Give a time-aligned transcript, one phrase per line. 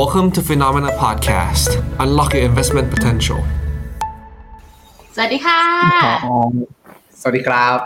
[0.00, 1.68] Welcome to Phenomena Podcast.
[2.00, 3.40] Unlock your investment potential.
[5.14, 5.62] สวัสดีค่ะ
[7.20, 7.78] สวัสดีครับ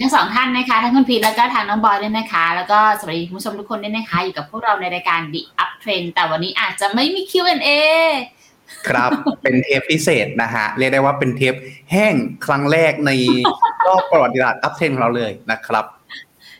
[0.00, 7.68] ทั้งสองท่านนะคะทั้งคุณพีทแล้วก็ทางน้องบอยด้วยนะคะ แล้วก็สวัสดีคุณผู้ชมทุกคนด้วยนะคะ อยู่กับพวกเราในรายการ The Up Trend แต่วันนี้อาจจะไม่มี Q&A
[8.88, 9.10] ครับ
[9.42, 11.54] เป็นเทปพิเศษนะฮะ เรียกได้ว่าเป็นเทป
[11.92, 12.14] แห้ง
[12.46, 13.10] ครั้งแรกใน
[13.86, 15.84] รอบประวัติศาสตร์อัพเทนของเราเลยนะครับ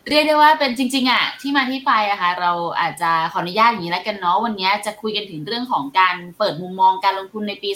[0.09, 7.70] เรียกได้ว่าเป็นจริง ๆอะที่มาที่ไปอะคะเราอาจจะขออนุญาตอย่างนี้แล้วกันเนาะวันนี้จะคุยกันถึงเรื่องของการเปิดมุมมองการลงทุนในปี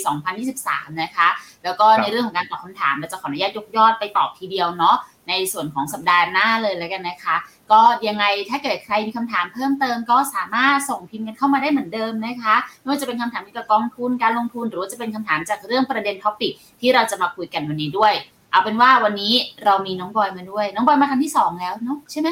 [0.47, 1.29] 2023 นะคะ
[1.65, 4.97] แล้วก็ในเรื่องของการตอบคำถามเราจะขออนุญาตยกยอดไปตอบทีเดียวเนาะ
[5.29, 7.37] ในส่วนของสัปดาห์หน้าเลยแล้วกันนะคะ
[7.73, 18.15] ก็ยังไงถ้าเกิดใครมีคำถามเพิ่มเติมก็สามารถส่งพิมพ์กันเข้ามาได้เหมือนเดิมนะคะไม่ว่าจะเป็นคำถามเกี่ยวกับกองทุนการลงทุน หรือว่าจะเป็นคำถามจากเรื่องประเด็น topic ที่เราจะมาคุยกันวันนี้ด้วย
[18.51, 19.33] เอาเป็นว่าวันนี้
[19.65, 22.29] เรามีน้องบอยมาด้วย น้องบอยมาครั้งที่สองแล้วเนาะใช่ไหม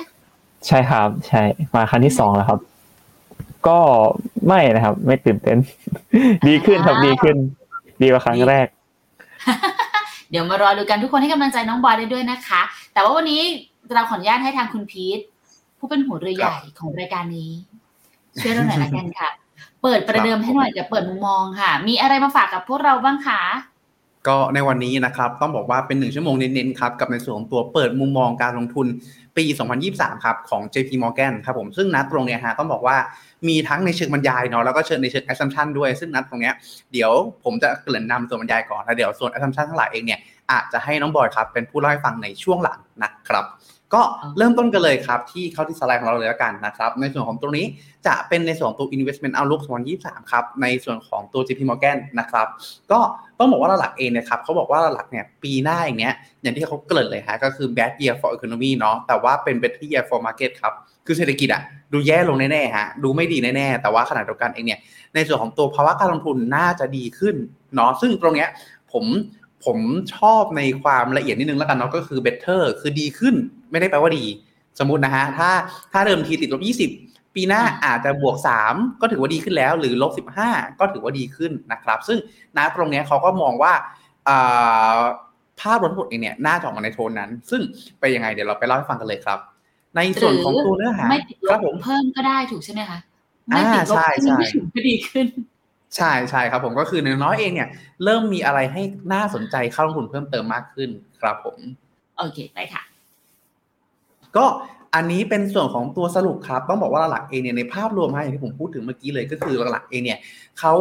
[0.66, 1.42] ใช่ครับ ใช่
[1.74, 2.60] มาครั้งที่สองแล้วครับ
[3.68, 3.78] ก็
[4.46, 5.58] ไม่นะครับ ไม่ตื่นเต้น
[6.48, 7.36] ดีขึ้นครับดีขึ้น
[8.02, 8.66] ดีกว่าครั้งแรก
[10.30, 13.42] เดี๋ยวมารอดูกันทุกคนให้กำลังใจน้องบอยได้ด้วยนะคะ แต่ว่าวันนี้
[13.94, 15.18] เราขออนุญาตให้ทางคุณพีท
[15.78, 17.50] ผู้เป็นหัวเรือใหญ่ของรายการนี้
[18.40, 19.30] ช่วยเราหน่อยละกันค่ะ
[19.82, 23.42] เปิดประเดิมให้หน่อยเดี๋ยวเปิดมุมมองค่ะ มีอะไรมาฝากกับพวกเราบ้างคะ
[24.28, 28.86] ก็ในวันนี้นะครับต้องบอกว่าเป็นหนึ่งชั่วโมงเน้นๆครับกับในส่วนของตัวเปิดมุมมองการลงทุน
[29.36, 29.44] ปี
[29.84, 32.96] 2023 ครับของ JP Morgan ครับผมซึ่งนัดตรงเนี้ยฮะต้องบอกว่า
[33.48, 36.54] มีทั้งในเชิงบรรยายเนาะแล้วก็เชิงในเชิง assumption ด้วย ซึ่งนัดตรงเนี้ย
[36.92, 37.10] เดี๋ยว
[37.44, 40.20] ผมจะเกริ่นนำส่วนบรรยายก่อนแล้วเดี๋ยวส่วน assumption ทั้งหลายเองเนี่ย
[40.52, 43.44] อาจจะให้น้องบอยครับเป็นผู้เล่าให้ฟังในช่วงหลังนะครับ
[43.94, 44.02] ก็
[44.38, 47.66] เริ่มต้นกันเลยครับ ที่เข้าที่สไลด์ของเราเลยแล้วกันนะครับ ในส่วนของตรงนี้
[48.06, 49.62] จะเป็นในส่วนของตัว investment outlook
[49.96, 52.46] 2023 ครับ ในส่วนของตัว JP Morgan นะครับ
[52.92, 53.00] ก็
[53.38, 60.74] ต้องบอกว่าหลักเองนะครับเขาบอกว่าหลักเนี่ยปีหน้าอย่างเนี้ยอย่างที่เขาเกริ่นเลยฮะก็คือ bad year for economy เนาะแต่ว่าเป็น better year for market ครับ
[61.06, 64.80] คือเศรษฐกิจอะดูแย่ลงแน่ๆฮะดูไม่ดีแน่ๆ แต่ว่าขณะเดียวกันเองเนี่ย
[65.14, 67.36] ในส่วนของตัวภาวะการลงทุนน่าจะดีขึ้น
[67.74, 68.48] เนาะซึ่งตรงเนี้ย
[68.92, 69.04] ผม
[69.64, 69.78] ผม
[70.16, 73.34] ชอบในความละเอียดนิดนึงแล้วกันเนาะก็คือ better คือดีขึ้น
[73.70, 74.24] ไม่ได้แปลว่าดี
[74.78, 75.50] สมมตินะฮะถ้า
[75.92, 76.62] ถ้าเดิมทีติดลบ
[76.98, 78.36] 20 ปีหน้าอาจจะบวก
[78.68, 80.12] 3 ก็ถือว่าดีขึ้นแล้ว หรือลบ
[80.46, 82.18] 15 ก็ถือว่าดีขึ้นนะครับ ซึ่ง
[82.56, 83.72] ณตรงเนี้ยเขาก็มองว่า
[85.60, 87.62] ภาพรวมทั้งหมดเองเนี่ยน่าจะออกมาในโทนนั้น ซึ่ง
[88.00, 89.38] ไปยังไงเดี๋ยวเราไปเล่าให้ฟังกันเลยครับ
[89.96, 92.98] ในส่วนของตัวเนื้อหาไม่ติดลครับบผมเพิ่มก็ได้ถูกใช่ไหมคะ
[93.48, 95.26] ไม่ติดลบใช่ขึ้นใช่ไม่ถึงก็ดีขึ้น
[95.96, 97.68] ใช่ใช่ครับผมก็คือในน้อยเองเนี่ย
[98.04, 98.82] เริ่มมีอะไรให้
[99.12, 101.58] น่าสนใจเข้าลงทุนเพิ่มเติมมากขึ้นครับผม
[102.18, 102.82] โอเคไปค่ะ
[104.36, 104.46] ก็
[104.94, 110.18] อันนี้เป็นส่วนของตัวสรุปครับ ต้องบอกว่าหลักๆเองเนี่ยในภาพรวมฮะอย่างที่ผมพูดถึงเมื่อกี้เลยก็คือหลักๆเองเนี่ย
[110.60, 110.74] เขา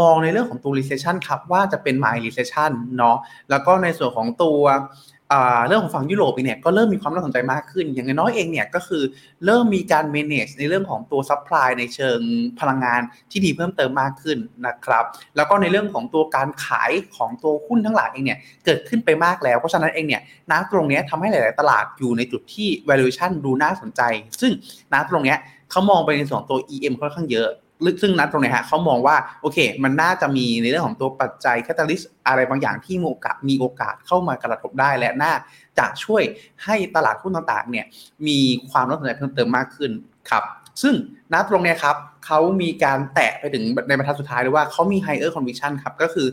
[0.00, 3.16] มองในเรื่องของตัว recession ครับว่าจะเป็น mild recession เนาะ
[3.50, 4.60] แล้วก็ในส่วนของตัว
[5.66, 9.02] เรื่องของฝั่งยุโรปเองเนี่ยก็เริ่มมีความน่าสนใจมากขึ้น อย่างน้อยเองเนี่ยก็คือ
[9.44, 12.18] เริ่มมีการ manage ในเรื่องของตัว supply ในเชิง
[12.60, 13.00] พลังงาน
[13.30, 15.04] ที่ดีเพิ่มเติมมากขึ้นนะครับ
[15.36, 24.02] แล้วก็ในเรื่องของตัวการขายของตัวหุ้นทั้งหลายเองเนี่ยเกิดขึ้นไปมากแล้ว เพราะฉะนั้นเองเนี่ยน้ตรงนี้ทำให้หลาย ๆ ตลาดอยู่ในจุดที่ valuation ดูน่าสนใจ
[24.40, 24.52] ซึ่ง
[24.92, 25.36] น้ตรงนี้
[25.70, 27.48] เขามองไปในส่วนตัว EM ค่อนข้างเยอะ
[28.02, 35.32] ซึ่งนัดตรงนี้ฮะเขามองว่าโอเค มันน่าจะมีในเรื่องของตัวปัจจัยแคตาลิสอะไรบางอย่างที่มีโอกาสมีโอกาสเข้ามากระทบได้และน่า
[35.78, 36.22] จะช่วย
[36.64, 37.86] ให้ตลาดหุ้นต่างๆเนี่ย
[38.26, 38.38] มี
[38.70, 39.90] ความน่าสนใจเพิ่มเติมมากขึ้น
[40.30, 40.44] ครับ
[40.82, 40.94] ซึ่ง
[41.32, 46.28] นัดตรงนี้ครับเขามีการแตะไปถึงในบรรทัดสุดท้ายเลยว่าเขามี higher conviction ครับก็คือ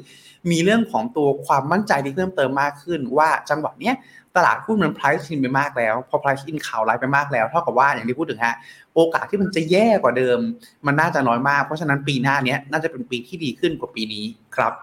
[0.52, 3.96] มีเรื่องของตัวความมั่นใจที่เพิ่มเติมมากขึ้น ว่าจังหวะเนี้ย
[4.36, 8.56] ตลาดหุ้นมัน price in ไปมากแล้ว พอ price in ข่าวร้ายไปมากแล้ว เท่ากับว่าอย่างที่พูดถึงฮะ
[8.96, 10.40] โอกาสที่มันจะแย่กว่าเดิม
[10.88, 14.74] มันน่าจะน้อยมาก เพราะฉะนั้นปีหน้าเนี้ยน่าจะเป็นปีที่ดีขึ้นกว่าปีนี้ครับ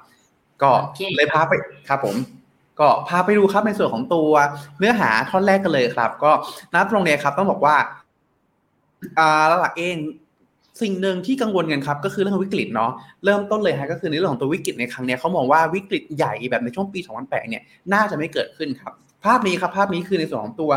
[0.63, 1.53] ก็โอเคเลยพาไป
[1.89, 2.17] ครับผม
[2.81, 4.31] ก็พาไปดูครับในส่วนของตัว
[4.79, 6.31] เนื้อหาท่อนแรกกันเลยครับ ก็
[6.75, 7.77] นับตรงเนี้ยครับ ต้องบอกว่า
[9.19, 9.97] อ่าหลักๆเอง
[10.83, 12.93] สิ่งหนึ่งที่กังวลกันครับก็คือเรื่องวิกฤตเนาะ
[13.25, 17.63] เริ่มต้นเลยฮะก็คือในเรื่องของตัววิกฤตในครั้งเนี้ยเขามองว่าวิกฤตใหญ่แบบในช่วงปี 2008 เนี่ย
[17.93, 18.95] น่าจะไม่เกิดขึ้นครับ
[19.25, 20.71] ภาพนี้ครับภาพนี้คือในส่วนของตัว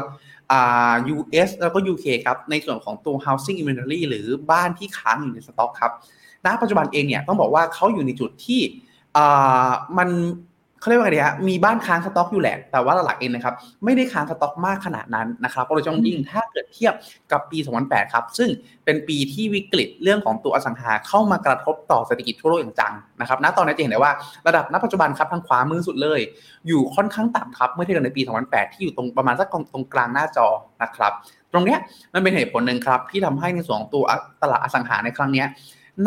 [0.52, 5.92] อ่า US แล้วก็ UK ครับในส่วนของตัว housing inventory หรือบ้านที่ค้างอยู่ในสต็อกครับ
[6.46, 8.62] ณปัจจุบันเองเนี่ยต้องบอกว่าเขาอยู่ในจุดที่
[9.18, 10.10] อ่ามัน
[10.84, 16.94] เขาเรียกว่าไงดีฮะมีบ้านค้างสต็อกอยู่แหละแต่ว่าหลักๆเองนะครับไม่ได้ค้างสต็อกมากขนาดนั้นนะครับโดยเฉพาะยิ่งถ้าเกิดเทียบ
[17.32, 18.50] กับปี 2008 ครับซึ่ง
[18.86, 24.14] เป็นปีที่วิกฤตเรื่องของตัวอสังหาเข้ามากระทบต่อเศรษฐกิจทั่วโลกอย่างจังนะครับณตอนนี้จะเห็นได้ว่า
[24.48, 26.20] ระดับณปัจจุบันครับทางขวามือสุดเลย
[26.68, 30.48] อยู่ค่อนข้างต่ำครับเมื่อเทียบกับในปี 2008 ที่อยู่ตรงประมาณสักตรงกลางหน้าจอ
[30.84, 31.14] นะครับ
[31.54, 31.80] ตรงเนี้ย
[32.14, 34.04] มันเป็นเหตุผลหนึ่งครับที่ทำให้ในส่วนของตัว
[34.42, 35.48] ตลาดอสังหาในครั้งเนี้ย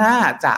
[0.02, 0.54] น่าจะ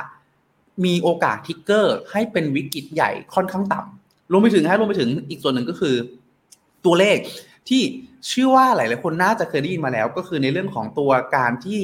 [0.85, 3.98] มีโอกาส trigger ให้เป็นวิกฤตใหญ่ค่อนข้างต่ำ
[4.33, 5.95] รวมไปถึงให้รวมไปถึงอีกส่วนหนึ่งก็คือ
[6.85, 7.17] ตัวเลข
[7.69, 7.83] ที่
[8.29, 11.81] เชื่อว่าหลาย ๆ คนน่าจะเคยได้ยินมาแล้ว ก็คือในเรื่องของตัวการที่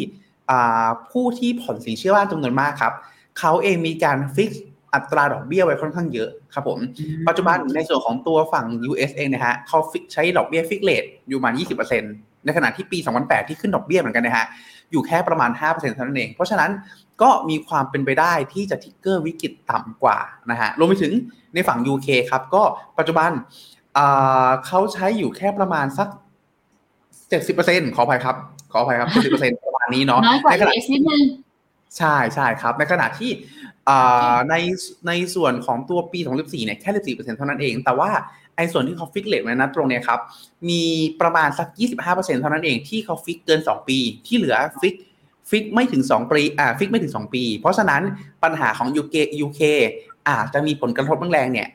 [1.10, 2.92] ผู้ที่ผ่อนสินเชื่อบ้านจำนวนมากครับ
[3.38, 4.50] เขาเองมีการ fix
[4.94, 6.78] อัตราดอกเบี้ยไว้ค่อนข้างเยอะครับผม
[7.28, 9.78] ปัจจุบันในส่วนของตัวฝั่ง US เองนะฮะเขา
[10.12, 11.54] ใช้ดอกเบี้ย fix rate อยู่ประมาณ
[11.98, 14.46] 20%ในขณะที่ปี 2008 ที่ขึ้นดอกเบี้ยเหมือนกันนะฮะ
[14.92, 16.70] อยู่แค่ประมาณ 5%เท่านั้นเอง เพราะฉะนั้น
[17.22, 20.18] ก็มีความเป็นไปได้ที่จะทิกเกอร์วิกฤตต่ำกว่า
[20.50, 21.12] นะฮะรวมไปถึง
[21.54, 22.62] ในฝั่ง UK ครับ ก็
[22.98, 23.30] ปัจจุบัน
[24.66, 26.08] เขาใช้อยู่แค่ประมาณสัก
[27.22, 28.36] 70%ขออภัยครับ
[28.72, 29.08] ขออภัยครับ
[29.38, 31.22] 70%ประมาณนี้เนาะน้อยกว่า US นิดนึง
[31.98, 33.30] ใช่ใช่ครับ ในขณะที่
[34.50, 34.54] ใน
[35.06, 38.10] ในส่วนของตัวปี 2014เนี่ยแค่ 14%เท่านั้นเอง แต่ว่า
[38.56, 40.20] ไอ้ส่วนที่เขา fix rate ไว้นะตรงเนี้ยครับ
[40.68, 40.82] มี
[41.20, 41.68] ประมาณสัก
[42.04, 44.94] 25%เท่านั้นเองที่เขา fix เกิน 2 ปี ที่เหลือ fix
[45.50, 48.02] fix ไม่ถึง 2 ปีอ่า fix ไม่ถึง 2 ปี เพราะฉะนั้น
[48.42, 49.16] ปัญหาของ UK
[49.46, 49.60] UK
[50.28, 51.68] อาจจะมีผลกระทบแรงเนี่ย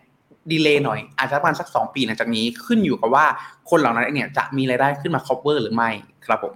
[0.52, 3.26] delay หน่อยอาจจะประมาณสัก 2 ปีหลังจากนี้ขึ้นอยู่กับว่า
[3.70, 5.90] คนเหล่านั้นเนี่ยจะมีรายได้ขึ้นมา cover หรือไม่
[6.26, 6.56] ครับผม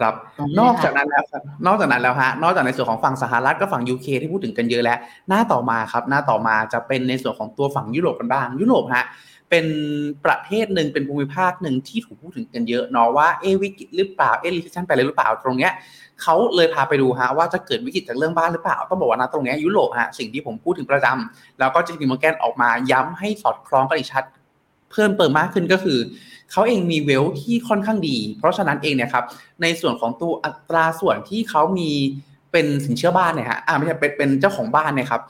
[0.00, 0.14] ครับ
[0.60, 4.98] นอกจากนั้นแล้วครับนอกจากนั้นแล้วฮะนอกจากในส่วนของฝั่งสหรัฐก็ฝั่ง UK ที่พูดถึงกันเยอะแล้ว
[5.28, 9.04] หน้าต่อมาครับ หน้าต่อมาจะเป็นในส่วนของตัวฝั่งยุโรปกันบ้าง ยุโรปฮะ
[9.50, 9.66] เป็น
[10.24, 15.72] ประเทศหนึ่งเป็นภูมิภาคหนึ่งที่ถูกพูดถึงกันเยอะเนาะว่าเอ๊ะวิกฤตหรือเปล่าเอ๊ะ recession ไปเลยหรือเปล่าตรงเนี้ย
[16.22, 24.24] เขาเลยพาไปดูฮะว่าจะเกิดวิกฤตจากเรื่องบ้านหรือเปล่า ต้องบอกว่านะตรงนี้ยุโรปฮะสิ่งที่ผมพูดถึงประจำแล้วก็ JP Morgan ออกมาย้ำให้สอดคล้องกันอีกชัด
[24.92, 25.98] เพิ่มเติมมากขึ้นก็คือ
[26.52, 29.24] เขาเองมีเวลที่ค่อนข้างดี เพราะฉะนั้นเองเนี่ยครับ
[29.62, 31.90] ในส่วนของตัวอัตราส่วนที่เขามี
[32.52, 35.22] เป็นสินเชื่อบ้านเนี่ยฮะอ่าไม่ใช่เป็นเป็นเจ้าของบ้านเนี่ยครับ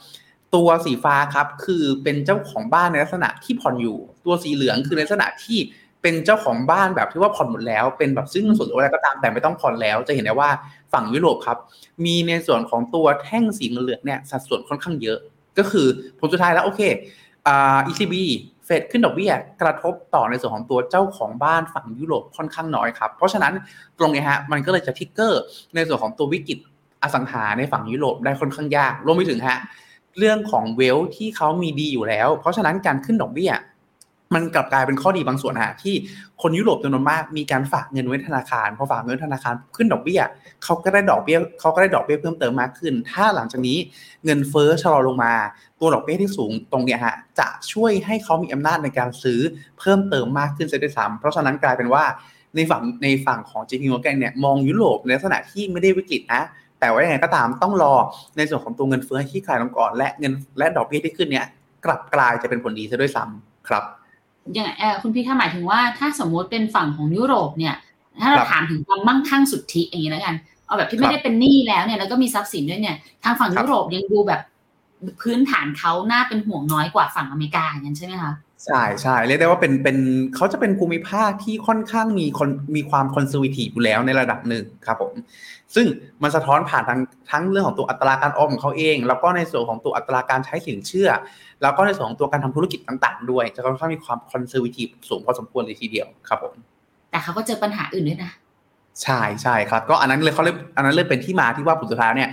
[0.55, 5.59] ตัวสีฟ้าครับคือเป็นเจ้าของบ้านในลักษณะที่ผ่อนอยู่ ตัวสีเหลืองคือในลักษณะที่
[6.03, 10.51] เป็นเจ้าของบ้านแบบที่ว่าผ่อนหมดแล้ว เป็นแบบซึ่งส่วนอะไรก็ตามแต่ไม่ต้องผ่อนแล้ว จะเห็นได้ว่า
[10.93, 11.59] ฝั่งยุโรปครับ
[12.05, 15.19] มีในส่วนของตัวแท่งสีเหลืองเนี่ยสัดส่วนค่อนข้างเยอะ
[15.59, 15.87] ก็คือ
[16.19, 16.81] ผลสุดท้ายแล้วโอเค
[17.47, 18.15] อ่า ECB
[18.71, 19.33] ฟดขึ้นดอกเบี้ย
[19.63, 23.53] กระทบต่อในส่วนของตัวเจ้าของบ้านฝั่งยุโรปค่อนข้างน้อยครับ เพราะฉะนั้น
[23.99, 25.43] ตรงนี้ฮะมันก็เลยจะทิกเกอร์
[25.75, 26.59] ในส่วนของตัววิกฤต
[27.03, 29.59] อสังหาในฝั่งยุโรปได้ค่อนข้างยากรวมไปถึงฮะ
[30.19, 33.53] เรื่องของเวลที่เขามีดีอยู่แล้ว เพราะฉะนั้นการขึ้นดอกเบี้ย
[34.35, 35.95] มันกลับกลายเป็นข้อดีบางส่วนฮะที่
[36.43, 40.21] คนยุโรปจำนวนมากมีการฝากเงินไว้ธนาคารพอฝากเงินธนาคารขึ้นดอกเบี้ย
[40.65, 43.79] เขาก็ได้ดอกเบี้ยเขาก็ได้ดอกเบี้ยเพิ่มเติมมากขึ้น ถ้าหลังจากนี้
[44.25, 45.33] เงินเฟ้อชะลอลงมา
[45.81, 49.41] ตัวดอกเบี้ยที่สูงตรงเนี้ยฮะจะช่วยให้เขามีอำนาจในการซื้อ
[49.79, 52.05] เพิ่มเติมมากขึ้นเสียด้วยซ้ำเพราะฉะนั้นกลายเป็นว่า
[52.57, 56.43] ในฝั่งในฝั่งของ JP Morgan เนี่ยมองยุโรปในลักษณะที่ไม่ได้วิกฤตนะ
[56.81, 57.95] แต่ว่าอย่างไรก็ตามต้องรอ
[58.37, 61.47] ในส่วนของตัวเงินเฟ้อที่คลายลงก่อนและเงินและดอกเบี้ยที่ขึ้นเนี่ย
[61.85, 63.85] กลับกลายจะเป็นผลดีซะด้วยซ้ำครับ
[64.57, 67.75] ย่างเออคุณพี่ถ้าหมายถึงว่าถ้าสมมุติเป็นฝั่งของยุโรปเนี่ย
[68.21, 70.35] ถ้าเราถามถึงความมั่งคั่งสุทธิอย่างนี้แล้วกัน
[70.67, 74.41] เอาแบบที่ไม่ได้เป็นหนี้แล้วเนี่ยแล้วก็มีทรัพย์สินด้วยเนี่ย ทางฝั่งยุโรปยังดูแบบ
[75.23, 78.33] พื้นฐานเขาน่าเป็นห่วงน้อยกว่าฝั่งอเมริกาอย่างนั้นใช่ไหมคะ
[78.67, 79.99] ใช่ใช่เรียกได้ว่าเป็นเป็น
[80.37, 85.13] เขาจะเป็นภูมิภาคที่ค่อนข้างมีคนมีความคอนเซอร์วทีฟอยู่แล้วในระดับหนึ่งครับผม
[85.75, 85.87] ซึ่ง
[86.23, 91.09] มันสะท้อนผ่านทั้งทั้งเรื่องของตัวอัตราการออมของเขาเอง แล้วก็ในส่วนของตัวอัตราการใช้สินเชื่อ
[91.63, 96.55] แล้วก็ในส่วนของตัวการทำธุรกิจต่าง ๆ ด้วย จะค่อนข้างมีความคอนเซอร์วทีฟสูงพอสมควรเลยทีเดียวครับผม
[97.11, 98.33] แต่เขาก็เจอปัญหาอื่นด้วยนะ
[99.05, 102.31] ใช่ใช่ครับ ก็อันนั้นเลยเขาเลยอันนั้นเลยเป็นที่มาที่ว่าผลสุดท้ายเนี่ย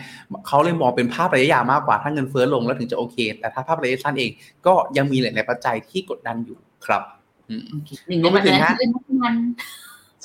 [0.48, 4.32] เขาเลยมองเป็นภาพระยะยาวมากกว่าถ้าเงินเฟ้อลงแล้วถึงจะโอเค แต่ถ้าภาพระยะสั้นเอง
[4.66, 7.02] ก็ยังมีหลาย ๆปัจจัยที่กดดันอยู่ครับ
[8.08, 8.58] หนึ่งในปัจจัย
[9.08, 9.36] คือมัน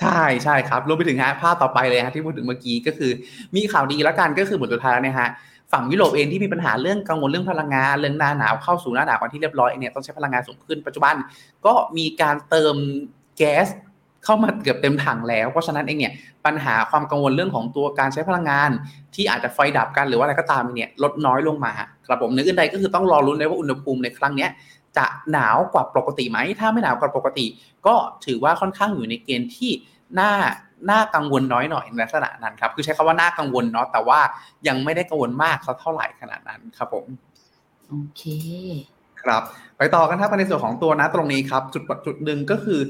[0.01, 3.11] ใช่ใช่ครับรวมไปถึงฮะภาพต่อไปเลยฮะที่พูดถึงเมื่อกี้ก็คือ
[3.55, 5.29] มีข่าวดีแล้วกันก็คือผลสุดท้ายเนี่ยฮะ
[5.73, 11.15] ฝั่งยุโรปเองที่มีปัญหาเรื่องกังวลเรื่องพลังงานเรื่องหน้าหนาวเข้าสู่หน้าหนาวกันที่เรียบร้อยเนี่ยต้องใช้พลังงานสูงขึ้นปัจจุบัน
[11.67, 12.75] ก็มีการเติม
[13.39, 13.67] แก๊ส
[14.25, 16.13] เข้ามาเกือบเต็มถังแล้ว เพราะฉะนั้นเองเนี่ย
[16.47, 18.71] ปัญหาความกังวลเรื่องของตัวการใช้พลังงาน
[19.15, 21.73] ที่อาจจะไฟดับกันหรือว่าอะไรก็ตามเนี่ยลดน้อยลงมา
[22.07, 24.49] ครับผมนึกอื่นใดก็คือต้องรอรุ้นเลยว่าอุณหภูมิในครั้งนี้
[24.97, 27.47] จะหนาวกว่าปกติไหม ถ้าไม่หนาวกว่าปกติ
[27.87, 27.95] ก็
[28.27, 29.71] ถือว่าค่อนข้างอยู่ในเกณฑ์ที่
[30.21, 30.33] น่า
[30.91, 34.21] น่ากังวลน้อยหน่อยในลักษณะนั้นครับ คือใช้คำว่าน่ากังวลเนาะ แต่ว่า
[34.69, 37.07] ยังไม่ได้กังวลมากสักเท่าไหร่ขนาดนั้นครับผม
[37.89, 38.23] โอเค
[39.25, 39.43] ครับ
[39.79, 42.81] ไปต่อกันครับในส่วนของตัวนะตรงนี้ครับจุดจุดหนึ่งก็คือ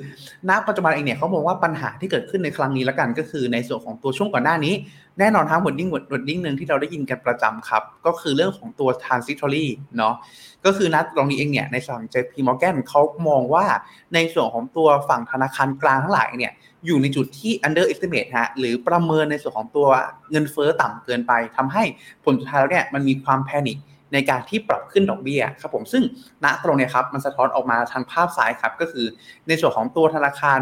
[0.48, 4.74] ณปัจจุบันเองเนี่ยเขาบอกว่าปัญหาที่เกิดขึ้นในครั้งนี้ล้วกันก็คือในส่วนของตัวช่วงก่อนหน้านี้
[5.18, 9.66] แน่นอนทั้งหมดดิ้งหมดดิ้งหนึ่งที่เราได้ยินกันประจำครับ ก็คือเรื่องของตัว transitory
[9.98, 10.14] เนาะ
[10.64, 13.64] ก็คือนัดตรงนี้เองเนี่ยในฝั่ง JP Morgan เขามองว่า
[14.14, 16.52] ในส่วนของตัวฝั่งธนาคารกลางทั้งหลายเนี่ย
[16.86, 19.88] อยู่ในจุดที่ under estimate ฮะหรือประเมินในส่วนของตัว
[20.30, 21.84] เงินเฟ้อต่ำเกินไปทำให้
[22.24, 23.78] ผลสุดท้ายแล้วเนี่ยมันมีความแพนิค
[24.12, 26.02] ในการที่ปรับขึ้นดอกเบี้ยครับผมซึ่ง
[26.44, 29.06] ณตรงนี้ครับมันสะท้อนออกมาทางภาพซ้ายครับก็คือ
[29.48, 30.60] ในส่วนของตัวธนาคาร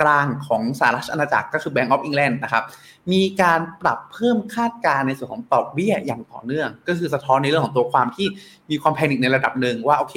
[0.00, 2.64] กลางของสหรัฐอาณาจักรก็คือ Bank of England นะครับ
[3.12, 8.26] มีการปรับเพิ่มคาดการณ์ในส่วนของดอกเบี้ยอย่างต่อเนื่อง ก็คือสะท้อนในเรื่องของตัวความที่
[8.70, 10.16] มีความแพนิคในระดับหนึ่งว่าโอเค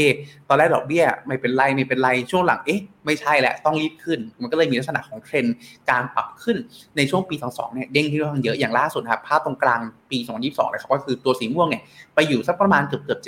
[0.49, 5.55] ตอนแรกดอกเบี้ยไม่เป็นไรไม่เป็นไรช่วงหลังเอ๊ะไม่ใช่แหละต้องรีบขึ้น มันก็เลยมีลักษณะของเทรนด์
[5.89, 6.57] การปรับขึ้น
[6.97, 9.79] ในช่วงปี 22 เนี่ยเด้งที่ค่อนข้างเยอะอย่างล่าสุดครับภาพตรงกลาง
[10.11, 11.81] ปี 2022 เลยครับก็คือตัวสีม่วงเนี่ย
[12.15, 13.19] ไปอยู่สักประมาณเกือบเกือบ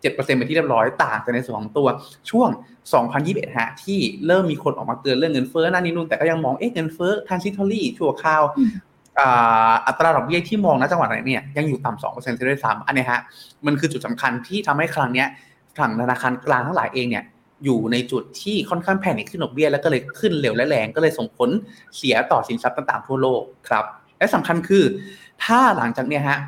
[0.00, 1.88] เจ็ดเจ็ดเปอร์เซ็นต์ไปที่เรียบร้อยต่างจากในส่วนของตัว
[2.30, 2.48] ช่วง
[3.02, 8.42] 2021 ฮะ ที่เริ่มมีคนออกมาเตือนเรื่องเงินเฟ้อนั่นนี่นู่นแต่ก็ยังมองเอ๊ะเงินเฟ้อ transitory ชั่วคราว
[9.86, 13.20] อัตราดอกเบี้ยที่มองณจังหวัดไหนเนี่ยยังอยู่ต่ำสองเปอร์เซ็นต์ด้วยซ้ำอันนี้ฮะ
[13.66, 15.28] มันคือจุดสำคัญที่ทำให้ครั้งเนี้ย
[15.78, 17.24] ฝั่งธนาคารกลางทั้งหลายเองเนี่ย
[17.64, 21.50] อยู่ในจุดที่ค่อนข้างแพนิคขึ้นดอกเบี้ยแล้วก็เลยขึ้นเร็วและแรงก็เลยส่งผล
[21.96, 23.84] เสียต่อสินทรัพย์ต่างๆทั่วโลกครับ
[24.18, 24.84] และสำคัญคือ
[25.44, 26.38] ถ้าหลังจากเนี้ยฮะ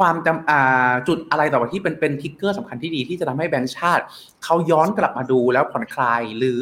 [0.00, 4.04] ความจำจุดอะไรต่อไปที่เป็นเป็นทิกเกอร์สำคัญที่ดีที่จะทำให้แบงก์ชาติ
[4.44, 6.60] เขาย้อนกลับมาดูแล้วผ่อนคลาย หรือ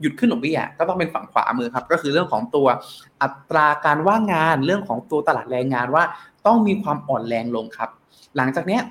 [0.00, 2.66] หยุดขึ้นดอกเบี้ยก็ต้องเป็นฝั่งขวามือครับ ก็คือเรื่องของตัว
[3.22, 6.04] อัตราการว่างงานเรื่องของตัวตลาดแรงงานว่า
[6.46, 7.90] ต้องมีความอ่อนแรงลงครับ
[8.36, 8.82] หลังจากเนี้ย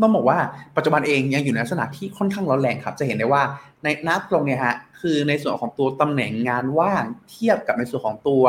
[0.00, 0.38] ต้องบอกว่า
[0.76, 3.42] ปัจจุบันเองยังอยู่ในลักษณะที่ค่อนข้างร้อนแรงครับ จะเห็นได้ว่า
[3.82, 8.44] ในนับตรงเนี่ยฮะคือในส่วนของตัวตำแหน่งงานว่างเทียบกับในส่วนของตัว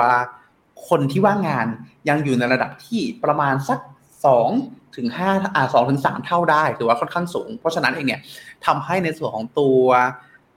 [0.89, 1.67] คนที่ว่างงาน
[2.09, 3.79] ยังอยู่ในระดับที่ประมาณสัก
[4.25, 4.49] สอง
[4.97, 8.21] ถึงห้าอ่าสองถึงสามเท่าได้ถือว่าค่อนข้างสูง เพราะฉะนั้นเองเนี่ย
[8.65, 9.81] ทำให้ในส่วนของตัว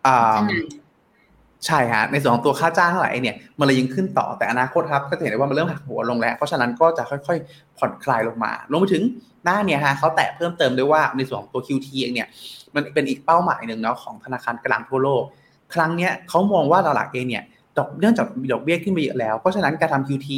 [0.07, 0.39] อ่า
[1.67, 9.03] ใช่ฮะในส่วนของตัวค่าจ้างเท่าไหร่เนี่ยมันเลยยิ่งขึ้นต่อแต่อนาคตครับก็จะเห็นได้ว่ามันเริ่มหักหัวลงแล้ว เพราะฉะนั้นก็จะค่อยๆ ผ่อนคลายลงมาลงไปถึง
[9.45, 12.29] หน้าเนี่ยฮะเขาแตะเพิ่มเติมด้วยว่าในส่วนของตัว QT เองเนี่ย
[12.75, 15.23] มันเป็นอีกเป้าหมายหนึ่งเนาะของธนาคารกลางทั่วโลก
[15.75, 17.45] ครั้งเนี้ยเขามองว่าตลาดเองเนี่ย
[17.79, 20.29] ดอกเนื่องจากมีดอกเบี้ยขึ้นไปเยอะแล้ว เพราะฉะนั้นการทำ QT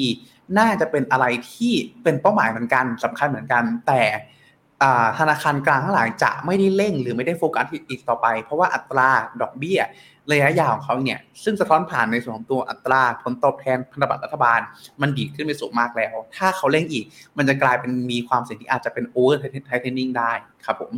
[0.59, 1.73] น่าจะเป็นอะไรที่
[2.03, 4.03] เป็นเป้าหมายเหมือนกันสำคัญเหมือนกัน แต่
[5.19, 9.11] ธนาคารกลางทั้งหลายจะไม่ได้เร่งหรือไม่ได้โฟกัสอีกต่อไป เพราะว่าอัตรา
[9.41, 9.81] ดอกเบี้ย
[10.33, 14.61] ระยะยาวของเขาเนี่ยซึ่งสะท้อนผ่านในส่วนของตัวอัตราผลตอบแทนพันธบัตรรัฐบาล
[15.01, 17.05] มันดีขึ้นไปสูงมากแล้ว ถ้าเขาเร่งอีก
[17.37, 20.33] มันจะกลายเป็นมีความเสี่ยงที่อาจจะเป็นโอเวอร์ไtightening ได้
[20.67, 20.93] ครับผม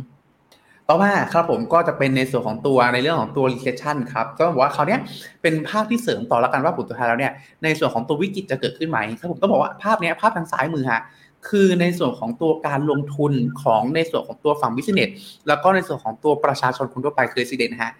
[0.89, 4.97] ต่อมาครับผมก็จะเป็นในส่วนของตัวในเรื่องของตัว recession ครับก็บอกว่าเขาเนี้ย
[5.41, 11.01] เป็นภาพที่เสริมต่อแล้วกันว่าผลสุดท้ายแล้วเนี่ยในส่วนของตัววิกฤตจะเกิดขึ้นไหมครับผมก็บอกว่าภาพนี้ภาพทางซ้ายมือฮะ
[11.49, 15.09] คือในส่วนของตัวการลงทุนของในส่วนของตัวฝั่ง business
[15.47, 17.91] แล้วก็ในส่วนของตัวประชาชนคนทั่วไปคือ resident ฮะ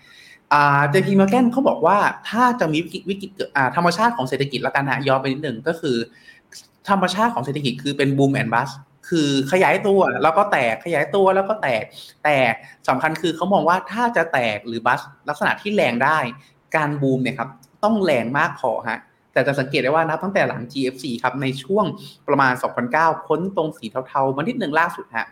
[0.53, 1.97] อ่า JP Morgan เขาบอกว่า
[2.29, 5.95] ถ้าจะมีวิกฤตวิกฤตเกิดธรรมชาติของเศรษฐกิจแล้วกันฮะย้อนไปนิดหนึ่งก็คือ
[6.89, 8.69] ธรรมชาติของเศรษฐกิจคือเป็นบูมแอนด์บัส
[9.09, 11.83] คือขยายตัวแล้วก็แตกขยายตัวแล้วก็แตก
[12.23, 12.37] แต่
[12.87, 16.17] สำคัญคือเขามองว่าถ้าจะแตกหรือบัสลักษณะที่แรงได้
[16.75, 17.49] การบูมเนี่ยครับ
[17.83, 18.99] ต้องแรงมากพอฮะ
[19.33, 21.85] แต่จะสังเกตได้ว่านับตั้งแต่หลัง GFC ครับในช่วง
[22.27, 22.53] ประมาณ
[22.89, 25.27] 2009 พ้นตรงสีเทาๆมานิดหนึ่งล่าสุดฮะ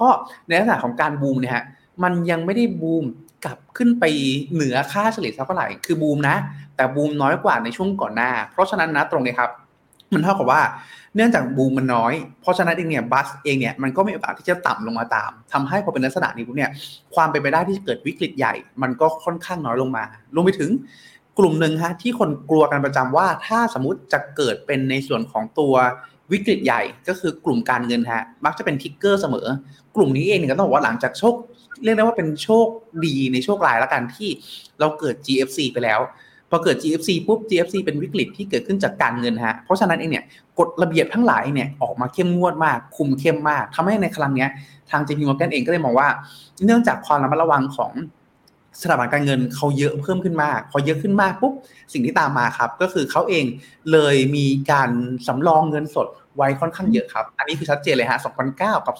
[0.00, 0.08] ก็
[0.46, 1.64] ในลักษณะของการบูมเนี่ยฮะ
[2.02, 3.04] มันยังไม่ได้บูม
[3.44, 4.04] กลับขึ้นไป
[4.52, 6.36] เหนือค่าเฉลี่ยเท่าไหร่คือบูมนะ
[6.76, 9.50] แต่บูมน้อยกว่าในช่วงก่อนหน้า เพราะฉะนั้นนะตรงนี้ครับ
[10.12, 10.62] มันเท่ากับว่า
[11.18, 16.70] เนื่องจากบูมมันน้อย เพราะฉะนั้นเองเนี่ยบัสเองเนี่ยมันก็มีโอกาสที่จะต่ำลงมาตามทำให้พอเป็นลักษณะนี้ปุ๊บเนี่ย
[17.14, 20.70] ความเป็นไปได้ที่จะเกิดวิกฤตใหญ่ มันก็ค่อนข้างน้อยลงมารวมไปถึง
[21.38, 25.74] กลุ่มหนึ่งฮะที่คนกลัวกันประจำว่า ถ้าสมมติจะเกิดเป็นในส่วนของตัว
[26.32, 29.46] วิกฤตใหญ่ก็คือกลุ่มการเงินฮะมักจะเป็นทิกเกอร์เสมอ
[29.96, 31.34] กลุ่มนี้เองเนี่ยก็ต้องบอกว่าหลังจากโชค
[31.84, 32.66] เรียกได้ว่าเป็นโชค
[33.04, 34.28] ดีในโชคร้ายแล้วกันที่
[34.80, 36.00] เราเกิด GFC ไปแล้ว
[36.50, 40.24] พอเกิด GFC ปุ๊บ GFC เป็นวิกฤตที่เกิดขึ้นจากการเงินฮะ เพราะฉะนั้นเองเนี่ย
[40.58, 44.46] กฎระเบียบทั้งหลายเนี่ยออกมาเข้มงวดมาก คุมเข้มมากทำให้ในครั้งนี้
[44.90, 46.08] ทาง JP Morgan เองก็เลยมองว่า
[46.64, 47.92] เนื่องจากความระมัดระวังของ
[48.82, 51.52] สถาบันการเงินเขาเยอะเพิ่มขึ้นมาก พอเยอะขึ้นมากปุ๊บ
[51.92, 53.44] สิ่งที่ตามมาครับ ก็คือเขาเอง
[53.92, 54.90] เลยมีการ
[55.26, 56.06] สำรองเงินสด
[56.36, 58.18] ไว้ค่อนข้างเยอะครับ อันนี้คือชัดเจนเลยฮะ
[58.52, 58.96] 2009 กับ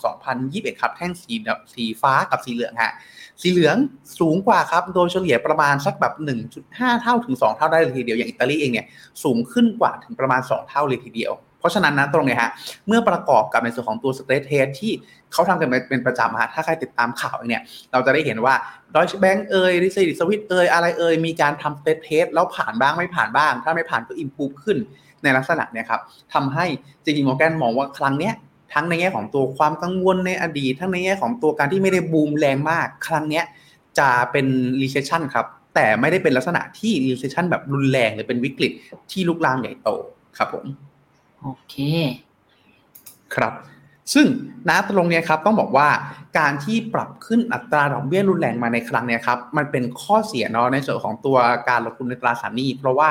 [0.74, 1.34] 2021 ครับ แท่งสี
[1.74, 2.92] สีฟ้ากับสีเหลืองฮะ
[3.40, 3.76] สีเหลือง
[4.18, 6.14] สูงกว่าครับ โดยเฉลี่ยประมาณสักแบบ
[6.58, 8.86] 1.5 เท่าถึง 2 เท่าได้เลยทีเดียว อย่างอิตาลีเองเนี่ย
[9.22, 12.50] สูงขึ้นกว่าถึงประมาณ 2 เท่าเลยทีเดียว เพราะฉะนั้นนะตรงนี้ฮะ
[12.86, 14.92] เมื่อประกอบกับในส่วนของตัว stress test ที่
[15.32, 17.62] เขาทำกันเป็นประจำฮะถ้าใครติดตามข่าวเนี่ย
[17.92, 18.54] เราจะได้เห็นว่า
[18.94, 24.78] Deutsche Bank เอ่ย Credit Suisse เอ่ยอะไรเอ่ยมีการทำ stress test แล้วผ่านบ้างไม่ผ่านบ้าง ถ้าไม่ผ่านก็ improve ขึ้น
[25.22, 26.00] ในลักษณะเนี่ยครับ
[26.34, 26.66] ทำให้
[27.04, 28.34] จริงๆมอร์แกนมองว่าครั้งเนี้ย
[28.74, 33.44] ทั้งในแง่ของตัวความกังวลในอดีต ทั้งในแง่ของตัวการที่ไม่ได้บูมแรงมาก ครั้งเนี้ย
[33.98, 34.46] จะเป็น
[34.80, 38.72] recession ครับ แต่ไม่ได้เป็นลักษณะที่ recession แบบรุนแรงหรือเป็นวิกฤต
[39.10, 39.88] ที่ลุกลามใหญ่โต
[40.38, 40.64] ครับผม
[41.42, 41.76] โอเค
[43.34, 43.52] ครับ
[44.14, 44.26] ซึ่ง
[44.68, 45.88] ณตรงนี้ครับต้องบอกว่า
[46.38, 51.36] การที่ปรับขึ้นอัตราดอกเบี้ยรุนแรงมาในครั้งนี้ครับมันเป็นข้อเสียเนาะในส่วนของตัว
[51.68, 53.10] การลงทุนในตราสารหนี้เพราะว่า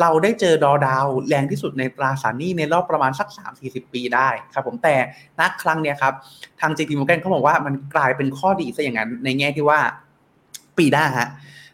[0.00, 3.28] เราได้เจอดอดาวแรงที่สุดในตราสารหนี้ในรอบประมาณสัก
[3.60, 4.94] 3-40 ปีได้ครับผมแต่
[5.40, 6.14] ณครั้งเนี้ยครับ
[6.60, 9.80] ทาง JP Morgan เขาบอกว่ามันกลายเป็นข้อดีซะอย่างนั้นในแง่ที่ว่า
[10.78, 11.28] ปีหน้าฮะ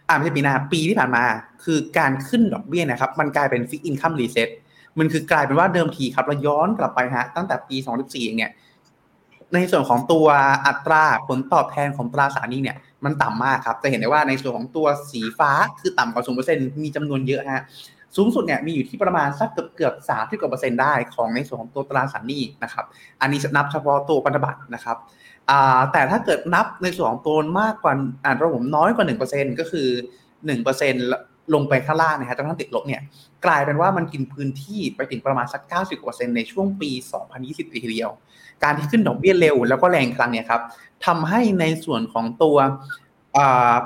[0.08, 1.24] อ่าไม่ใช่ปีหน้าปีที่ผ่านมา
[1.64, 4.48] คือการขึ้นดอกเบี้ยนะครับ มันกลายเป็น fixed income reset
[4.98, 8.52] มันคือกลายเป็นว่าเดิมทีครับเราย้อนกลับไปฮะตั้งแต่ปี2014เองเนี่ย
[9.54, 10.26] ในส่วนของตัว
[10.66, 17.64] อัตราผลตอบแทนของตราสารหนี้เนี่ยมันต่ำมากครับจะเห็นได้ว่าในส่วนของตัวสีฟ้าคือต่ำกว่า0%มีจำนวนเยอะฮะ
[18.16, 22.84] สูงสุดเนี่ยมีอยู่ที่ประมาณสักเกือบเกือบสามที่กว่าเปอร์เซ็นต์ได้ของในส่วนของตัวตราสารหนี้นะครับ
[23.20, 24.96] อันนี้นับเฉพาะตัวพันธบัตรนะครับ
[25.92, 27.94] แต่ถ้าเกิดนับในส่วนของตัวมากกว่า
[28.24, 29.88] อ่านระบบน้อยกว่า 1%ก็คือ
[30.46, 33.00] 1% ลงไปข้างล่างนะฮะจนทั้งติดลบเนี่ย
[33.46, 35.62] กลายเป็นว่ามันกินพื้นที่ไปถึงประมาณสัก
[35.98, 36.90] 90%ในช่วงปี
[37.32, 38.10] 2020ทีเดียว
[38.64, 40.60] การที่ขึ้นดอกเบี้ยเร็วแล้วก็แรงครั้งเนี่ยครับ
[41.06, 42.56] ทำให้ในส่วนของตัว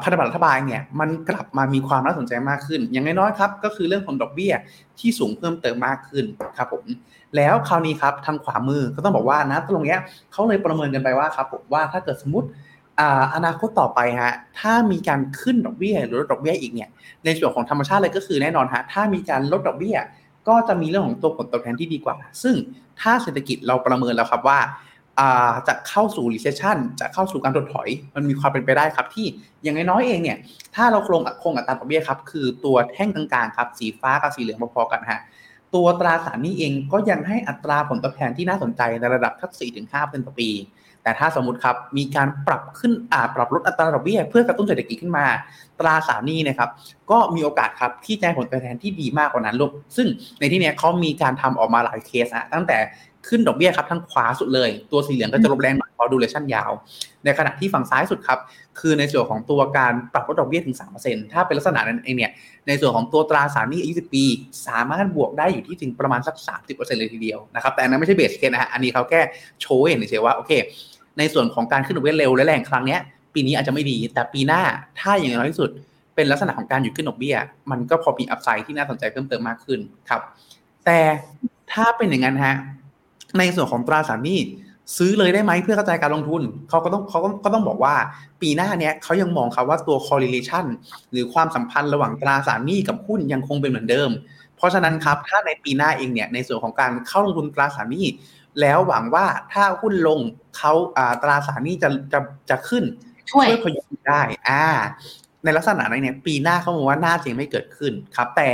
[0.02, 4.52] พันธบัตรรัฐบาลเนี่ยมันกลับมามีความน่าสนใจมากขึ้น อย่างน้อยๆครับก็คือเรื่องของดอกเบี้ย
[4.98, 6.24] ที่สูงเพิ่มเติมมากขึ้น
[6.56, 6.84] ครับผม
[7.36, 10.00] แล้วคราวนี้ครับทางขวามือก็ต้องบอกว่านะตรงเนี้ย
[10.32, 12.48] เขาเลยประเมินกันไปว่าครับผมว่าถ้าเกิดสมมติ
[13.34, 16.88] อนาคตต่อไปฮะถ้ามีการขึ้นดอกเบี้ยหรือลดดอกเบี้ยอีกเนี่ย
[17.24, 19.96] ในส่วนของธรรมชาติเลยก็คือแน่นอนฮะถ้ามีการลดดอกเบี้ย
[20.48, 22.54] ก็จะมีเรื่องของตัวผลตอบแทนที่ดีกว่า ซึ่ง
[23.00, 24.60] ถ้าเศรษฐกิจเราประเมินแล้วครับว่า
[25.68, 29.26] จะเข้าสู่ recession จะเข้าสู่การถดถอย มันมีความเป็นไปได้ครับที่
[29.62, 30.38] อย่างน้อยๆเองเนี่ย
[30.74, 35.20] ถ้าเราคงคงอัตราดอกเบี้ยครับ คือตัวแท่งกลางๆครับ สีฟ้ากับสีเหลืองพอๆกันฮะ
[35.74, 40.50] ตัวตราสารนี้เองก็ยังให้อัตราผลตอบแทนที่น่าสนใจในระดับทัก4ถึง5เป็นต่อปี
[41.06, 45.26] แต่ถ้าสมมติครับมีการปรับขึ้นอาปรับลดอัตราดอกเบี้ยเพื่อกระตุ้นเศรษฐกิจขึ้นมา
[45.80, 46.70] ตราสารหนี้นะครับ
[47.10, 50.06] ก็มีโอกาสครับที่จะผลตอบแทนที่ดีมากกว่านั้นลูกซึ่ง
[50.40, 52.78] ในที่นี้เขามีการทำออกมาหลายเคสอะตั้งแต่
[53.28, 56.70] ขึ้นดอกเบี้ยครับทางขวาสุดเลย ตัวสีเหลืองก็จะลบแรงหน่อยเพราะ duration ยาว
[57.24, 58.38] ในขณะที่ฝั่งซ้ายสุดครับ
[58.80, 62.30] คือในส่วนของตัวการปรับลดดอกเบี้ยถึง 3%ถ้าเป็นลักษณะนั้นเองเนี่ย
[62.66, 64.24] ในส่วนของตัวตราสารหนี้อายุ10ปี
[64.66, 66.36] สามารถบวกได้อยู่ที่ถึงประมาณสัก
[66.66, 69.20] 30%เลยทีเดียวนะครับแต่อันนั้นไม่ใช่ base case นะฮะอันนี้เขาแค่
[69.60, 70.52] โชว์เห็นเฉยๆ ว่าโอเค
[71.18, 72.98] ในส่วนของการขึ้นดอกเบี้ยเร็วและแรงครั้งนี้
[73.34, 74.62] ปีนี้อาจจะไม่ดี แต่ปีหน้า
[75.00, 75.70] ถ้าอย่างน้อยที่สุด
[76.14, 77.36] เป็นลักษณะของการหยุดขึ้นดอกเบี้ย
[77.70, 80.20] มันก็พอมีอัพไซด์ที่น่าสนใจเพิ่มเติมมากขึ้นครับ
[80.86, 81.00] แต่
[81.72, 82.54] ถ้าเป็นอย่างนั้นฮะ
[83.38, 84.40] ในส่วนของตราสารหนี้
[84.96, 87.94] ซื้อเลยได้ไหมเพื่อกระจายการลงทุนเขาก็ต้องเขาก็ต้องบอกว่า
[88.42, 90.64] ปีหน้าเนี้ยเขายังมองครับว่าตัว correlation
[91.12, 94.10] หรือความสัมพันธ์ระหว่างตราสารหนี้กับหุ้นยังคงเป็นเหมือนเดิม
[94.56, 98.06] เพราะฉะนั้นครับถ้าในปีหน้าเองเนี่ยในส่วนของการเข้าลงทุนตราสารหนี้
[98.60, 100.20] แล้วหวังว่าถ้าหุ้นลง
[100.56, 100.72] เขา
[101.22, 102.20] ตราสารหนี้จะจะ
[102.50, 102.84] จะขึ้น
[103.30, 104.64] ช่วยพยุงได้ อ่า
[105.44, 108.50] ในลักษณะนั้นเนี่ยปีหน้าเขาบอกว่าน่าจะไม่เกิดขึ้นครับ แต่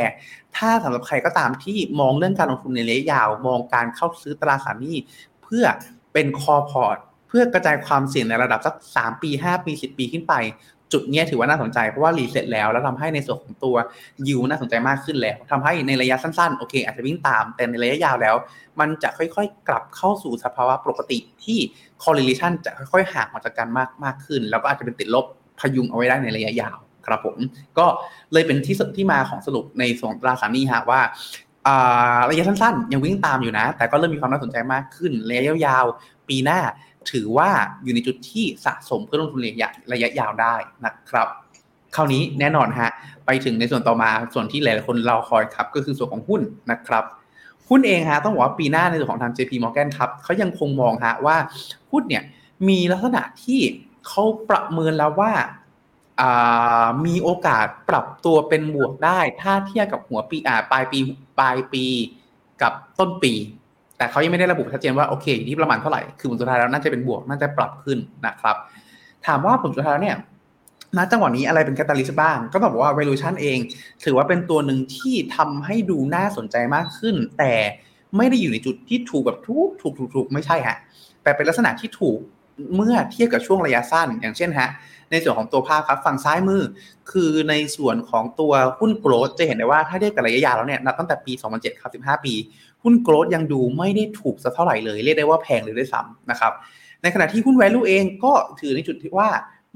[0.57, 4.97] ถ้าสำหรับใครก็ตามที่มองเรื่องการลงทุนในระยะยาว มองการเข้าซื้อตราสารหนี้
[5.43, 5.65] เพื่อ
[6.13, 6.97] เป็น core port
[7.29, 10.35] เพื่อกระจายความเสี่ยงในระดับสักสามปีห้าปีสิบปีขึ้นไป
[10.93, 13.77] จุดนี้ถือว่าน่าสนใจเพราะว่า reset แล้ว แล้วทำให้ในส่วนของตัว
[14.29, 18.37] ยูน่าสนใจมากขึ้นแล้วทำให้ในระยะสั้นๆ โอเค อาจจะวิ่งตาม แต่ในระยะยาวแล้ว
[18.81, 21.59] มันจะค่อยๆ กลับเข้าสู่สภาวะปกติที่
[22.03, 25.25] correlation จะค่อยๆ ห่างออกจากกันมากมากขึ้น แล้วก็อาจจะเป็นติดลบ
[25.61, 26.77] พยุงเอาไว้ได้ในระยะยาว
[27.07, 27.37] ครับผม
[27.79, 27.87] ก็
[28.33, 31.01] เลยเป็นที่ที่มาของสรุปในส่วนตราสารนี้ฮะว่า
[32.31, 36.61] ระยะสั้นๆ ยังวิ่งตามอยู่นะ แต่ก็เริ่มมีความน่าสนใจมากขึ้นระยะยาวๆปีหน้า
[37.11, 37.51] ถือว่า
[37.83, 41.29] อยู่ในจุดที่สะสมเพื่อลงทุนระยะระยะยาวได้นะครับ
[41.95, 42.91] คราวนี้แน่นอนฮะ
[43.27, 47.05] ไปถึงในส่วนต่อมาส่วนที่หลายๆคนรอคอยครับ ก็คือส่วนของหุ้นนะครับ
[47.69, 51.37] หุ้นเองฮะต้องบอกว่าปีหน้าในส่วนของทาง JP Morgan ครับเขายังคงมองฮะว่า
[51.91, 52.23] หุ้นเนี่ย
[52.69, 53.61] มีลักษณะที่
[54.07, 55.33] เขาประเมินแล้วว่า
[57.07, 60.99] มีโอกาสปรับตัวเป็นบวกได้ ถ้าเทียบกับหัวปีอ่าปลายปี
[61.39, 61.85] ปลายปี
[62.63, 63.33] กับต้นปี
[64.03, 68.57] แต่เขายังไม่ได้ระบุชัดเจนว่าโอเคอยู่ที่ประมาณเท่าไหร่คือผลสุดท้ายแล้วน่าจะเป็นบวกน่าจะปรับขึ้นนะครับ
[69.27, 70.17] ถามว่าผลสุดท้ายเนี่ย
[70.97, 73.59] ณจังหวะนี้อะไรเป็นแคตตาลิสต์บ้าง ก็ต้องบอกว่า valuation เอง
[74.05, 77.53] ถือว่าเป็นตัวหนึ่งที่ทำให้ดูน่าสนใจมากขึ้น แต่
[78.17, 80.77] ไม่ได้อยู่ในจุดที่ถูกแบบถูกถูกถูกถูกไม่ใช่ฮะ
[81.23, 82.19] แต่เป็นลักษณะที่ถูก
[82.75, 84.71] เมื่อเทียบกับช่วงระยะสั้น อย่างเช่นฮะ
[85.11, 86.63] ในส่วนของตัวภาพครับฝั่งซ้ายมือ
[87.11, 92.35] คือในส่วนของตัวหุ้นโกลดจะเห็นได้ว่าถ้าเทียบกับระยะยาวแล้วเนี่ยนับตั้งแต่ปี 2007 ครับ 15 ปี
[92.83, 96.53] หุ้นโกลดยังดูไม่ได้ถูกสักเท่าไหร่เลยเรียกได้ว่าแพงเลยด้วยซ้ำนะครับ
[97.03, 99.29] ในขณะที่หุ้น value เองก็ถือในจุดที่ว่า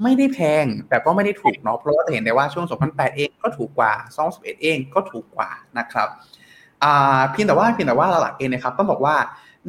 [0.03, 3.93] ไม่ได้แพงแต่ก็ไม่ได้ถูกเนาะเพราะว่าจะเห็นได้ว่าช่วง 2008 เองก็ถูกกว่า
[4.27, 6.09] 2011 เองก็ถูกกว่านะครับ
[7.31, 9.15] เพียงแต่ว่าเพียงแต่ว่าหลักเองนะครับต้องบอกว่า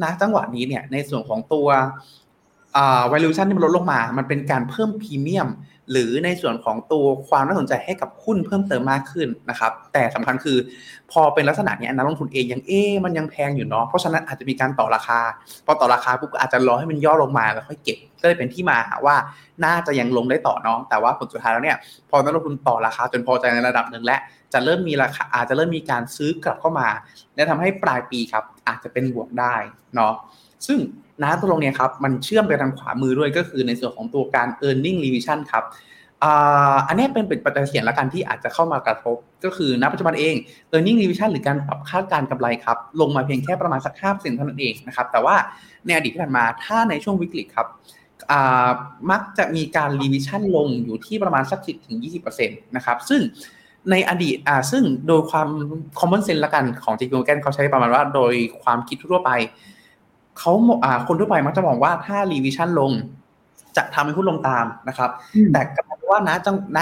[0.01, 1.67] ณจังหวะนี้เนี่ยในส่วนของตัว
[3.11, 5.47] valuation ที่มันลดลงมา มันเป็นการเพิ่มพรีเมียม
[5.91, 10.57] หรือในส่วนของตัวความน่าสนใจให้กับหุ้นเพิ่มเติมมากขึ้นนะครับ แต่สำคัญคือ
[11.11, 15.19] พอเป็นลักษณะนี้นักลงทุนเองยังเอ๊มันยังแพงอยู่เนาะเพราะฉะนั้นอาจจะมีการต่อราคา
[15.65, 19.15] พอต่อราคาปุ๊บก็อาจจะรอให้มันย่อลงมาแล้วค่อยเก็บก็เลยเป็นที่มาว่า
[19.65, 21.77] น่าจะยังลงได้ต่อเนาะแต่ว่าผลสุดท้ายแล้วเนี่ย
[22.09, 24.17] พอนักลงทุนต่อราคาจนพอใจในระดับหนึ่งและ
[24.53, 26.89] จะเริ่มมีราคาอาจจะเริ่มมีการซื้อกลับเข้ามา
[27.35, 29.55] และทำให้ปลายปีครับอาจจะเป็นบวกได้
[29.95, 30.13] เนาะ
[30.67, 30.79] ซึ่ง
[31.21, 35.63] น้าตรงนี้ครับมันเชื่อมไปทางขวามือด้วยก็คือในส่วนของตัวการ e a r n i n g revision ครับ
[36.87, 40.35] อันนี้เป็นปัจจัยเสี่ยงละกันที่อาจจะเข้ามากระทบ ก็คือณปัจจุบันเอง
[40.71, 45.35] e a r n i n g revision หรือการปรับคาดการณ์กำไรครับ ลงมาเพียงแค่ประมาณสัก5%เท่านั้นเองนะครับ แต่ว่า
[45.85, 47.67] ในอดีตที่ผ่านมาถ้าในช่วงวิกฤตครับ
[49.11, 51.97] มักจะมีการ revision ลงอยู่ที่ประมาณสัก 10ถึง
[52.31, 53.21] 20%นะครับ ซึ่ง
[53.91, 55.49] ในอดีตอ่าซึ่งโดยความ
[55.99, 59.31] common sense ละกันของ JP Morgan เขาใช้ประมาณว่าโดยความคิดทั่วไป
[60.39, 60.51] เขา
[60.83, 62.91] อ่าคนทั่วไปมักจะมองว่าถ้า revision ลง
[63.77, 65.09] จะทำให้หุ้นลงตามนะครับ
[65.53, 66.79] แต่กลายว่าณจังณ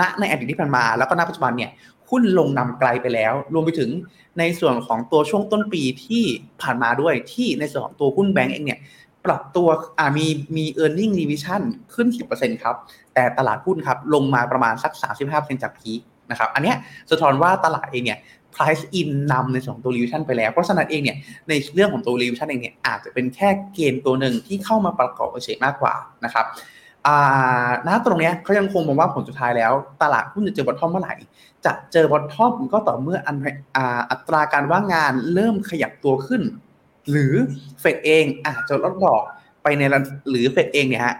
[0.00, 1.70] ณในอดีตที่ผ่านมา แล้วก็ณปัจจุบันเนี่ย
[2.10, 3.90] หุ้นลงนำไกลไปแล้ว รวมไปถึง
[4.38, 6.24] ในส่วนของตัวช่วงต้นปีที่
[6.62, 8.80] ผ่านมาด้วยที่ในส่วนของตัวหุ้นแบงก์เองเนี่ย
[9.26, 11.62] ปรับตัวอ่ามีมี e a r n i n g revision
[11.94, 12.76] ขึ้น 10%ครับ
[13.14, 14.92] แต่ตลาดหุ้นครับ ลงมาประมาณสัก
[15.28, 16.74] 35%จากพีคนะครับ อันนี้
[17.10, 18.18] สะท้อนว่าตลาดเองเนี่ย
[18.56, 21.16] price in นำในส่วนตัว revision ไปแล้ว เพราะฉะนั้นเองเนี่ย
[21.48, 26.46] ในเรื่องของตัว revision เองเนี่ยอาจจะเป็นแค่เกณฑ์ตัวหนึ่งที่เข้ามาประกอบเฉยมากกว่านะครับ
[27.86, 31.14] ณตรงนี้เขายังคงมองว่าผลสุดท้ายแล้ว ตลาดหุ้นจะเจอ bottom เมื่อไหร่
[31.64, 33.36] จะเจอ bottom ก็ต่อเมื่ออัน
[34.10, 36.42] อัตราการว่างงานเริ่มขยับตัวขึ้น
[37.10, 37.34] หรือ
[37.80, 39.22] เฟดเองอาจจะลดดอก
[39.62, 39.82] ไปใน
[40.30, 41.16] หรือเฟดเองเนี่ยฮะ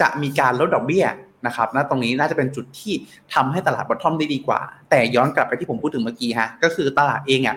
[0.00, 1.06] จะมีการลดดอกเบี้ย
[1.46, 2.92] นะครับณตรงนี้น่าจะเป็นจุดที่
[3.34, 7.56] ทำให้ตลาด bottom ได้ดีกว่า แต่ย้อนกลับไปที่ผมพูดถึงเมื่อกี้ฮะ ก็คือตลาดเองอะ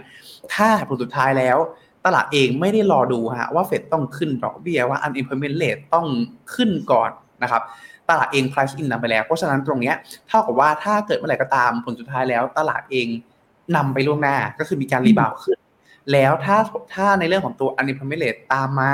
[0.53, 1.57] ถ้าผลสุดท้ายแล้ว
[2.05, 6.07] ตลาดเองไม่ได้รอดูฮะว่าเฟดต้องขึ้นดอกเบี้ยว่า unemployment rate ต้อง
[6.55, 7.11] ขึ้นก่อน
[7.43, 7.61] นะครับ
[8.09, 9.93] ตลาดเอง price in นำไปแล้ว เพราะฉะนั้นตรงนี้
[10.27, 13.07] เท่ากับว่าถ้าเกิดเมื่อไหร่ก็ตามผลสุดท้ายแล้ว ตลาดเอง
[13.75, 15.57] นำไปล่วงหน้าก็คือมีการ rebound ขึ้น
[16.11, 16.57] แล้วถ้า
[16.93, 18.93] ถ้าในเรื่องของตัว unemployment rate ตามมา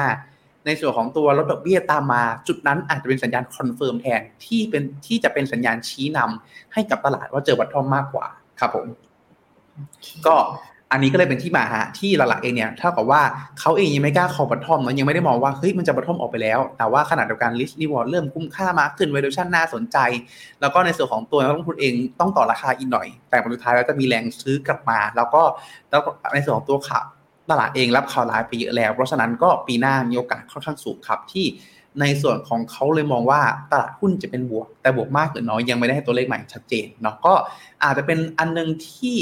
[0.66, 8.28] ในส่วนของตัวลดดอกเบี้ยตามมา จุดนั้นอาจจะเป็นสัญญาณ confirm แทนที่เป็นที่จะเป็นสัญญาณชี้นำให้กับตลาดว่าเจอ bottom มากกว่า
[8.60, 8.86] ครับผม
[10.28, 10.36] ก็
[10.92, 13.22] อันนี้ก็เลยเป็นที่มาฮะที่หลักๆเองเนี่ยเท่ากับว่า
[13.60, 19.98] เขาเองยังไม่กล้า call bottom นะยังไม่ได้มองว่าเฮ้ยมันจะ bottom ออกไปแล้ว แต่ว่าขณะเดียวกัน risk reward เริ่มคุ้มค่ามากขึ้นเวอร์ชันน่าสนใจ
[20.62, 25.42] แล้วก็ในส่วนของตัวนักลงทุนเองต้องต่อราคาอีกหน่อย แต่ผลสุดท้ายแล้วจะมีแรงซื้อกลับมา แล้วก็
[25.90, 26.02] แล้ว
[26.36, 27.06] ในส่วนของตัวข่าว
[27.50, 31.46] ตลาดเองรับข่าวร้ายไปเยอะแล้ว เพราะฉะนั้นก็ปีหน้ามีโอกาสค่อนข้างสูงครับที่
[32.02, 37.34] ในส่วนของเขาเลยมองว่าตลาดหุ้นจะเป็นบวก แต่บวกมากหรือน้อยยังไม่ได้ให้ตัวเลขใหม่ชัดเจนเนาะก็
[37.84, 39.18] อาจจะเป็นอันนึงที่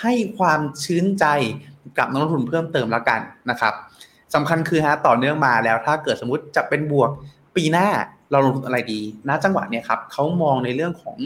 [0.00, 1.24] ให้ความชื่นใจ
[1.98, 3.74] กับนักลงทุนเพิ่มเติมแล้วกันนะครับ
[4.34, 7.10] สำคัญคือฮะต่อเนื่องมาแล้วถ้าเกิดสมมติจะเป็นบวก
[7.56, 7.88] ปีหน้า
[8.30, 11.16] เราลงทุนอะไรดีณจังหวะเนี่ยครับเขามองในเรื่องของ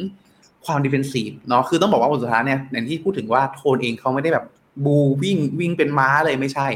[0.66, 4.44] ความ defensive เนาะคือต้องบอกว่าผลสุดท้ายเนี่ยอย่างที่พูดถึงว่าโทนเองเขาไม่ได้แบบ
[4.84, 6.68] bull วิ่งวิ่งเป็นม้าเลยไม่ใช่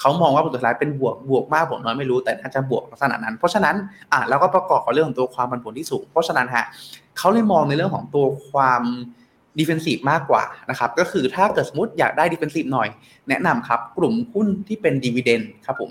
[0.00, 3.76] เขามองว่าผลสุดท้ายเป็นบวกบวกมากบวกน้อยไม่รู้แต่น่าจะบวกลักษณะนั้น เพราะฉะนั้น
[4.12, 6.64] อะแล้วก็ประกอบกับเรื่องของตัวความผันผวนที่สูง เพราะฉะนั้นฮะ
[7.18, 8.82] เขาเลยมองในเรื่องของตัวความ
[9.58, 12.88] defensive มากกว่านะครับก็คือถ้าเกิดสมมติอยากได้ defensive หน่อย
[13.28, 15.90] แนะนำครับกลุ่มหุ้นที่เป็น dividend ครับผม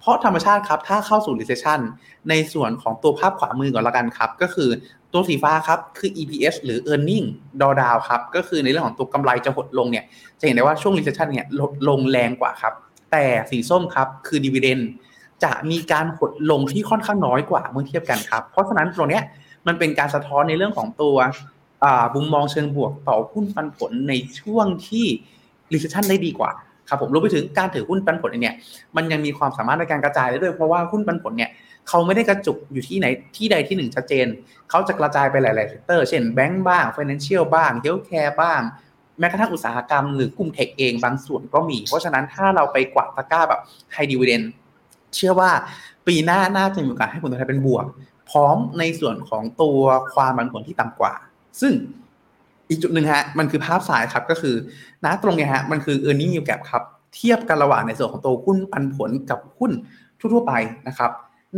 [0.00, 1.80] เพราะธรรมชาติครับถ้าเข้าสู่ recession
[2.28, 4.70] ในส่วนของตัวภาพขวามือก่อนละกันครับ ก็คือ
[5.12, 7.26] ตัวสีฟ้าครับคือ EPS หรือ earning
[7.60, 10.04] drawdown ครับก็คือในเรื่องของตัวกำไรจะหดลงเนี่ย
[10.40, 12.74] จะเห็นได้ว่าช่วง recession เนี่ยลดลงแรงกว่าครับ
[13.12, 14.82] แต่สีส้มครับคือ dividend
[15.44, 19.20] จะมีการหดลงที่ค่อนข้างน้อยกว่าเมื่อเทียบกันครับ เพราะฉะนั้นตรงนี้
[19.66, 21.16] มันเป็นการสะท้อนในเรื่องของตัว
[22.14, 25.06] มุมมองเชิงบวกต่อหุ้นปันผลในช่วงที่
[25.72, 26.50] recession ได้ดีกว่า
[26.88, 28.54] ครับผมรวมไปถึงการถือหุ้นปันผลเนี่ย
[28.96, 31.50] มันยังมีความสามารถในการกระจายได้ด้วยเพราะว่าหุ้นปันผลเนี่ย
[31.88, 34.26] เขาไม่ได้กระจุกอยู่ที่ไหนที่ใดที่หนึ่งชัดเจน
[34.70, 38.60] เขาจะกระจายไปหลายๆเซกเตอร์เช่นแบงก์บ้าง financial บ้าง healthcare บ้าง
[39.18, 43.60] แม้กระทั่งอุตสาหกรรมหรือกลุ่มเทคเองบางส่วนก็มี เพราะฉะนั้นถ้าเราไปกวาดตะกร้าแบบ
[43.94, 44.44] high dividend
[45.14, 45.50] เชื่อว่า
[46.06, 47.86] ปีหน้าน่าจะมีโอกาสให้ผลตอบแทนเป็นบวก
[48.30, 49.80] พร้อมในส่วนของตัว
[50.14, 51.14] ความผันผวนที่ต่ำกว่า
[51.60, 51.72] ซึ่ง
[52.68, 54.54] อีกจุดหนึ่งฮะมันคือภาพสายครับก็คือ
[55.04, 56.82] ณตรงนี้ฮะมันคือ e a r n i n g yield gap ครับ
[57.14, 59.72] เทียบกันระหว่างในส่วนของตัวหุ้นปันผลกับหุ้น
[60.18, 60.52] ทั่วๆไป
[60.88, 61.10] นะครับ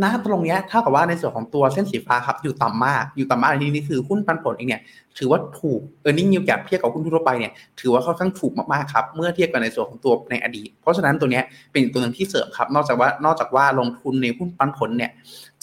[0.03, 4.81] ณตรงนี้เท่ากับว่าในส่วนของตัวเส้นสีฟ้าครับอยู่ต่ำมาก อยู่ต่ำมากในที่นี้คือหุ้นปันผลเองเนี่ย
[5.17, 15.11] ถือว่าถูก e a r n i n g yield gap เทียบกับหุ้นทั่วไปเนี่ยถือว่าค่อนข้างถูกมากๆครับเมื่อเทียบกันในส่วนของตัวในอดีต เพราะฉะนั้นตัวนี้เป็นตัวหนึ่งที่เสริมครับ นอกจากว่านอกจากว่าลงทุนในหุ้นปันผลเนี่ย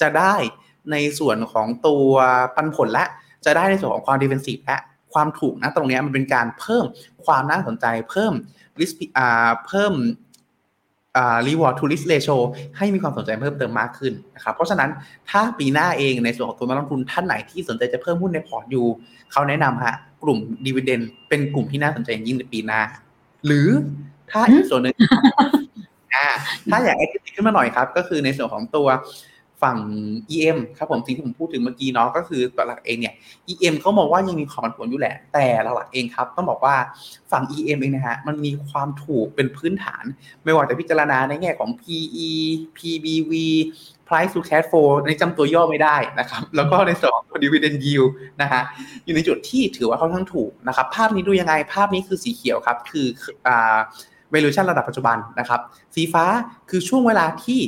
[0.01, 0.35] จะได้
[0.93, 2.07] ในส่วนของตัว
[2.57, 3.05] ปันผลและ
[3.45, 4.79] จะได้ในส่วนของความดิเฟนซีฟและ
[5.13, 6.85] ความถูกนะตรงนี้มันเป็นการเพิ่ม
[7.25, 8.33] ความน่าสนใจเพิ่ม
[8.81, 9.93] ริสอ่าเพิ่ม
[11.17, 12.37] อ่า reward to risk ratio
[12.77, 14.91] ให้มีความสนใจเพิ่มเติมมากขึ้นนะครับเพราะฉะนั้น
[15.31, 18.87] ถ้าปีหน้าเองในส่วนของตัวนักลงทุนท่านไหนที่สนใจจะเพิ่มหุ้นในพอร์ตอยู่
[19.33, 22.81] เขาแนะนำฮะกลุ่ม dividend เป็นกลุ่มที่น่าสนใจยิ่งในปีหน้า
[23.47, 23.69] หรือ
[24.31, 24.95] ถ้าอีกส่วนหนึ่ง
[26.15, 26.27] อ่า
[26.71, 28.89] ถ้าอยาก active ขึ้นมาหน่อยครับ ก็คือในส่วนของตัว
[29.63, 29.79] ฝั่ง
[30.31, 33.15] EM ครับผมสิ่งที่ผมพูดถึงเมื่อกี้เนาะก็คือหลักเองเนี่ย
[33.49, 36.75] EM เขามองว่ายังมีความผันผวนอยู่แหละ แต่หลักเองครับต้องบอกว่า
[37.31, 40.05] ฝั่ง EM เองนะฮะมันมีความถูกเป็นพื้นฐาน
[40.45, 42.31] ไม่ว่าจะพิจารณาในแง่ของ PE
[42.77, 43.33] PBV
[44.09, 48.11] price to cash flow ในจำตัวย่อไม่ได้นะครับ แล้วก็ในส่วนของ dividend yield
[48.43, 48.63] นะฮะ
[49.05, 53.07] อยู่ในจุดที่ถือว่าค่อนข้างถูกนะครับ ภาพนี้ดูยังไงภาพนี้คือสีเขียวครับ คือ
[53.47, 53.79] อ่า
[54.33, 55.61] valuation ระดับปัจจุบันนะครับ
[55.95, 56.25] สีฟ้า
[56.71, 57.61] คือช่วงเวลาที่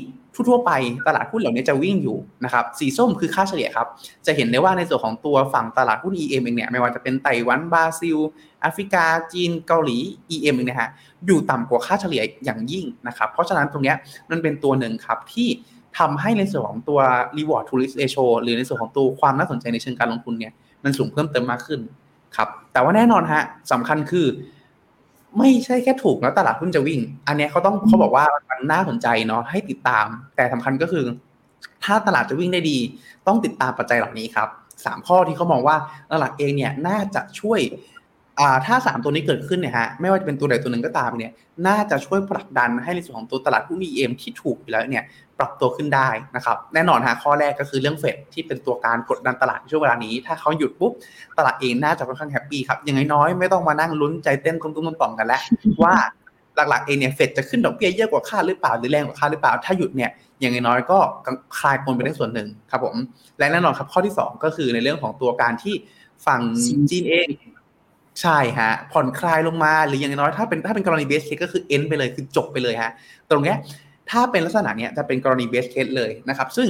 [0.48, 0.72] ทั่วไป
[1.06, 3.86] ตลาดหุ้นเหล่านี้จะวิ่งอยู่นะครับ สีส้มคือค่าเฉลี่ยครับ
[4.26, 8.16] จะเห็นได้ว่าในส่วนของตัวฝั่งตลาดหุ้น EM เองเนี่ย ไม่ว่าจะเป็นไต้หวันบราซิล
[8.60, 9.98] แอฟริกา จีน เกาหลี
[10.34, 10.90] EM เองนะฮะ
[11.26, 13.96] อยู่ต่ำกว่าค่าเฉลี่ยอย่างยิ่งนะครับ เพราะฉะนั้นตรงเนี้ย
[14.30, 15.48] มันเป็นตัวหนึ่งครับที่
[15.98, 17.00] ทำให้ในส่วนของตัว
[17.36, 20.52] reward to risk ratio หรือในส่วนของตัวความน่าสนใจในเชิงการลงทุนเนี่ย
[20.84, 21.80] มันสูงเพิ่มเติมมากขึ้น
[22.36, 24.26] ครับ แต่ว่าแน่นอนฮะสำคัญคือ
[25.38, 31.04] ไม่ใช่แค่ถูกแล้วตลาดหุ้นจะวิ่ง อันเนี้ยเขาต้องเขาบอกว่ามันน่าสนใจเนาะให้ติดตาม แต่สำคัญก็คือ
[31.84, 32.78] ถ้าตลาดจะวิ่งได้ดี
[33.26, 34.48] ต้องติดตามปัจจัยเหล่านี้ครับ
[34.84, 35.76] สามข้อที่เขามองว่า
[36.12, 37.60] ตลาดเองเนี่ยน่าจะช่วย
[38.40, 41.32] อ่าถ้าสามตัวนี้เกิดขึ้นเนี่ยฮะไม่ว่าจะเป็นตัวใดตัวหนึ่งก็ตามเนี่ย
[41.66, 45.04] น่าจะช่วยผลักดันให้ในส่วนของตัวตลาดหุ้น EM ที่ถูกอยู่แล้วเนี่ย
[45.38, 50.92] ปรับตัวขึ้นได้นะครับ แน่นอนฮะข้อแรกก็คือเรื่องเฟดที่เป็นตัวการกดดันตลาดในช่วงเวลานี้ ถ้าเขาหยุดปุ๊บ
[51.38, 55.42] ตลาดเองน่าจะค่อนข้าง happy ครับอย่างน้อยๆไม่ต้องมานั่งลุ้นใจเต้นตุ้มๆต่อมๆกันแล้ว
[55.84, 55.94] ว่า
[56.68, 60.98] หลักๆเองเนี่ยเฟดจะขึ้นดอกเบี้ยเยอะกว่าคาดหรือเปล่าหรือแรงกว่าคาดหรือเปล่า ถ้าหยุดเนี่ยอย่างน้อยๆก็
[61.58, 62.96] คลายปมไปได้ส่วนหนึ่งครับผม
[63.38, 65.74] และแน่นอนครับข้อที่ 2 ก็คือในเรื่องของตัวการที่
[66.26, 66.40] ฝั่ง
[66.90, 67.28] จีนเอง
[68.22, 72.92] ใช่ฮะผ่อนคลายลงมาหรืออย่างน้อยถ้าเป็นถ้าเป็นกรณี base case ก็คือ end ไปเลยคือจบไปเลยฮะ
[73.30, 73.56] ตรงเนี้ย
[74.10, 76.68] ถ้าเป็นลักษณะเนี้ยจะเป็นกรณี base case เลยนะครับ ซึ่ง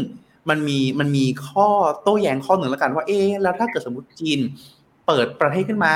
[0.48, 1.68] มันมีมันมีข้อ
[2.02, 4.40] โต้แย้งข้อหนึ่งแล้วกันว่าเอ๊แล้วถ้าเกิดสมมติจีน
[5.06, 5.94] เปิดประเทศขึ้นมา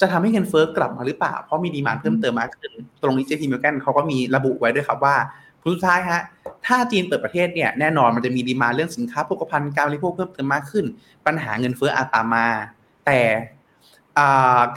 [0.00, 5.16] จะทำให้เงินเฟ้อกลับมาหรือเปล่า เพราะมี demand เพิ่มเติมมากขึ้น ตรงนี้ JP Morgan เขาก็มีระบุไว้ด้วยครับว่า
[5.60, 6.22] ผลสุดท้ายฮะ
[6.66, 10.84] ถ้าจีนเปิดประเทศเนี่ยแน่นอนมันจะมีดีมานเรื่องสินค้าโภคภัณฑ์การบริโภคเพิ่มเติมมากขึ้น
[11.26, 12.46] ปัญหาเงินเฟ้ออาจตามมา
[13.06, 13.20] แต่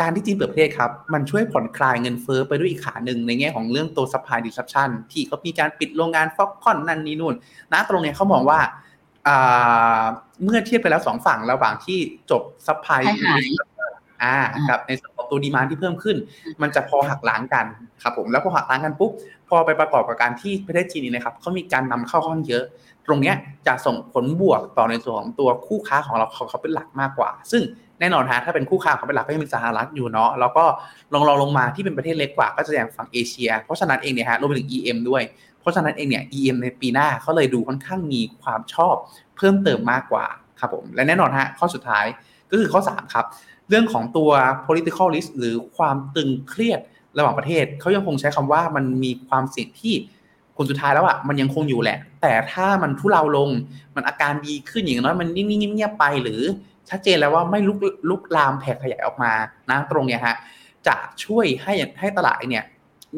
[0.01, 7.35] การที่จีนเปิดประเทศครับ มันช่วยผ่อนคลายเงินเฟ้อไปด้วยอีกขาหนึ่งในแง่ของเรื่องตัว supply disruption ที่เขามีการปิดโรงงานฟอกคอนนั่นนี่นู่น
[7.71, 8.59] นะตรงนี้เขามองว่า
[10.43, 11.99] เมื่อเทียบไปแล้วสองฝั่งระหว่างที่
[12.31, 13.01] จบ supply
[14.23, 14.35] อ่า
[14.69, 16.17] กับในส่วนของตัวดีมานที่เพิ่มขึ้น
[16.61, 17.65] มันจะพอหักล้างกัน
[18.03, 19.11] ครับผมแล้วพอหักล้างกันปุ๊บ
[19.49, 22.63] พอไปประกอบกับการที่ประเทศจีนนี่นะครับเขามีการนำเข้าค่อนเยอะ
[23.05, 23.33] ตรงนี้
[23.67, 27.61] จะส่งผลบวกต่อในส่วนของตัวคู่ค้าของเราเขาเขาเป็นหลักมากกว่า ซึ่ง
[27.99, 30.65] แน่นอนฮะถ้าเป็นคู่ค้าเขาเป็นหลักก็ยังมีสหรัฐอยู่เนาะแล้วก็
[31.13, 35.21] ลองลองลงมาที่เป็นประเทศเล็กกว่าก็จะอย่างฝั่งเอเชีย เพราะฉะนั้นเองเนี่ยฮะรวมไปถึง EM ด้วย
[35.59, 38.95] เพราะฉะนั้นเองเนี่ย EM ในปีหน้าเขาเลยดูค่อนข้างมีความชอบ
[39.37, 40.25] เพิ่มเติมมากกว่า
[40.59, 42.05] ครับผมและแน่นอนฮะข้อสุดท้าย
[42.51, 43.25] ก็คือข้อ 3 ครับ
[43.69, 44.31] เรื่องของตัว
[44.65, 46.79] political risk หรือความตึงเครียด
[47.17, 49.93] ระหว่างประเทศเขายังคงใช้คำว่ามันมีความเสี่ยงที่
[50.57, 53.49] คนสุดท้ายแล้วอะมันยังคงอยู่แหละ แต่ถ้ามันทุเลาลง
[53.95, 56.41] มันอาการดีขึ้นอย่างน้อยมันนิ่งๆเงียบๆไปหรือ
[56.89, 57.77] ชัดเจนแล้วว่าไม่ลุก
[58.09, 59.33] ลุกลามแผ่ขยายออกมา
[59.69, 60.35] นะตรงเนี้ยฮะ
[60.87, 62.65] จะช่วยให้ให้ตลาดเนี่ย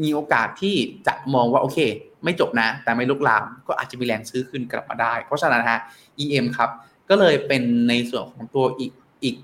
[0.02, 0.76] มีโอกาสที่
[1.08, 1.78] จะมองว่าโอเค
[2.24, 5.80] ไม่จบนะ แต่ไม่ลุกลาม ก็อาจจะมีแรงซื้อขึ้นกลับมาได้ เพราะฉะนั้นฮะ
[6.24, 6.70] EM ครับ
[7.10, 8.92] ก็เลยเป็นในส่วนของตัวอีก
[9.24, 9.36] อีก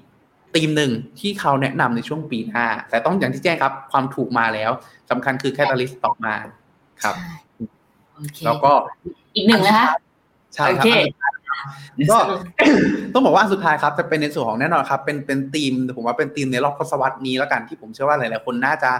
[0.54, 4.72] ธีมหนึ่งที่เขาแนะนำในช่วงปีหน้า แต่ต้องอย่างที่แจ้งครับ ความถูกมาแล้ว
[5.10, 6.36] สำคัญคือแคตตาลิสต์ต่อมา
[7.04, 7.16] ครับ
[8.46, 8.72] แล้วก็
[9.36, 9.88] อีกหนึ่งนะคะ
[10.56, 10.86] ใช่ครับ
[12.12, 12.18] ก็
[13.14, 18.92] ต้องบอกว่าสุดท้ายครับจะเป็นในส่วนของแน่นอนครับ เป็นเป็นธีมผมว่าเป็นธีมในรอบทศวรรษนี้แล้วกันที่ผมเชื่อว่าหลายๆคนน่าจะ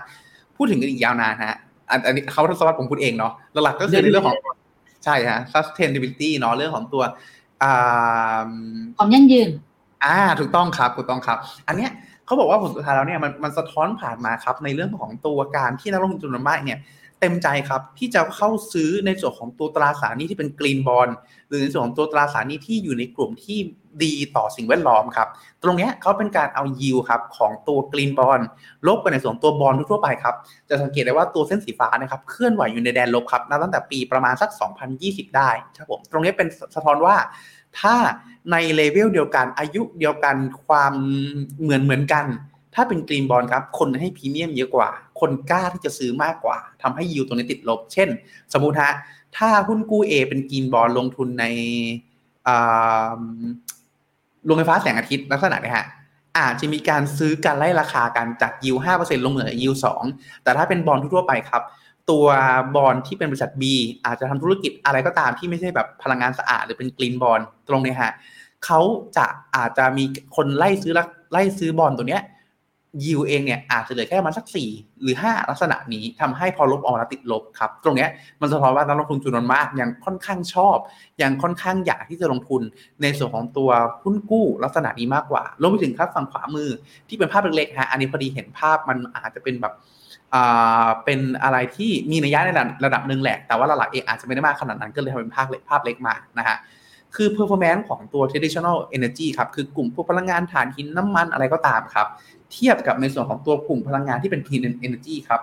[0.56, 1.58] พูดถึงกันอีกยาวนานฮะ
[2.06, 3.34] อันนี้เขาทศวรรษผมพูดเองเนาะ
[3.64, 4.38] หลักก็คือในเรื่องของ
[5.06, 7.04] ใช่ฮะ sustainability เนาะเรื่องของตัว
[8.98, 9.50] ความยั่งยืน
[10.04, 11.38] อ่า ถูกต้องครับถูกต้องครับ
[11.68, 11.92] อันเนี้ย
[12.26, 16.80] เขาบอกว่าผลสุดท้ายแล้วเนี่ยมันมันสะท้อนผ่านมาครับ ในเรื่องของตัวการที่นักลงทุนจำนวนมากเนี่ย
[17.22, 21.10] เต็มใจครับที่จะเข้าซื้อในส่วนของตัวตราสารนี้ที่เป็นกรีนบอล
[21.48, 23.60] หรือในส่วนของตัวตราสารนี้ที่อยู่ในกลุ่มที่
[24.04, 25.28] ดีต่อสิ่งแวดล้อมครับ
[25.64, 28.40] ตรงนี้เขาเป็นการเอายิวครับของตัว green bond
[28.88, 30.36] ลบไปในส่วนตัวบอลทั่วไปครับ
[30.70, 34.50] จะสังเกตได้ว่าตัวเส้นสีฟ้านะครับเคลื่อนไหวอยู่ในแดนลบครับนับตั้งแต่ปีประมาณสัก
[34.94, 37.16] 2020 ได้ครับผมตรงนี้เป็นสะท้อนว่า
[37.80, 37.96] ถ้า
[38.52, 40.94] ในเลเวลเดียวกันอายุเดียวกันความ
[41.62, 42.26] เหมือนเหมือนกัน
[42.76, 48.10] ถ้าเป็น green bond ครับ คนให้พรีเมียมเยอะกว่า คนกล้าที่จะซื้อมากกว่าทำให้ยิวตัวนี้ติดลบ เช่น
[48.54, 48.92] สมมุติฮะ
[49.38, 51.46] ถ้าหุ้นกู้ A เป็น green bond ลงทุนใน
[54.46, 55.86] โรงไฟฟ้าแสงอาทิตย์ลักษณะนี้ฮะ
[56.38, 60.04] อาจจะมีการซื้อการไล่ราคากันจากยิวห้าเปอร์เซ็นลงเหลือยิวสอง
[60.44, 61.64] แต่ถ้าเป็นบอลทั่วไปครับ
[62.12, 62.26] ตัว
[62.76, 63.64] บอลที่เป็นบริษัท B
[64.06, 68.14] อาจจะทำธุรกิจอะไรก็ตามที่ไม่ใช่แบบพลังงานสะอาดหรือเป็นกรีนบอลตรงนี้ฮะ
[68.66, 68.80] เขา
[69.18, 70.04] จะอาจจะมี
[70.36, 70.94] คนไล่ซื้อ
[71.32, 72.22] ไล่ซื้อบอลตัวเนี้ย
[73.04, 78.10] ยิวเองเนี่ยอาจจะเหลือแค่ประมาณสัก 4 หรือ 5 ลักษณะนี้ทำให้พอลบออกแล้วติดลบครับ ตรงเนี้ย
[78.42, 80.78] มันสะท้อนว่านักลงทุนจำนวนมากยังค่อนข้างชอบ
[81.22, 82.62] ยังค่อนข้างอยากที่จะลงทุน
[83.02, 83.70] ในส่วนของตัว
[84.04, 86.70] หุ้นกู้ลักษณะนี้มากกว่ารวมไปถึงครับฝั่งขวามือ
[87.10, 89.74] ที่เป็นภาพเล็กๆฮะอันนี้พอดีเห็นภาพมันอาจจะเป็นแบบ
[90.34, 96.58] อ่าเป็นอะไรที่มีนัยยะในระดับระดับหนึ่งแหละ แต่ว่าหลักๆเองอาจจะไม่ได้มากขนาดนั้นก็เลยทำเป็นภาพเล็กภาพเล็กมานะฮะ
[97.16, 102.08] คือ performance ของตัว traditional energy ครับ คือกลุ่มพวกพลังงานถ่านหินน้ำมันอะไรก็ตามครับ
[102.54, 105.42] เทียบกับในส่วนของตัวกลุ่มพลังงานที่เป็น clean energy ครับ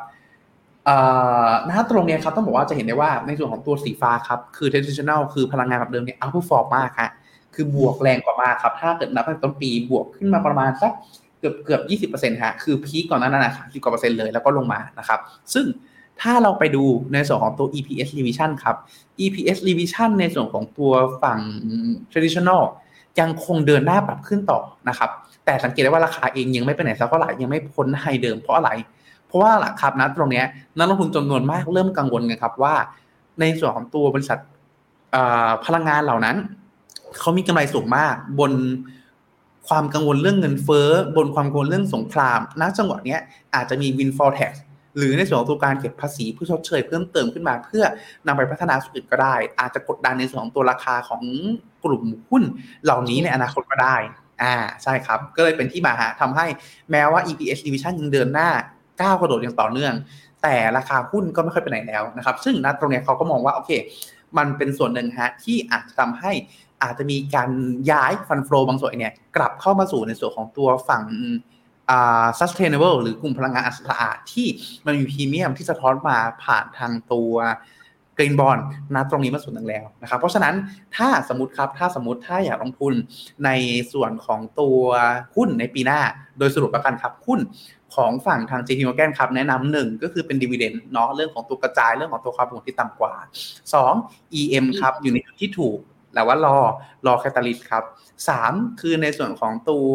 [1.71, 7.11] ณตรงนี้ครับต้องบอกว่าจะเห็นได้ว่าในส่วนของตัวสีฟ้าครับคือ traditional คือพลังงานแบบเดิมเนี่ย outperform มากฮะ
[7.55, 10.93] คือบวกแรงกว่ามากครับ ถ้าเกิดนับตั้งแต่ต้นปีบวกขึ้นมาประมาณสัก
[11.41, 15.21] เกือบเกือบยี่สิบเปอร์เซ็นต์ฮะคือพีคก่อนหนั้นนะสิบกว่าเปอร์เซ็นต์เลยแล้วก็ลงมานะครับ
[15.55, 15.67] ซึ่ง
[16.21, 18.77] ถ้าเราไปดูในส่วนของตัว EPS revision ครับ
[19.25, 20.93] EPS revision ในส่วนของตัว
[21.23, 21.39] ฝั่ง
[22.13, 22.63] traditional
[23.21, 25.11] ยังคงเดินหน้าปรับขึ้นต่อนะครับ
[25.49, 28.71] แต่สังเกตได้ว่าราคาเองยังไม่ไปไหนสักเท่าไหร่ยังไม่พ้นไฮเดิมเพราะอะไร
[29.27, 30.43] เพราะว่าหลักครับนะตรงนี้
[30.77, 32.75] นักลงทุนจำนวนมากเริ่มกังวลกันครับว่า
[33.41, 34.39] ในส่วนของตัวบริษัท
[35.65, 36.37] พลังงานเหล่านั้น
[37.19, 38.53] เขามีกำไรสูงมากบน
[39.69, 43.17] ความกังวลเรื่องเงินเฟ้อบนความกังวลเรื่องสงครามณจังหวะนี้
[43.55, 44.53] อาจจะมี windfall tax
[44.97, 47.85] หรือในส่วนของตัวการเก็บภาษีเพื่อชดเชยเพิ่มเติมขึ้นมา เพื่อ
[48.27, 51.23] นำไปพัฒนาส่วนอื่นก็ได้ อาจจะกดดันในส่วนของตัวราคาของ
[51.85, 52.43] กลุ่มหุ้น
[52.85, 53.97] เหล่านี้ในอนาคตก็ได้
[54.43, 56.47] อ่าใช่ครับ ก็เลยเป็นที่มาฮะทำให้
[56.91, 58.51] แม้ว่า EPS division ยังเดินหน้า
[59.01, 59.95] ก้าวกระโดดอย่างต่อเนื่อง
[60.43, 63.71] แต่ราคาหุ้นก็ไม่ค่อยไปไหนแล้วนะครับ ซึ่งณตรงนี้เขาก็มองว่าโอเค
[64.39, 66.33] มันเป็นส่วนหนึ่งฮะที่อาจจะทำให้
[66.83, 67.51] อาจจะมีการ
[67.91, 71.05] ย้ายฟันโฟลบางส่วนเนี่ยกลับเข้ามาสู่ในส่วนของตัวฝั่ง
[71.91, 74.47] อ่า sustainable หรือกลุ่มพลังงานสะอาดที่
[74.87, 77.33] มันมีพรีเมียมที่สะท้อนมาผ่านทางตัว
[78.19, 78.59] กรีนบอล
[78.95, 80.55] นะตรงนี้มาส่วนหนึ่งแล้วนะครับเพราะฉะนั้น
[80.97, 82.95] ถ้าสมมติครับถ้าสมมติถ้าอยากลงทุน
[83.45, 83.51] ใน
[83.93, 84.81] ส่วนของตัว
[85.37, 86.01] หุ้นในปีหน้า
[86.39, 87.41] โดยสรุปประกันครับหุ้น
[87.95, 93.15] ของฝั่งทาง JP Morgan ครับแนะนำหนึ่งก็คือเป็นดีเวเดนเนาะเรื่องของตัวกระจายเรื่องของตัวความผันที่ต่ำกว่า
[93.77, 95.79] 2 EM ครับอยู่ในจุดที่ถูก
[96.15, 96.57] แต่ว่ารอ
[97.07, 97.85] รอแคตตาลิสครับ
[98.29, 99.91] สามคือในส่วนของตัว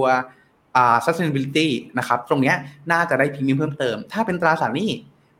[0.75, 2.53] อ่า sustainability นะครับ ตรงนี้
[2.91, 4.91] น่าจะได้พรีเมียมเพิ่มเติม ถ้าเป็นตราสารหนี้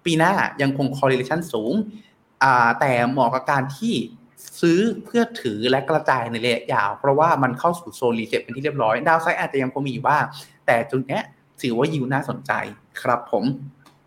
[0.06, 1.74] ปีหน้ายังคง correlation สูง
[2.80, 3.94] แต่เหมาะกับการที่
[4.62, 10.24] ซื้อเพื่อถือและกระจายในระยะยาว เพราะว่ามันเข้าสู่โซน reset เป็นที่เรียบร้อย downside อาจจะยังคงมีอยู่บ้าง
[10.66, 11.20] แต่จุดนี้
[11.62, 12.52] ถือว่ายิวน่าสนใจ
[13.02, 13.44] ครับผม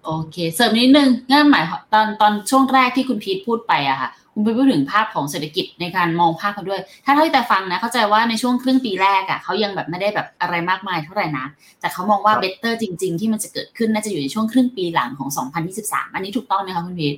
[0.07, 11.47] โอเคเสริมนิดนึงงั้นหมายตอนตอนช่วงแรกที่คุณพีทพูดไปอะค่ะ คุณไปพูดถึงภาพของเศรษฐกิจในการมองภาพเขาด้วย ถ้าเท่าที่แต่ฟังนะเข้าใจว่าในช่วงครึ่งปีแรกอะ่ะเขายังแบบไม่ได้แบบอะไรมากมายเท่าไหร่นะ
[11.81, 15.29] แต่เขามองว่า better จริง ๆ ที่มันจะเกิดขึ้นน่าจะอยู่ในช่วงครึ่งปีหลังของ
[15.73, 17.15] 2023 อันนี้ถูกต้องไหมคะคุณพีท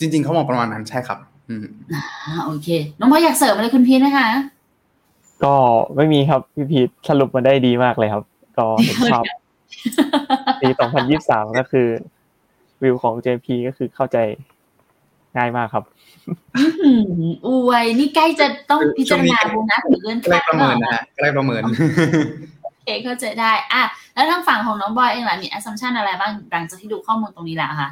[0.00, 2.02] จริง ๆเขามองประมาณนั้นใช่ครับ อืมอ่า
[2.44, 4.28] โอเค น้องพ่ออยากเสริมอะไรคุณพีทนะคะ
[5.44, 5.54] ก็
[5.96, 8.24] ไม่มีครับพี่พีทสรุปมาได้ดีมากเลยครับ
[8.58, 9.24] ก็เห็นภาพ
[10.60, 10.68] ปี
[11.14, 11.88] 2023 ก็คือ
[12.82, 14.18] วิวของ JP ก็คือเข้าใจ
[15.36, 15.84] ง่ายมากครับ
[17.46, 21.62] อวยนี่ใกล้จะต้องพิจารณาโบนัสหรือเลื่อนขั้นใกล้ประเมินนะฮะใกล้ประเมิน
[22.62, 23.82] โอเคเข้าใจได้ อะ
[24.14, 27.90] แล้วทางฝั่งของน้องบอยเองล่ะมี assumption อะไรบ้างหลังจากที่ดูข้อมูลตรงนี้แล้วคะ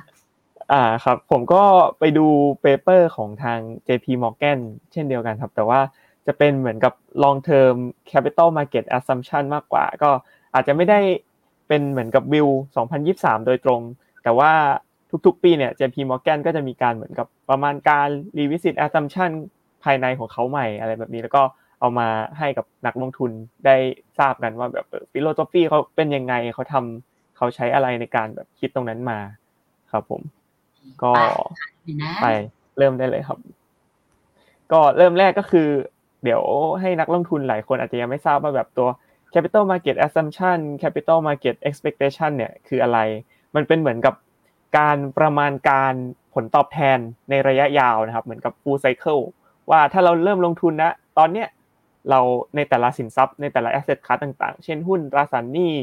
[0.72, 1.62] อ่าครับผมก็
[1.98, 2.26] ไปดู
[2.62, 4.58] paper ของทาง JP Morgan
[4.92, 5.80] เช่นเดียวกันครับ แต่ว่า
[6.26, 7.76] จะเป็นเหมือนกับ long term
[8.10, 10.10] capital market assumption มากกว่า ก็
[10.54, 11.00] อาจจะไม่ได้
[11.68, 12.48] เป็นเหมือนกับวิว
[12.96, 13.80] 2023 โดยตรง
[14.22, 14.52] แต่ว่า
[15.26, 19.30] ทุกๆ ปีเนี่ย JP Morgan ก็จะมีการเหมือนกับประมาณการ revisit assumption
[19.84, 21.42] ภายในของเขาใหม่อะไรแบบนี้ แล้วก็
[21.80, 23.30] เอามาให้กับนักลงทุน
[23.66, 23.76] ได้
[24.18, 29.18] ทราบกันว่าแบบฟิโลโซฟีเขาเป็นยังไงเขาทำเขาใช้อะไรในการแบบคิดตรงนั้นมา
[29.92, 30.22] ครับผม
[31.02, 31.12] ก็
[32.22, 32.26] ไป
[32.78, 33.38] เริ่มได้เลยครับ
[34.72, 35.68] ก็เริ่มแรกก็คือ
[36.24, 36.42] เดี๋ยว
[36.80, 38.88] ให้นักลงทุนหลายคนอาจจะยังไม่ทราบว่าแบบตัว
[39.34, 42.98] capital market assumption capital market expectation เนี่ยคืออะไร
[43.54, 44.14] มันเป็นเหมือนกับ
[44.78, 45.94] การประมาณการ
[46.34, 46.98] ผลตอบแทน
[47.30, 49.22] ในระยะยาวนะครับ เหมือนกับ full cycle
[49.70, 51.48] ว่าถ้าเราเริ่มลงทุนนะตอนเนี้ย
[52.10, 52.20] เรา
[52.56, 55.74] ในแต่ละสินทรัพย์ในแต่ละ asset class ต่างๆ เช่นหุ้นตราสารหนี้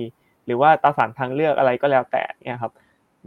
[0.46, 2.74] หรือว่าตราสารทางเลือกอะไรก็แล้วแต่เนี่ยครับ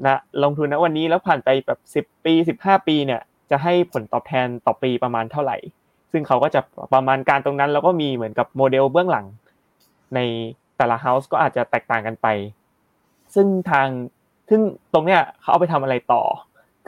[0.06, 5.56] นะลงทุนณวันนี้แล้วผ่านไปแบบ10ปี15ปีเนี่ยจะให้ผลตอบแทนต่อปีประมาณเท่าไหร่
[6.12, 6.60] ซึ่งเขาก็จะ
[6.94, 9.26] ประมาณการตรงนั้นแล้วก็มีเหมือนกับโมเดลเบื้องหลัง
[10.14, 10.20] ใน
[10.76, 12.26] แต่ละเฮาส์ก็อาจจะแตกต่างกันไป
[13.34, 13.88] ซึ่งทาง
[14.48, 14.60] ซึ่ง
[14.92, 16.22] ตรงเนี้ยเขาเอาไปทำอะไรต่อ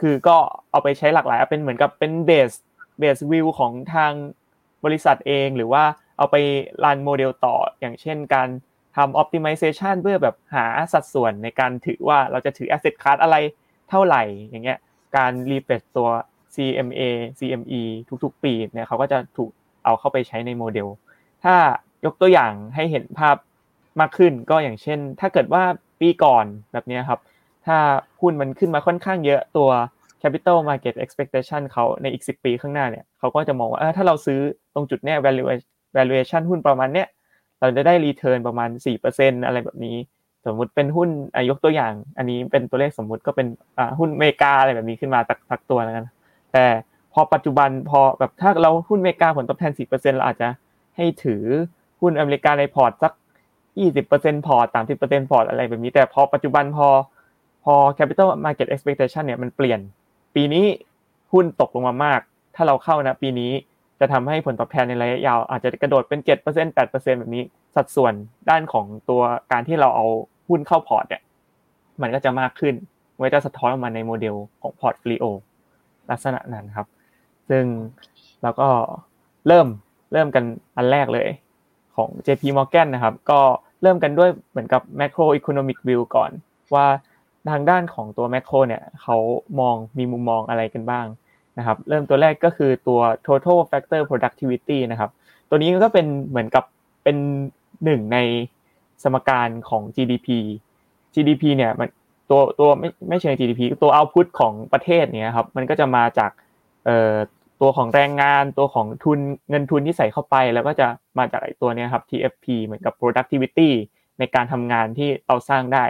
[0.01, 0.37] คือก็
[0.71, 2.51] เอาไปใช้หลากหลายเป็นเหมือนกับเป็น base
[2.99, 4.11] base view ของทาง
[4.85, 5.83] บริษัทเอง หรือว่า
[6.17, 6.35] เอาไป
[6.83, 8.47] run โมเดลต่ออย่างเช่นการ
[8.95, 13.35] ทำ optimization เพื่อแบบหาสัดส่วนในการถือว่าเราจะถือ asset class อะไร
[13.89, 14.79] เท่าไหร่อย่างเงี้ย
[15.17, 16.09] การ refresh ตัว
[16.55, 17.01] CMA
[17.39, 17.81] CME
[18.23, 19.49] ทุกๆ ปีเนี่ยเขาก็จะถูก
[19.83, 20.87] เอาเข้าไปใช้ในโมเดล
[21.43, 21.55] ถ้า
[22.05, 23.35] ยกตัวอย่างให้เห็นภาพ
[23.99, 25.63] มากขึ้นก็อย่างเช่น ถ้าเกิดว่า
[25.99, 27.19] ปีก่อนแบบนี้ครับ
[27.65, 27.77] ถ้า
[28.21, 29.69] หุ้นมันขึ้นมาค่อนข้างเยอะตัว
[30.21, 34.39] capital market expectation เขาในอีก 10 ปีข้างหน้าเนี่ยเขาก็จะมองว่าถ้าเราซื้อ
[34.73, 35.17] ตรงจุดเนี้ย
[35.97, 37.07] valuation หุ้นประมาณเนี้ย
[37.61, 38.69] เราจะได้ return ประมาณ
[39.07, 39.97] 4%อะไรแบบนี้
[40.45, 41.09] สมมุติเป็นหุ้น
[41.49, 43.47] ยกตัวอย่าง อันนี้เป็นตัวเลขสมมุติก็เป็น
[43.99, 46.05] หุ้นอเมริกาอะไรแบบนี้ขึ้นมาตักตัวแล้วกัน
[46.53, 46.65] แต่
[47.13, 50.49] พอปัจจุบันพอแบบถ้าเราหุ้นอเมริกาผลตอบแทน4%เราอาจจะ
[50.95, 51.43] ให้ถือ
[52.01, 53.13] หุ้นอเมริกาในพอร์ตสัก
[53.79, 54.67] 20%พอร์ต
[54.99, 56.87] 30%พอร์ตอะไรแบบนี้ แต่พอปัจจุบันพอ
[57.63, 59.79] พอ capital market expectation เนี่ยมันเปลี่ยน
[60.35, 60.65] ปีนี้
[61.33, 62.19] หุ้นตกลงมามาก
[62.55, 63.51] ถ้าเราเข้านะปีนี้
[64.01, 67.43] จะทำให้ผลตอบแทนในระยะยาวอาจจะกระโดดเป็น 7% 8%แบบนี้
[67.75, 68.13] สัดส่วน
[68.49, 69.21] ด้านของตัว
[69.51, 70.05] การที่เราเอา
[70.47, 71.21] หุ้นเข้าพอร์ตเนี่ย
[72.01, 72.75] มันก็จะมากขึ้น
[73.17, 75.25] ไว้จะสะท้อนออกมาในโมเดลของพอร์ตฟลีโอ
[76.09, 76.87] ลักษณะนั้นครับ
[77.49, 77.63] ซึ่ง
[78.41, 78.69] เราก็
[79.47, 79.67] เริ่ม
[80.13, 80.43] เริ่มกัน
[80.77, 81.27] อันแรกเลย
[81.95, 83.39] ของ JP Morgan นะครับ ก็
[83.81, 86.31] เริ่มกันด้วยเหมือนกับ macro economic view ก่อน
[86.73, 86.85] ว่า
[87.51, 89.17] ทางด้านของตัว macro เนี่ยเขา
[89.59, 91.05] มองมีมุมมองอะไรกันบ้าง
[91.57, 95.09] นะครับเริ่มตัวแรกก็คือตัว total factor productivity นะครับ
[95.49, 96.63] ตัวนี้ก็เป็นเหมือนกับ
[97.03, 97.17] เป็น
[97.85, 98.17] หนึ่งใน
[99.03, 100.27] สมการของ GDP
[101.13, 101.89] GDP เนี่ยมัน
[102.29, 106.31] ตัวตัวไม่ไม่เชิง GDP ตัว output ของประเทศเนี่ยครับมันก็จะมาจาก
[106.85, 107.15] เอ่อ
[107.61, 110.87] ตัวของแรงงานตัวของทุนเงินทุนที่ใส่เข้าไป แล้วก็จะ
[111.17, 113.69] มาจากไอ้ตัวเนี้ครับ TFP เหมือนกับ productivity
[114.19, 115.85] ในการทำงานที่เราสร้างได้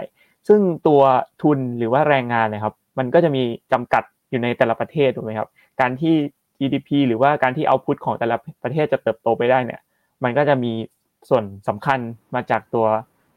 [0.48, 1.02] ซึ่งตัว
[1.42, 3.42] ทุนหรือว่าแรงงานนะครับ มันก็จะมี
[3.72, 4.02] จำกัด
[4.32, 5.48] อยู่ในแต่ละประเทศถูกไหมครับ
[5.80, 6.14] การที่
[6.58, 9.80] GDP หรือว่าการที่ output ของแต่ละประเทศจะเติบโตไปได้เนี่ย
[10.24, 10.72] มันก็จะมี
[11.28, 11.98] ส่วนสำคัญ
[12.34, 12.86] มาจากตัว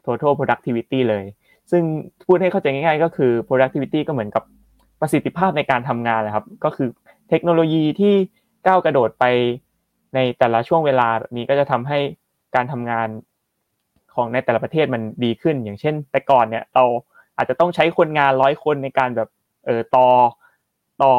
[0.06, 1.24] total productivity เลย
[1.70, 1.82] ซึ่ง
[2.26, 4.42] พูดให้เข้าใจง่ายๆ ก็คือ productivity ก็เหมือนกับ
[5.00, 6.88] ประสิทธิภาพในการทำงานนะครับ ก็คือ
[7.28, 8.14] เทคโนโลยีที่
[8.66, 9.24] ก้าวกระโดดไป
[10.14, 11.98] ในแต่ละช่วงเวลาแบบนี้ก็จะทำให้
[12.54, 13.08] การทำงาน
[14.14, 16.84] ของในแต่ละประเทศมันดีขึ้น อย่างเช่น แต่ก่อนเนี่ยเรา
[17.36, 19.28] อาจจะต้องใช้คนงานร้อยคนในการแบบ
[19.66, 20.06] เออต่อ
[21.02, 21.12] ต่อ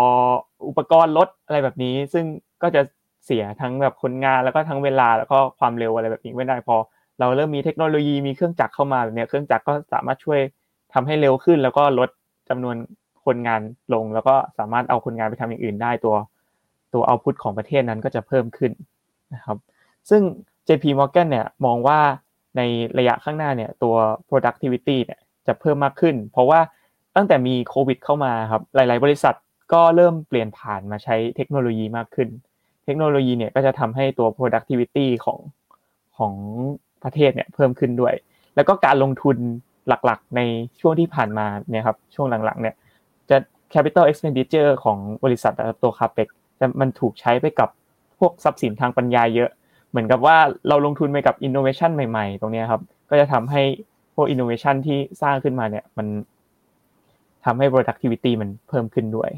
[0.67, 2.25] อุปกรณ์รถอะไรแบบนี้ ซึ่ง
[2.61, 2.81] ก็จะ
[3.25, 6.75] เสียทั้งแบบคนงานแล้วก็ทั้งเวลาแล้วก็ความเร็วอะไรแบบนี้ไม่ได้พอ
[7.19, 10.39] เราเริ่มมีเทคโนโลยีมีเครื่องจักรเข้ามาแบบนี้เครื่องจักรก็สามารถช่วย
[10.93, 12.09] ทำให้เร็วขึ้น แล้วก็ลด
[12.49, 12.75] จำนวน
[13.25, 13.61] คนงาน
[13.93, 16.15] ลง แล้วก็สามารถเอาคนงานไปทำอย่างอื่นได้ตัว
[16.93, 18.71] ตัวเอาพุทของประเทศนั้นก็จะเพิ่มขึ้น
[19.33, 19.57] นะครับ
[20.09, 20.21] ซึ่ง
[20.67, 21.99] JP Morgan เนี่ยมองว่า
[22.57, 22.61] ใน
[22.97, 23.95] ระยะข้างหน้าเนี่ยตัว
[24.29, 26.59] productivity เนี่ยจะเพิ่มมากขึ้น เพราะว่า
[27.15, 29.35] ตั้งแต่มีโควิดเข้ามาครับหลาย ๆ บริษัท
[29.73, 32.29] ก็เริ่มเปลี่ยนผ่านมาใช้เทคโนโลยีมากขึ้น
[32.85, 35.39] เทคโนโลยีเนี่ยก็จะทำให้ตัว productivity ของ
[36.17, 36.33] ของ
[37.03, 38.13] ประเทศเนี่ยเพิ่มขึ้นด้วย
[38.55, 39.37] แล้วก็การลงทุน
[39.87, 40.41] หลักๆ ใน
[40.79, 42.75] ช่วงที่ผ่านมาเนี่ยครับช่วงหลังๆเนี่ย
[43.29, 43.37] จะ
[43.73, 45.53] capital expenditure ของบริษัท
[45.83, 47.69] ตัว capex แต่มันถูกใช้ไปกับ
[48.19, 49.49] พวกทรัพย์สินทางปัญญาเยอะ
[49.89, 50.37] เหมือนกับว่า
[50.67, 53.61] เราลงทุนไปกับอินโนเวชันใหม่ ๆ ตรงนี้ครับ ก็จะทำให้
[54.15, 56.07] พวกอินโนเวชันที่สร้างขึ้นมาเนี่ยมัน
[57.45, 59.29] ทำให้ productivity มันเพิ่มขึ้นด้วย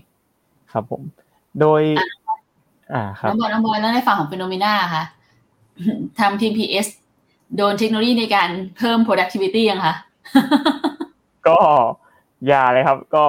[0.71, 1.01] ครับผม
[1.61, 1.81] โดย
[2.93, 5.03] อ่าครับน้องบอลน้องบอลแล้วในฝั่งของ Finnomena ค่ะ
[6.19, 6.87] ทำ TFP
[7.57, 9.95] โดนเทคโนโลยีในการเพิ่ม productivity ยังคะ
[11.47, 11.57] ก็
[12.47, 13.23] อย่าเลยครับ ก็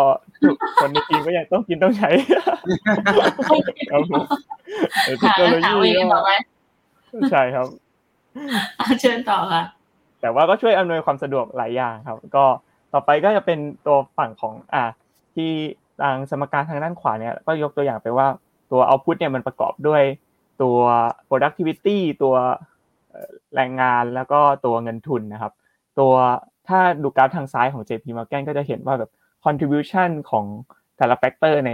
[0.80, 2.08] คนในทีมก็ยังต้องกินต้องใช้
[3.92, 4.24] ครับผม
[5.04, 5.42] เทคโน
[5.78, 5.92] โลยี
[7.30, 7.66] ใช่ครับ
[9.00, 9.62] เชิญต่อค่ะ
[10.20, 12.44] แต่ว่าก็ช่วยอำนวยความสะดวกหลายอย่างครับ ก็
[12.92, 14.82] ต่อไปก็จะเป็นตัวฝั่งของอ่า
[15.34, 15.50] ที่
[16.02, 18.26] ทางสมการทางด้านขวาเนี่ยก็ยกตัวอย่างไปว่า
[18.72, 20.02] ตัว output เนี่ยมันประกอบด้วย
[20.62, 20.78] ตัว
[21.28, 22.34] productivity ตัว
[23.54, 25.52] แรงงานแล้วก็ตัวเงินทุนนะครับ
[25.98, 26.12] ตัว
[26.68, 29.10] ถ้าดูกราฟทางซ้ายของ JP Morgan ก็จะเห็นว่าแบบ
[29.44, 30.44] contribution ของ
[30.98, 31.70] แต่ละ factor ใน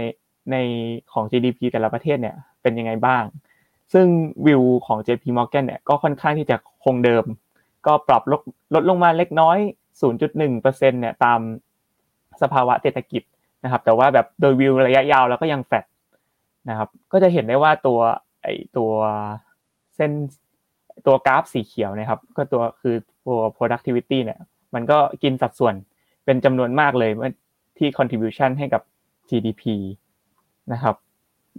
[0.51, 0.55] ใน
[1.13, 3.23] ของ GDP แต่ละประเทศเนี่ยเป็นยังไงบ้าง
[3.93, 4.07] ซึ่ง
[4.45, 7.25] วิวของ JP Morgan เนี่ยก็ค่อนข้างที่จะคงเดิม
[7.85, 8.41] ก็ปรับลด
[8.73, 9.57] ลดลงมาเล็กน้อย
[9.99, 10.61] 0.1%
[10.99, 11.39] เนี่ยตาม
[12.41, 13.21] สภาวะเศรษฐกิจ
[13.63, 15.85] นะครับ แต่ว่าแบบโดยวิวระยะยาวแล้วก็ยังแฟลต
[16.69, 17.99] นะครับ ก็จะเห็นได้ว่าตัว
[18.41, 18.47] ไอ
[18.77, 18.91] ตัว
[19.95, 20.11] เส้น
[21.05, 22.95] ตัวกราฟสีเขียวนะครับ ก็ตัวคือ
[23.27, 24.39] ตัว productivity เนี่ย
[24.73, 25.73] มันก็กินสัดส่วน
[26.25, 27.11] เป็นจำนวนมากเลย
[27.77, 28.81] ที่ contribution ให้กับ
[29.29, 29.63] GDP
[30.73, 30.95] นะครับ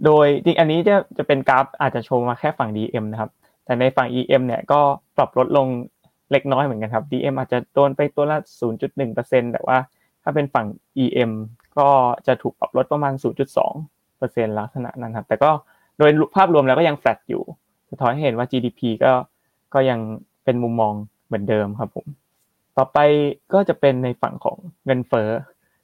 [0.05, 3.31] โดยจริงอันนี้จะจะเป็นกราฟอาจจะโชว์มาแค่ฝั่ง DM นะครับ
[3.65, 4.79] แต่ในฝั่ง EM เนี่ยก็
[5.17, 5.67] ปรับลดลง
[6.31, 8.37] เล็กน้อยเหมือนกันครับ DM อาจจะโดนไปตัวละ
[8.95, 9.77] 0.1%แต่ว่า
[10.23, 10.65] ถ้าเป็นฝั่ง
[11.03, 11.31] EM
[11.79, 11.89] ก็
[12.27, 13.13] จะถูกปรับลดประมาณ
[13.81, 15.51] 0.2%ลักษณะนั้นครับ แต่ก็
[15.97, 17.43] โดยภาพรวมแล้วก็ยังแฟลตอยู่
[17.89, 19.13] สะท้อนให้เห็นว่า GDP ก็
[19.73, 19.99] ก็ยัง
[20.43, 20.93] เป็นมุมมอง
[21.27, 22.05] เหมือนเดิมครับผม
[22.77, 22.97] ต่อไป
[23.53, 25.29] ก็จะเป็นในฝั่งของเงินเฟ้อ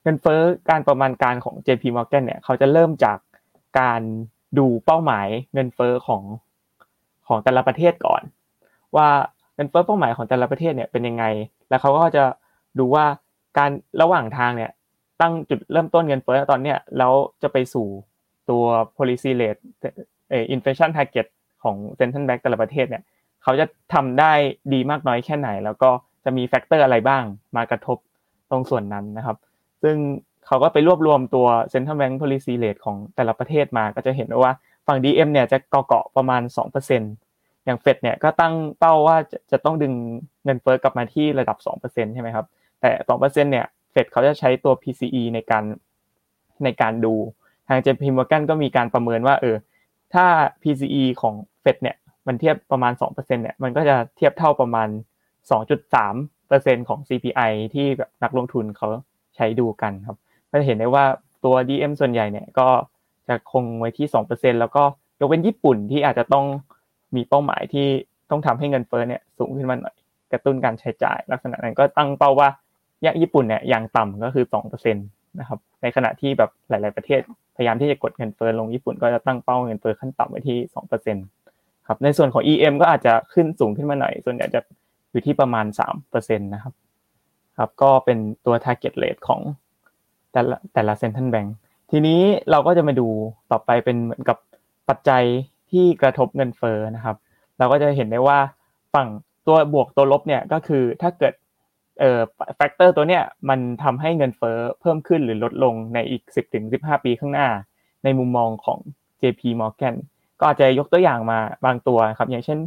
[0.03, 0.39] เงินเฟ้อ
[0.69, 3.17] การประมาณการของ JP Morgan เนี่ย เขาจะเริ่มจาก
[3.79, 4.01] การ
[4.57, 6.23] ดูเป้าหมายเงินเฟ้อของ
[7.27, 8.21] ของแต่ละประเทศก่อน
[8.95, 9.07] ว่า
[9.55, 11.23] เงินเฟ้อเป้าหมายของแต่ละประเทศเนี่ยเป็นยังไง
[11.69, 12.23] แล้วเขาก็จะ
[12.79, 13.05] ดูว่า
[13.57, 13.71] การ
[14.01, 14.71] ระหว่างทางเนี่ย
[15.21, 17.13] ตั้งจุดเริ่มต้นเงินเฟ้อตอนเนี้ยแล้ว
[17.43, 17.87] จะไปสู่
[18.49, 18.63] ตัว
[18.97, 19.61] policy rate
[20.29, 21.27] เอ่อ inflation target
[21.63, 23.03] ของ central bank แต่ละประเทศเนี่ย
[23.43, 24.33] เขาจะทำได้
[24.73, 25.89] ดีมากน้อยแค่ไหน แล้วก็
[26.23, 27.23] จะมี factor อะไรบ้าง
[27.55, 27.97] มากระทบ
[28.49, 29.37] ตรงส่วนนั้นนะครับ
[29.83, 29.95] ซึ่ง
[30.47, 34.51] เขาก็ไปรวบรวมตัว central bank policy rate ของแต่ละประเทศมาก็จะเห็นว่า
[34.87, 36.41] ฝั่ง DM เนี่ยจะเกาะประมาณ
[37.03, 39.93] 2%อย่างเฟดเนี่ยก็ตั้งเป้าว่าจะจะต้องดึง
[40.45, 42.45] เงินเฟ้อกลับมาที่ระดับ 2%ใช่ไหมครับ
[42.81, 43.65] แต่ 2%เนี่ย
[43.95, 45.63] เฟดเขาจะใช้ตัว PCE ในการ
[46.63, 47.13] ในการดู
[47.67, 49.55] ทาง JP Morgan ก็มีการประเมินว่าเออ
[50.13, 50.25] ถ้า
[50.61, 54.87] PCE ของเฟดเนี่ยมันเทียบประมาณ 2%เนี่ยมันก็จะเทียบเท่าประมาณ
[56.03, 58.87] 2.3%ของ CPI ที่แบบนักลงทุนเขา
[59.35, 60.17] ใช้ดูกันครับ
[60.49, 61.05] ก็จะเห็นได้ว่า
[61.45, 62.67] ตัว DM ส่วนใหญ่เนี่ยก็
[63.27, 64.83] จะคงไว้ที่ 2%แล้วก็
[65.19, 66.45] ยกเว้นญี่ปุ่นที่อาจจะต้อง
[67.15, 67.87] มีเป้าหมายที่
[68.29, 69.95] ต้องทำให้เงินเฟ้อเนี่ยสูงขึ้นมาหน่อย
[70.31, 72.49] กระตุ้นการใช้จ่าย ลักษณะนั้นก็ตั้งเป้าว่า
[73.07, 74.99] ยญี่ปุ่นเนี่ยอย่างต่ำก็คือ2%นต
[75.39, 77.21] นะครับ ในขณะที่แบบหลาย ๆประเทศ
[77.55, 80.57] พยายามที่จะกดเงินเฟ้อลงญี่ปุ่นก็จะตั้งเป้าเงินเฟ้อขั้นต่ำไว้ที่
[81.21, 84.59] 2%ครับ ในส่วนของ EM ก็อาจจะขึ้นสูงขึ้นมาหน่อย ส่วนใหญ่จะ
[85.11, 85.65] อยู่ที่ประมาณ
[86.05, 86.73] 3%นะครับ
[87.59, 89.41] ครับ ก็เป็นตัว target rate ของ
[90.31, 91.49] แต่ละแต่ละ central bank
[91.91, 93.07] ทีนี้เราก็จะมาดู
[93.51, 94.37] ต่อไปเป็นเหมือนกับ
[94.89, 95.23] ปัจจัย
[95.71, 97.15] ที่กระทบเงินเฟ้อนะครับ
[97.57, 98.39] เราก็จะเห็นได้ว่า
[98.93, 99.07] ฝั่ง
[99.47, 101.33] ตัวบวกตัวลบเนี่ยก็คือถ้าเกิด
[101.99, 102.21] เอ่อ
[102.55, 107.47] แฟกเตอร์ตัวเนี้ยมันทำให้เงินเฟ้อเพิ่มขึ้นหรือลดลงในอีก 10ถึง15 ปีข้างหน้า
[108.03, 108.79] ในมุมมองของ
[109.21, 109.95] JP Morgan
[110.39, 112.59] ก็อาจจะยกตัวอย่างมาบางตัวครับ อย่างเช่น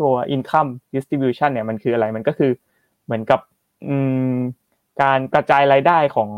[0.00, 2.50] ตัว income distribution เนี่ยมันคืออะไรมันก็คือ
[3.04, 3.40] เหมือนกับ
[5.02, 6.30] การกระจายรายได้ของ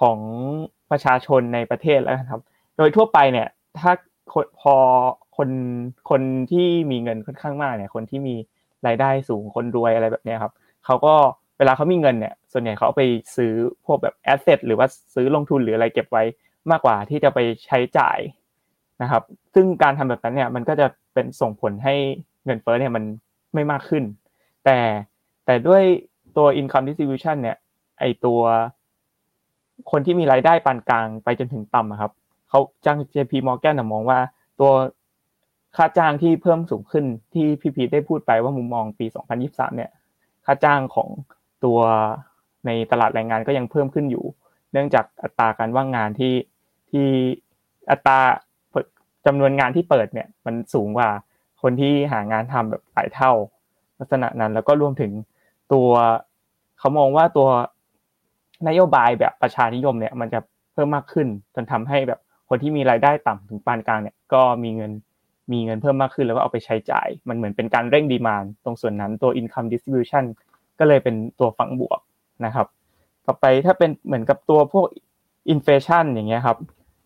[0.00, 0.18] ของ
[0.90, 2.42] ประชาชนในประเทศแล้วครับ
[2.76, 3.48] โดยทั่วไปเนี่ย
[3.78, 3.92] ถ้า
[4.60, 4.74] พอ
[5.36, 5.50] คน
[6.10, 8.34] คนที่มีเงินค่อนข้างมากเนี่ยคนที่มี
[8.86, 10.52] รายได้สูงคนรวยอะไรแบบนี้ครับ
[10.84, 11.14] เขาก็
[11.58, 13.04] เวลาเขามีเงินเนี่ย ส่วนใหญ่เขาเอาไป
[13.36, 13.52] ซื้อ
[13.86, 16.24] พวกแบบแอสเซทหรือว่าซื้อลงทุนหรืออะไรเก็บไว้
[16.70, 18.18] มากกว่าที่จะไปใช้จ่าย
[19.02, 19.22] นะครับ
[19.54, 21.94] ซึ่งการทำแบบนั้นเนี่ยมันก็จะเป็นส่งผลให้
[22.44, 23.04] เงินเฟ้อเนี่ยมัน
[23.54, 24.04] ไม่มากขึ้น
[24.64, 24.78] แต่
[25.46, 25.82] แต่ด้วย
[26.36, 27.56] ตัว income distribution เนี่ย
[28.00, 28.40] ไอตัว
[29.90, 32.12] คนที่มีรายได้ปานกลางไปจนถึงต่ำครับ
[32.48, 34.18] เขาจ้าง JP Morgan มองว่า
[34.60, 34.72] ตัว
[35.76, 39.06] ค่าจ้างที่เพิ่มสูงขึ้นที่พี่พีได้พูดไปว่ามุมมองปี
[39.40, 39.90] 2023 เนี่ย
[40.44, 41.08] ค่าจ้างของ
[41.64, 41.78] ตัว
[42.66, 44.24] ในตลาดแรงงานก็ยังเพิ่มขึ้นอยู่
[44.72, 46.34] เนื่องจากอัตราการว่างงานที่
[46.90, 47.06] ที่
[47.90, 48.18] อัตรา
[49.26, 51.10] จำนวนงานที่เปิดเนี่ยมันสูงกว่า
[51.62, 53.32] คนที่หางานทำแบบหลายเท่า
[53.98, 55.12] ลักษณะนั้นแล้วก็รวมถึง
[55.72, 55.90] ตัว
[56.78, 57.48] เขามองว่าตัว
[58.68, 60.40] นโยบายแบบประชานิยมเนี่ยมันจะ
[60.72, 64.92] เพิ่มมากขึ้นจนทำให้แบบคนที่มีรายได้ต่ำถึงปานกลางเนี่ยก็มีเงิน
[65.52, 70.24] มีเงินเพิ่มมากขึ้นแล้วก็เอาไปใช้จ่าย มันเหมือนเป็นการเร่งดีมานตรงส่วนนั้นตัว income distribution
[70.78, 72.00] ก็เลยเป็นตัวฝั่งบวก
[72.44, 72.66] นะครับ
[73.26, 74.86] ต่อไปถ้าเป็นเหมือนกับตัวพวก
[75.54, 76.58] inflation อย่างเงี้ยครับ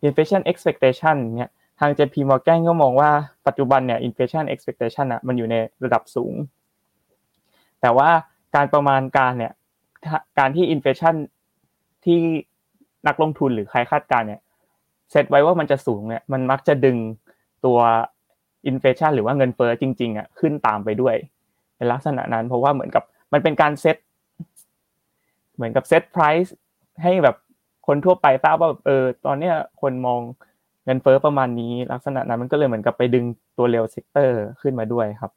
[0.07, 3.09] inflation expectation เนี่ยทาง JP Morgan ก็มองว่า
[3.47, 6.33] ปัจจุบันเนี่ย inflation expectation อะมันอยู่ในระดับสูง
[7.81, 8.09] แต่ว่า
[8.55, 9.53] การประมาณการเนี่ย
[10.39, 11.15] การที่ inflation
[12.05, 12.19] ที่
[13.07, 14.41] นักลงทุนหรือใครคาดการเนี่ย
[15.11, 16.97] เซตไว้ว่ามันจะสูงเนี่ยมันมักจะดึง
[17.65, 17.79] ตัว
[18.67, 21.15] อินเฟชันหรือว่าเงินเฟ้อจริงๆอะขึ้นตามไปด้วย
[21.77, 23.03] ในลักษณะนั้นเพราะว่าเหมือนกับ
[23.33, 23.97] มันเป็นการเซต
[25.55, 26.55] เหมือนกับ set price
[27.03, 27.35] ให้แบบ
[27.87, 30.21] คนทั่วไปทราบว่าเออตอนเนี้ยคนมอง
[30.85, 33.25] เงินเฟ้อประมาณนี้ ลักษณะนั้นมันก็เลยเหมือนกับไปดึง
[33.57, 35.31] ตัว real sector ขึ้นมาด้วยครับ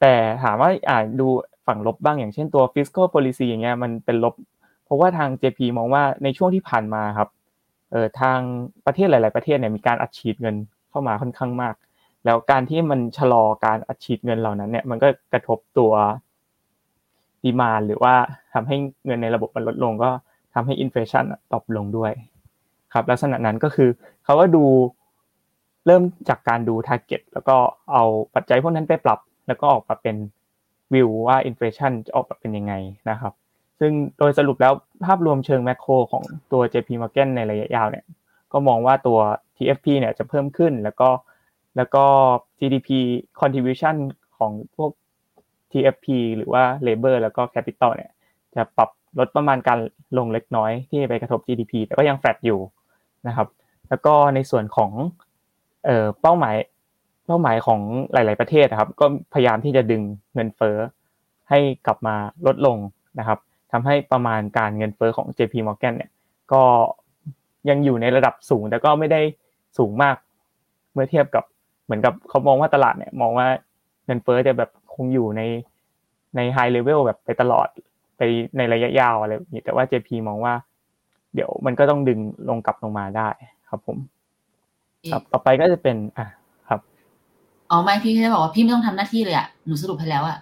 [0.00, 1.26] แต่ถามว่าอ่าดู
[1.66, 4.34] ฝั่งลบบ้างอย่างเช่นตัว fiscal policy อย่างเงี้ยมันเป็นลบ
[4.84, 7.28] เพราะว่าทาง JP มองว่าในช่วงที่ผ่านมาครับ
[7.90, 8.38] เออทาง
[8.86, 10.56] ประเทศหลาย ๆ ประเทศเนี่ยมีการอัดฉีดเงิน
[10.90, 11.74] เข้ามาค่อนข้างมาก
[12.24, 15.92] แล้วการที่มันชะลอการอัดฉีดเงินเหล่านั้นเนี่ยมันก็กระทบตัว
[17.44, 18.14] demand หรือว่า
[18.54, 18.76] ทำให้
[19.06, 20.10] เงินในระบบมันลดลง ก็
[20.54, 21.24] ทำให้ inflation
[21.54, 22.12] ตกลงด้วย
[22.94, 23.90] ครับ ลักษณะนั้นก็คือ
[24.24, 24.64] เขาก็ดู
[25.86, 27.56] เริ่มจากการดู target แล้วก็
[27.92, 30.16] เอาปัจจัยพวกนั้นไปปรับ แล้วก็ออกมาเป็น
[30.94, 32.74] วิวว่า inflation จะออกมาเป็นยังไง
[33.10, 33.32] นะครับ
[33.80, 34.72] ซึ่งโดยสรุปแล้ว
[35.04, 38.04] ภาพรวมเชิง macro ของตัว JP Morgan ในระยะยาวเนี่ย
[38.52, 39.18] ก็มองว่าตัว
[39.56, 41.08] TFP เนี่ยจะเพิ่มขึ้นแล้วก็
[41.76, 42.04] แล้วก็
[42.58, 42.88] GDP
[43.40, 43.96] contribution
[44.38, 44.90] ของพวก
[45.72, 46.06] TFP
[46.36, 48.10] หรือว่า labor แล้วก็ capital เนี่ย
[48.54, 49.78] จะปรับลดประมาณการ
[50.18, 52.60] ลงเล็กน้อยที่ไปกระทบ GDP แต่ก็ยังแฟลตอยู่
[53.28, 53.48] นะครับ
[53.88, 54.90] แล้วก็ในส่วนของ
[56.20, 56.56] เป้าหมาย
[57.26, 57.80] เป้าหมายของ
[58.12, 60.02] หลาย ๆประเทศนะครับ ก็พยายามที่จะดึง
[60.34, 60.76] เงินเฟ้อ
[61.50, 62.14] ให้กลับมา
[62.46, 62.78] ลดลง
[63.18, 63.38] นะครับ
[63.72, 66.10] ทำให้ประมาณการเงินเฟ้อของ JP Morgan เนี่ย
[66.52, 66.62] ก็
[67.68, 69.20] ยังอยู่ในระดับสูง แต่ก็ไม่ได้
[69.78, 70.16] สูงมาก
[70.92, 71.44] เมื่อเทียบกับ
[71.84, 73.46] เหมือนกับเขามองว่าตลาดเนี่ยมองว่า
[74.06, 74.70] เงินเฟ้อจะแบบ
[75.04, 75.42] งอยู่ใน
[76.36, 77.68] ในไฮเลเวลแบบไปตลอด
[78.16, 78.22] ไป
[78.56, 80.54] ในระยะยาวอะไรแบบนี้แต่ว่า JP มองว่า
[81.34, 83.28] เดี๋ยวมันก็ต้องดึงลงกลับลงมาได้
[83.68, 83.96] ครับผม
[85.12, 86.26] ครับต่อไปก็จะเป็น อะ
[86.68, 86.80] ครับ
[87.70, 90.38] อ๋อไม่พี่แค่บอกว่าพี่ไม่ต้องทำหน้าที่เลยอะหนูสรุปให้แล้วอะ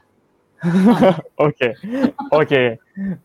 [1.38, 1.60] โอเค
[2.32, 2.52] โอเค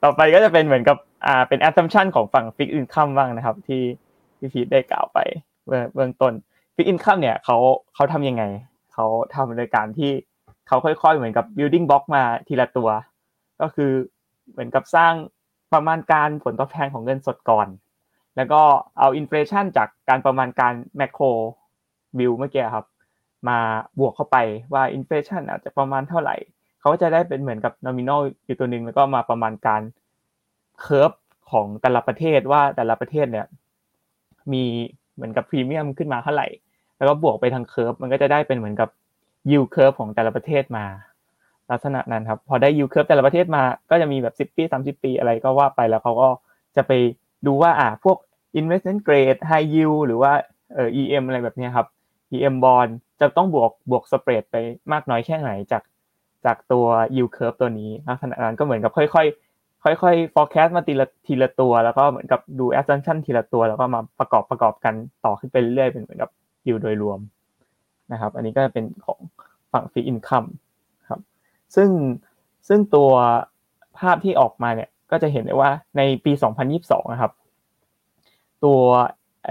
[0.04, 3.82] ต่อไปก็จะเป็นเหมือนกับ อ่า เป็น assumption ของฝั่ง fixed income บ้างนะครับ ที่
[4.38, 5.20] พี่พีทได้กล่าวไป
[5.94, 6.34] เบื้องต้น
[6.76, 7.58] fixed income เนี่ยเขา
[7.96, 8.44] เขาทำยังไง
[8.94, 9.06] เขา
[9.36, 10.12] ทำโดยการที่
[10.68, 12.90] เขาค่อยๆ เหมือนกับ building block มาทีละตัว
[13.62, 13.92] ก็คือ
[14.52, 15.14] เหมือนกับสร้าง
[15.74, 17.68] ประมาณการผลตอบแทนของเงินสดก่อน
[18.36, 18.62] แล้วก็
[19.00, 21.26] เอาอินฟลชันจากการประมาณการแมคโคร
[22.20, 22.86] วิวเมื่อกี้ครับ
[23.50, 23.60] มา
[24.00, 24.38] บวกเข้าไป
[24.74, 26.36] ว่า inflation อาจจะประมาณเท่าไหร่
[26.80, 29.82] เขาก็จะได้เป็นเหมือนกับ nominal อยู่ตัวหนึ่งแล้วก็มาประมาณการ
[30.82, 31.12] curve
[31.52, 33.46] ของแต่ละประเทศว่าแต่ละประเทศเนี่ย
[34.54, 34.64] มี
[35.14, 36.48] เหมือนกับพรีเมียมขึ้นมาเท่าไหร่
[36.98, 38.90] แล้วก็บวกไปทาง curve มันก็จะได้เป็นเหมือนกับ
[39.52, 40.86] yield curve ของแต่ละประเทศมา
[41.72, 46.30] ลักษณะนั้นครับ พอได้ yield curve แต่ละประเทศมา ก็จะมีแบบสิบปีสามสิบปีอะไรก็ว่าไปแล้วเขาก็
[46.76, 46.92] จะไป
[47.48, 48.18] ดูว่าอ่าพวก
[48.60, 50.32] investment grade high yield หรือว่า
[50.74, 51.88] เอ่อ EM อะไรแบบนี้ครับ
[52.34, 52.92] EM bond
[53.22, 54.56] จะต้องบวกบวกสเปรดไป
[54.92, 55.84] มากน้อยแค่ไหนจาก
[56.46, 56.86] จากตัว
[57.16, 64.94] yield curve ตัวนี้ลักษณะนั้นก็เหมือนกับค่อยๆค่อยๆ forecast มาทีละทีละตัว แล้วก็เหมือนกับดู assumption ทีละตัว แล้วก็มาประกอบประกอบกัน
[65.26, 66.30] ต่อขึ้นไปเรื่อยๆเป็นเหมือนกับ
[66.68, 67.20] yield โดยรวม
[68.12, 69.20] นะครับ อันนี้ก็เป็นของ
[69.72, 70.48] ฝั่ง fixed income
[71.10, 71.20] ครับ
[71.76, 71.90] ซึ่ง
[72.68, 73.12] ซึ่งตัว
[74.00, 76.32] ภาพที่ออกมาเนี่ย ก็จะเห็นได้ว่าในปี
[76.74, 77.32] 2022 นะครับ
[78.64, 78.80] ตัว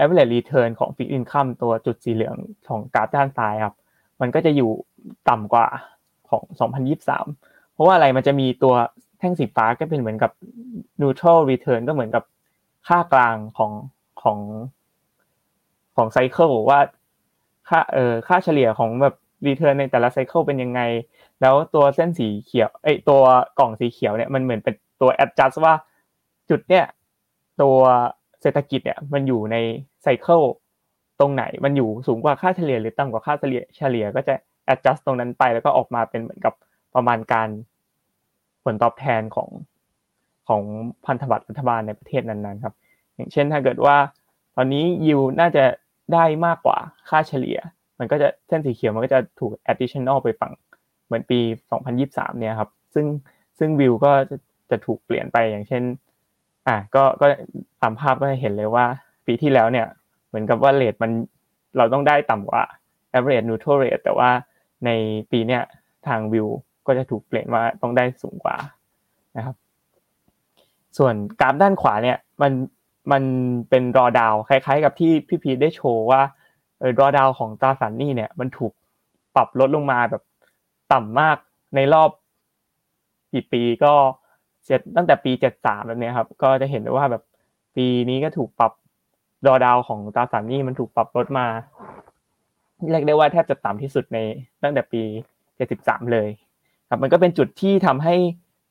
[0.01, 2.35] average return ของ fixed income ตัวจุดสีเหลือง
[2.69, 3.75] ของกราฟด้านซ้ายครับ
[4.21, 4.71] มันก็จะอยู่
[5.29, 5.67] ต่ำกว่า
[6.29, 6.43] ของ
[7.09, 8.73] 2023 เพราะว่าอะไรมันจะมีตัว
[9.19, 10.31] แท่งสีฟ้าก็เป็นเหมือนกับ
[11.01, 12.23] neutral return ก็เหมือนกับ
[12.87, 13.71] ค่ากลางของ
[14.21, 14.39] ของ
[15.95, 16.79] ของไซเคิลว่า
[17.69, 20.81] ค่าเอ่อค่าเฉลี่ยของแบบ return ในแต่ละไซเคิลเป็นยังไง
[21.41, 23.21] แล้วตัวเส้นสีเขียวไอตัว
[23.59, 25.73] กล่องสีเขียวเนี่ยมันเหมือนเป็นตัว adjust ว่า
[26.49, 26.85] จุดเนี่ย
[27.61, 27.77] ตัว
[28.41, 29.55] เศรษฐกิจเนี่ยมันอยู่ใน
[30.03, 30.41] ไซเคิล
[31.19, 34.33] ตรงไหนมันอยู่สูงกว่าค่าเฉลี่ยหรือต่ำกว่าค่าเฉลี่ยเฉลี่ยก็จะ
[34.73, 36.53] adjust ตรงนั้นไปแล้วก็ออกมาเป็นเหมือนกับ
[36.95, 37.49] ประมาณการ
[38.63, 39.49] ผลตอบแทนของ
[40.47, 40.61] ของ
[41.05, 42.75] พันธบัตรรัฐบาลในประเทศนั้นๆครับ
[43.15, 43.97] อย่างเช่นถ้าเกิดว่า
[44.55, 45.63] ตอนนี้ยิวน่าจะ
[46.13, 46.77] ได้มากกว่า
[47.09, 47.59] ค่าเฉลี่ย
[47.99, 50.53] มันก็จะเส้นสีเขียวมันก็จะถูก additional ไปฝั่ง
[51.05, 51.39] เหมือนปี
[51.89, 53.05] 2023 เนี่ยครับ ซึ่ง
[53.59, 54.37] ซึ่งวิวก็จะ
[54.71, 55.83] จะถูกเปลี่ยนไปอย่างเช่น
[56.67, 57.25] อะก็ก็
[57.81, 58.85] ตามภาพก็จะเห็นเลยว่า
[59.25, 59.87] ปีที่แล้วเนี่ย
[60.27, 61.11] เหมือนกับว่าเลทมัน
[61.77, 62.63] เราต้องได้ต่ำกว่า
[63.13, 64.29] average neutral rate แต่ว่า
[64.85, 64.89] ใน
[65.31, 65.61] ปีเนี้ย
[66.07, 66.47] ทางวิว
[66.87, 68.55] ก็จะถูกเปลี่ยนว่าต้องได้สูงกว่า
[69.37, 69.55] นะครับ
[70.97, 72.51] ส่วนกราฟด้านขวาเนี่ยมัน
[73.11, 73.23] มัน
[73.69, 76.21] เป็นรอดาวคล้าย ๆ กับที่พี่พีได้โชว์ว่า
[76.79, 78.73] เออรอดาวของตราสารหนี้เนี่ย มันถูก
[79.35, 80.23] ปรับลดลงมาแบบ
[80.93, 81.37] ต่ำมาก
[81.75, 82.09] ในรอบ
[83.33, 83.93] กี่ปีก็
[84.65, 87.23] เจ็ดตั้งแต่ปีเจ็ดสามแบบนี้ครับ ก็จะเห็นได้ว่าแบบ
[87.75, 88.71] ปีนี้ก็ถูกปรับ
[89.47, 91.47] รอดาวของตราสารหนี้มันถูกปรับลดมา
[92.91, 94.17] เรียกได้ว่าแทบจะต่ำที่สุดใน
[94.63, 95.01] ตั้งแต่ปี
[95.55, 96.27] เจ็ดสิบสามเลย
[96.89, 98.15] ครับ มันก็เป็นจุดที่ทำให้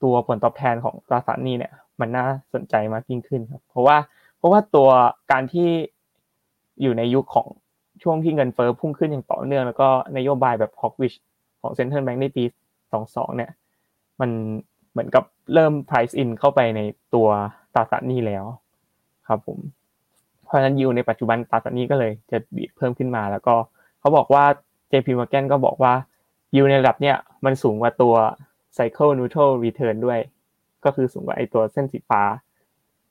[0.02, 2.24] ตัวผลตอบแทนของตราสารหนี้เนี่ย มันน่า
[2.54, 3.96] สนใจมากยิ่งขึ้นครับ เพราะว่า
[4.43, 4.90] เพราะว่าตัว
[5.32, 5.68] การที่
[6.82, 7.49] อยู่ในยุคของ
[8.03, 11.16] ช่วงที่เงินเฟ้อพุ่งขึ้นอย่างต่อเนื่อง แล้วก็นโยบายแบบ hawkish
[11.61, 12.45] ของเซ็นทรัลแบงก์ในปี
[12.90, 13.51] 22 เนี่ย
[14.20, 14.30] มัน
[14.90, 15.24] เหมือนกับ
[15.55, 16.80] เริ่ม price in เข้าไปใน
[17.14, 17.28] ตัว
[17.74, 18.45] ตราสารหนี้แล้ว
[19.28, 19.59] ครับผม
[20.45, 23.55] เพราะฉะนั้นยูในปัจจุบันตราสารหนี้ก็เลยจะบีดเพิ่มขึ้นมา แล้วก็
[24.01, 24.45] เขาบอกว่า
[24.90, 25.93] JP Morgan ก็บอกว่า
[26.57, 28.14] ยูในระดับเนี่ยมันสูงกว่าตัว
[28.76, 30.20] cycle neutral return ด้วย
[30.84, 32.22] ก็คือสูงกว่าไอตัวเส้นสีฟ้า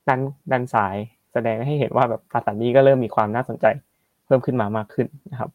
[0.08, 0.20] ด้าน
[0.52, 0.96] ด้านซ้าย
[1.34, 3.66] แสดงให้เห็นว่าแบบตราสารนี้ก็เริ่มมีความน่าสนใจ
[4.26, 5.50] เพิ่มขึ้นมามากขึ้นนะครับ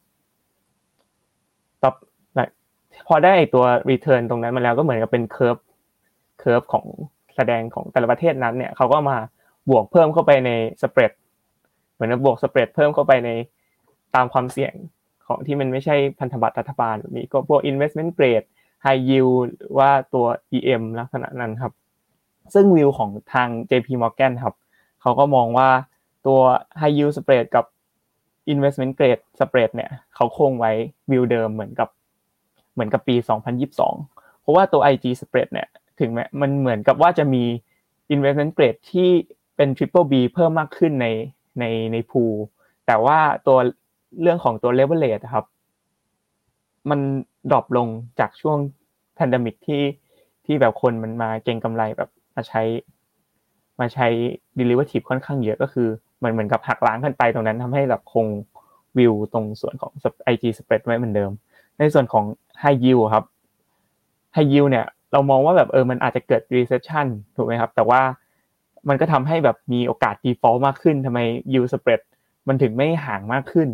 [1.83, 1.91] ต่อ
[3.07, 5.57] พอได้ตัว return ตรงนั้นมาแล้วก็เหมือนกับเป็น curve
[6.39, 6.85] curve ของ
[7.35, 9.17] แสดงของแต่ละประเทศนั้นเนี่ยเขาก็มา
[9.69, 11.11] บวกเพิ่มเข้าไปใน spread
[11.93, 13.29] เหมือนกับบวก spread เพิ่มเข้าไปใน
[14.15, 14.73] ตามความเสี่ยง
[15.27, 18.47] ของที่มันไม่ใช่พันธบัตรรัฐบาลแบบนี้ก็พวก investment grade
[18.85, 20.25] high yield ว่าตัว
[20.57, 21.73] EM ลักษณะนั้นครับ
[22.53, 24.55] ซึ่งวิวของทาง JP Morgan ครับ
[25.01, 25.69] เขาก็มองว่า
[26.25, 26.39] ตัว
[26.79, 27.65] high yield spread กับ
[28.53, 30.71] investment grade spread เนี่ยเขาคงไว้
[31.11, 31.89] วิวเดิมเหมือนกับ
[32.73, 33.15] เหมือนกับปี
[33.79, 35.67] 2022 เพราะว่าตัว IG spread เนี่ย
[35.99, 37.43] ถึงแม้มันเหมือนกับว่าจะมี
[38.13, 39.09] investment grade ที่
[39.55, 41.07] เป็น triple B เพิ่มมากขึ้นใน
[41.59, 42.23] ในในพู
[42.87, 43.57] แต่ว่าตัว
[44.21, 45.45] เรื่องของตัว leverage ครับ
[46.89, 46.99] มัน
[47.51, 47.87] ดรอปลง
[48.19, 48.57] จากช่วง
[49.17, 49.83] pandemic ที่
[50.45, 52.61] ที่แบบคนมันมาเก็งกำไรแบบมาใช้
[53.79, 54.07] มาใช้
[54.59, 55.87] derivative ค่อนข้างเยอะก็คือ
[56.23, 58.27] มันเหมือนกับหักล้างกันไปตรงนั้นทำให้แบบคง
[58.97, 59.91] วิวตรงส่วนของ
[60.33, 61.31] IG spread ไว้เหมือนเดิม
[61.79, 62.25] ในส่วนของ
[62.61, 63.25] high yield ครับ
[64.35, 68.01] high yield เนี่ย เรามองว่าแบบเออมันอาจจะเกิด recession ถูกไหมครับ แต่ว่า
[68.89, 71.19] มันก็ทำให้แบบมีโอกาส default มากขึ้นทำไม
[71.51, 72.01] yield spread
[72.47, 73.69] มันถึงไม่ห่างมากขึ้น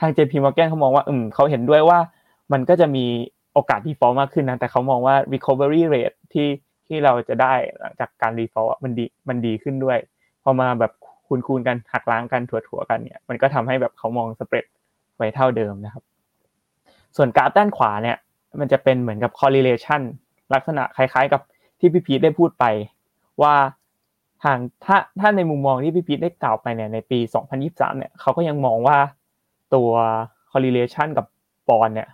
[0.00, 1.98] ทาง JP Morgan เขามองว่าอืมเขาเห็นด้วยว่า
[2.52, 3.04] มันก็จะมี
[3.52, 6.46] โอกาส default มากขึ้นนะแต่เขามองว่า recovery rate ที่
[6.86, 9.98] ที่เราจะได้หลังจากการ default มันดีมันดีขึ้นด้วย
[10.42, 10.92] พอมาแบบ
[11.26, 14.66] คูณคูณกันหักล้างกันถั่วถั่วกันเนี่ย มันก็ทำให้แบบเขามองสเปรด
[15.16, 16.02] ไว้เท่าเดิมนะครับ
[17.16, 18.16] ส่วนกราฟด้านขวาเนี่ย
[18.60, 20.02] มันจะเป็นเหมือนกับ correlation
[20.54, 21.40] ลักษณะคล้ายๆ กับ
[21.80, 22.64] ที่พี่พีทได้พูดไป
[23.42, 23.54] ว่า
[24.42, 27.18] ทางถ้าถ้าในมุมมองที่พี่พีทได้กล่าวไปเนี่ยในปี
[27.58, 28.96] 2023 เนี่ยเขาก็ยังมองว่า
[29.74, 29.90] ตัว
[30.50, 31.26] correlation กับ
[31.68, 32.08] บอลเนี่ย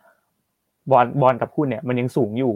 [0.91, 2.55] บอลบอลกับหุ้นเนี่ยมันยังสูงอยู่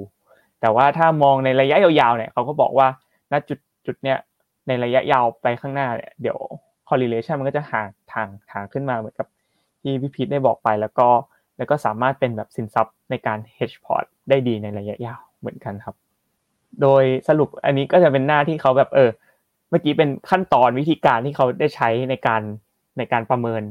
[0.61, 2.89] แต่ว่าถ้ามองในระยะยาวๆเนี่ยเขาก็บอกว่า
[3.33, 4.19] ณจุดจุดเนี่ย
[4.69, 6.39] ในระยะยาวไปข้างหน้าเนี่ยเดี๋ยว
[6.89, 9.27] correlation มันก็จะห่างทางทางขึ้นมาเหมือนกับ
[9.83, 11.09] ที่พี่พีทได้บอกไปแล้วก็
[11.59, 15.97] แล้วก็สามารถเป็นแบบสินทรัพย์ในการ hedge port ได้ดีในระยะยาวเหมือนกันครับ
[16.83, 19.11] โดยสรุปอันนี้ก็จะเป็นหน้าที่เขาแบบเออ
[19.71, 22.43] เมื่อกี้เป็นขั้นตอนวิธีการที่เขาได้ใช้ในการ
[22.99, 23.63] ในการประเมิน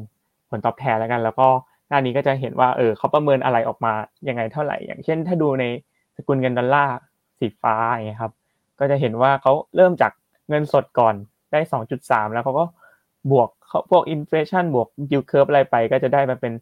[0.50, 1.48] ผลตอบแทนแล้วกัน แล้วก็
[1.90, 3.94] หน้านี้ก็จะเห็นว่าเออเขาประเมินอะไรออกมา
[4.28, 5.66] ยังไงเท่าไหร่ อย่างเช่น ถ้าดูใน
[6.16, 6.98] สกุลเงินดอลลาร์
[7.40, 8.34] สีฟ้าอย่างเงี้ยครับ
[8.80, 10.12] ก็จะเห็นว่าเขาเริ่มจาก
[10.50, 11.16] เงินสดก่อน
[11.52, 11.60] ได้
[11.98, 12.66] 2.3 แล้วเขาก็
[13.32, 13.50] บวก
[13.90, 16.54] พวก inflation บวก yield curve อะไรไป ก็จะได้มาเป็น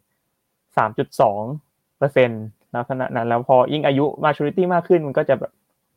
[0.76, 2.42] 3.2เปอร์เซ็นต์
[2.74, 5.52] ลักษณะนั้นแล้วพอยิ่งอายุมาชูริตี้มากขึ้นมันก็จะแบบ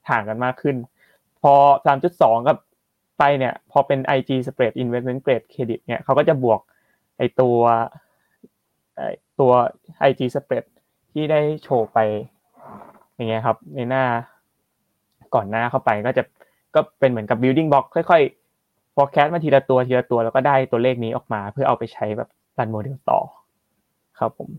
[0.09, 0.75] ห่างกันมากขึ้น
[1.41, 1.53] พอ
[1.97, 2.57] 3.2 กับ
[3.17, 6.59] ไปเนี่ย พอเป็น IG spread investment grade credit เนี่ยเขาก็จะบวก
[7.17, 7.57] ไอตัว
[8.97, 9.01] ไอ
[9.39, 9.51] ตัว
[10.09, 10.65] IG spread
[11.11, 11.99] ที่ได้โชว์ไป
[13.17, 14.03] อย่างเงี้ยครับในหน้า
[15.35, 16.23] ก่อนหน้าเข้าไปก็จะ
[16.75, 23.19] ก็เป็นเหมือนกับ building block ค่อยๆ forecast มาทีละตัวทีละตัวแล้วก็ได้ตัวเลขนี้ออกมา เพื่อเอาไปใช้แบบrun โมเดลต่อ
[24.19, 24.49] ครับผม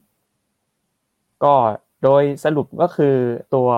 [1.44, 1.54] ก็
[2.04, 3.14] โดยสรุปก็คือ
[3.54, 3.68] ตัว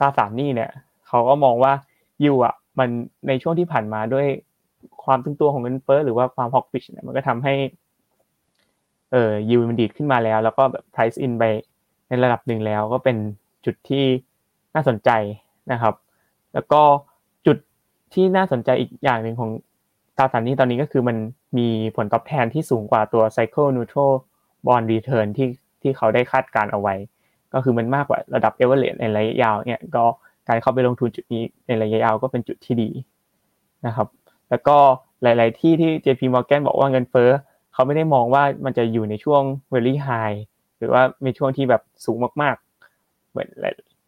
[0.00, 0.70] ตราสารหนี้เนี่ย
[1.08, 1.72] เขาก็มองว่า
[2.24, 2.88] ยูอะมัน
[3.28, 4.26] ในช่วงที่ผ่านมาด้วย
[5.04, 7.54] ความตึงตัวของเงินเฟ้อหรือว่าความ hawkish เนี่ยมันก็ทำให้
[9.12, 11.44] เอ่อยูมันดีดขึ้นมาแล้ว แล้วก็แบบ price in ไป
[12.08, 13.16] ในระดับหนึ่งแล้วก็เป็น
[13.66, 14.04] จุดที่
[14.74, 15.10] น่าสนใจ
[15.72, 15.94] นะครับ
[16.54, 16.82] แล้วก็
[17.46, 17.56] จุด
[18.14, 19.50] ที่น่าสนใจอีกอย่างหนึ่งของ
[20.18, 21.16] ตราสารนี้ตอนนี้ก็คือมัน
[21.58, 24.12] มีผลตอบแทนที่สูงกว่าตัว cycle neutral
[24.66, 25.48] bond return ที่
[25.82, 26.94] ที่เขาได้คาดการเอาไว้
[27.54, 30.04] ก็คือมันมากกว่าระดับ average ในระยะยาวเนี่ยก็
[30.48, 32.90] การเข้าไปลงทุนจุดนี้ในระยะยาวก็เป็นจุดที่ดี
[33.86, 34.08] นะครับ
[34.50, 34.76] แล้วก็
[35.22, 37.30] หลาย ๆ ที่ที่ JP Morgan บอกว่าเงินเฟ้อ
[37.72, 39.42] เขาไม่ได้มองว่ามันจะอยู่ในช่วง
[39.72, 40.36] very high
[40.78, 42.61] หรือว่ามีช่วงที่แบบสูงมากๆ
[43.32, 43.48] เหมือน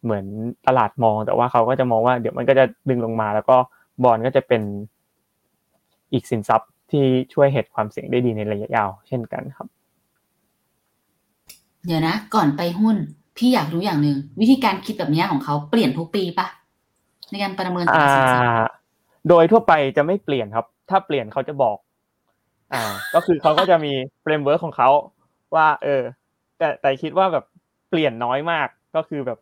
[0.03, 0.25] เหมือน
[0.67, 3.57] ตลาดมองแต่ว่าเขาก็จะมองว่าเดี๋ยวมันก็จะดึงลงมา แล้วก็
[4.03, 4.61] บอลก็จะเป็น
[6.13, 7.03] อีกสินทรัพย์ที่
[7.33, 9.67] ช่วย hedge ความเสี่ยงได้ดีในระยะยาว เช่นกันครับ
[11.85, 12.95] เดี๋ยวนะ ก่อนไปหุ้น
[13.37, 16.47] พี่อยากรู้อย่างหนึ่งวิธีการคิดแบบนี้ของเขาเปลี่ยนทุกปีปะ
[17.31, 18.63] ในการประเมินอ่า
[19.29, 21.77] โดยทั่วไปจะไม่เปลี่ยนครับ ถ้าเปลี่ยนเขาจะบอก
[22.73, 22.83] อ่า
[23.15, 24.89] ก็คือเขาก็จะมี framework ของเขา
[25.55, 26.01] ว่า เออ
[26.57, 27.45] แต่แต่คิดว่าแบบ
[27.89, 29.39] เปลี่ยนน้อยมาก ก็คือแบบ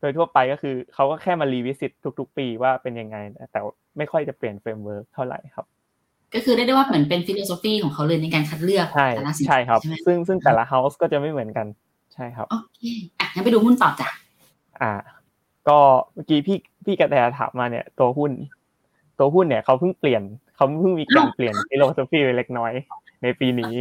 [0.00, 3.16] โดยทั่วไปก็คือเขาก็แค่มา revisit ทุก ๆ ปีว่าเป็นยังไง
[3.52, 3.60] แต่
[3.98, 5.66] ไม่ค่อยจะเปลี่ยน framework เท่าไหร่ครับ
[6.34, 11.66] ก็คือได้ได้ว่าเหมือนเป็น philosophy ของเขาเลยในการคัดเลือกใช่แต่ละสินใช่ครับใช่ไหมซึ่งซึ่งแต่ละ house ก็จะไม่เหมือนกัน
[12.14, 12.80] ใช่ครับโอเค
[13.20, 14.08] อะงั้นไปดูหุ้นต่อจ้ะ
[14.80, 14.92] อ่า
[15.68, 15.78] ก็
[16.14, 18.32] เมื่อกี้พี่พี่กระแตถามมาเนี่ย ตัวหุ้น
[19.18, 20.22] ตัวหุ้นเนี่ยเขาเพิ่งเปลี่ยน
[20.56, 22.72] เขาเพิ่งมีการเปลี่ยน philosophy ไปเล็กน้อย
[23.22, 23.74] ในปีนี้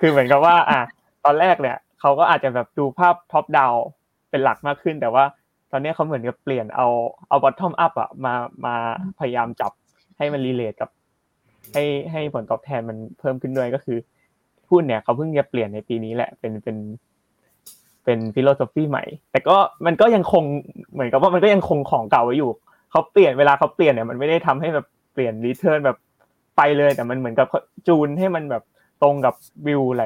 [0.00, 0.80] คือเหมือนกับว่า อะ
[1.24, 3.74] ตอนแรกเนี่ยเขาก็อาจจะแบบดูภาพ top down
[4.32, 5.24] เป็นหลักมากขึ้น แต่ว่า
[5.72, 6.86] ตอนนี้เขาเหมือนกับเปลี่ยนเอา
[7.28, 8.34] เอา bottom up อะมา
[8.66, 8.74] มา
[9.18, 9.72] พยายามจับ
[10.18, 10.90] ให้มัน relate กับ
[11.72, 13.98] ให้ให้ผลตอบแทนมันเพิ่มขึ้นด้วยก็คือ
[14.70, 16.76] หุ้นเนี่ยเขาเพิ่งจะเปลี่ยนในปีนี้แหละ เป็นเป็น
[18.04, 19.56] เป็น philosophy ใหม่ แต่ก็
[19.86, 20.44] มันก็ยังคง
[20.92, 22.50] เหมือนกับว่ามันก็ยังคงของเก่าไว้อยู่
[22.90, 25.96] เขาเปลี่ยนเวลาเขาเปลี่ยนเนี่ยมันไม่ได้ทำให้แบบเปลี่ยน return แบบ
[26.56, 27.46] ไปเลยแต่มันเหมือนกับ
[27.86, 28.62] จูนให้มันแบบ
[29.02, 29.34] ตรงกับ
[29.66, 30.00] วิวห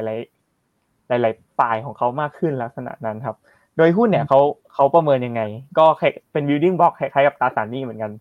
[1.10, 3.36] ลาย ๆ หลาย ๆ ปลายของเขามากขึ้นลักษณะนั้นครับ
[3.76, 4.40] โดยหุ้นเนี่ยเขา
[4.74, 5.42] เขาประเมินยังไง
[5.78, 5.84] ก็
[6.32, 8.12] เป็น building block คล้ายๆกับตราสารหนี้เหมือนกัน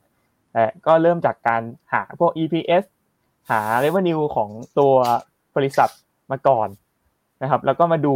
[0.54, 1.62] แต่ก็เริ่มจากการ
[1.94, 2.84] หาพวก EPS
[3.50, 4.50] หา revenue ของ
[4.80, 4.94] ตัว
[5.56, 5.90] บริษัท
[6.32, 6.70] มาก่อน
[7.42, 8.16] นะครับ แล้วก็มาดู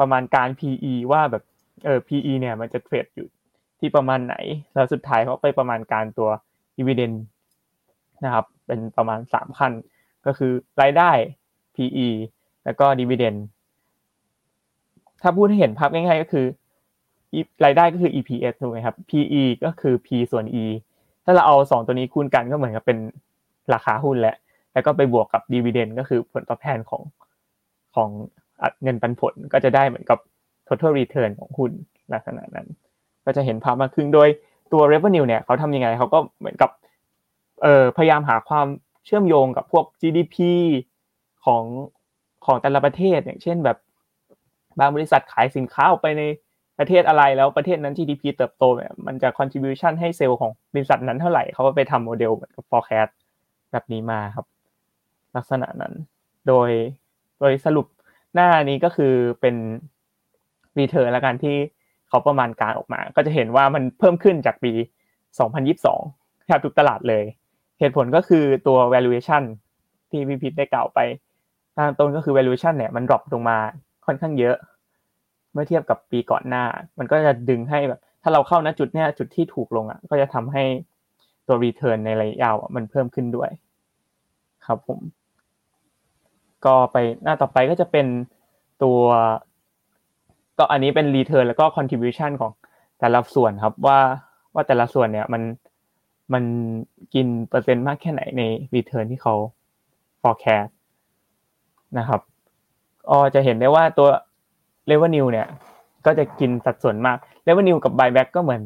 [0.00, 1.42] ประมาณการ PE ว่าแบบ
[1.84, 3.28] เออ PE เนี่ยมันจะเทรดอยู่
[3.78, 4.36] ที่ประมาณไหน
[4.74, 6.30] แล้วสุดท้ายเขาไปประมาณการตัว
[6.76, 7.16] dividend
[8.24, 9.72] นะครับ เป็นประมาณสามขั้น
[10.26, 11.10] ก็คือรายได้
[11.74, 12.08] PE
[12.64, 13.38] แล้วก็ dividend
[15.22, 16.46] ถ้าพูดให้เห็นภาพง่ายๆก็คือ
[17.64, 20.64] รายได้ก็คือ EPS ถูกไหมครับ PE ก็คือ P ส่วน E
[21.24, 22.98] ถ้าเราเอาสองตัวนี้คูณกันก็เหมือนกับเป็น
[23.74, 24.36] ราคาหุ้นแหละ
[24.72, 27.02] แล้วก็ไปบวกกับ dividend ก็คือผลตอบแทนของ
[27.94, 28.08] ของ
[28.82, 30.18] เงินปันผลก็จะได้เหมือนกับ
[30.66, 31.70] total return ของหุ้น
[32.12, 32.66] ลักษณะนั้น
[33.24, 34.28] ก็จะเห็นภาพมากขึ้นโดย
[34.72, 36.70] ตัว revenue เนี่ยเขาทำยังไงเขาก็เหมือนกับ
[37.62, 38.66] เอ่อพยายามหาความ
[39.06, 40.36] เชื่อมโยงกับพวก GDP
[41.44, 41.64] ของ
[42.44, 43.78] ของแต่ละประเทศอย่างเช่นแบบ
[44.80, 46.22] บางบริษัทขายสินค้าออกไปใน
[46.78, 53.12] ประเทศอะไรแล้วประเทศนั้น GDP เติบโตเนี่ยมันจะ contribution ให้เซลล์ของบริษัทนั้นเท่าไหร่เขาก็ไปทำโมเดลเหมือนกับ forecast
[53.72, 54.46] แบบนี้มาครับ
[55.36, 55.92] ลักษณะนั้น
[56.48, 56.70] โดย
[57.40, 57.86] โดยสรุป
[58.34, 59.56] หน้านี้ก็คือเป็น
[60.78, 61.56] รีเทิร์นละกันที่
[62.08, 64.72] เขาประมาณการออกมา ก็จะเห็นว่ามันเพิ่มขึ้นจากปี
[65.60, 67.24] 2022แทบทุกตลาดเลย
[67.78, 69.42] เหตุผลก็คือตัว valuation
[70.10, 70.98] ที่พี่พิทได้กล่าวไป
[71.76, 73.58] ตางต้นก็คือ valuation เนี่ยมันดรอปลงมา
[74.06, 74.56] ค่อนข้างเยอะ
[75.52, 76.64] เมื่อเทียบกับปีก่อนหน้า
[76.98, 80.64] มันก็จะดึงให้แบบ ถ้าเราเข้าณจุดเนี้ยจุดที่ถูกลงอะ ก็จะทำให้
[81.46, 83.50] ตัว return ในระยะยาวมันเพิ่มขึ้นด้วย
[84.66, 85.00] ครับผม
[86.64, 88.06] ก็ไปหน้าต่อไปก็จะเป็น
[88.82, 89.00] ตัว
[90.58, 92.52] ก็อันนี้เป็น return แล้วก็ contribution ของ
[93.00, 93.98] แต่ละส่วนครับว่า
[94.54, 95.42] ว่าแต่ละส่วนเนี่ยมัน
[96.32, 96.44] มัน
[97.14, 98.42] กินเปอร์เซ็นต์มากแค่ไหนใน
[98.74, 99.34] return ที่เขา
[100.20, 100.70] forecast
[101.98, 102.20] นะครับ
[103.10, 104.08] ก็จะเห็นได้ว่าตัว
[104.90, 105.46] revenue เนี่ย
[106.06, 107.16] ก็จะกินสัดส่วนมาก
[107.46, 108.62] revenue กับ buyback ก็เหมือน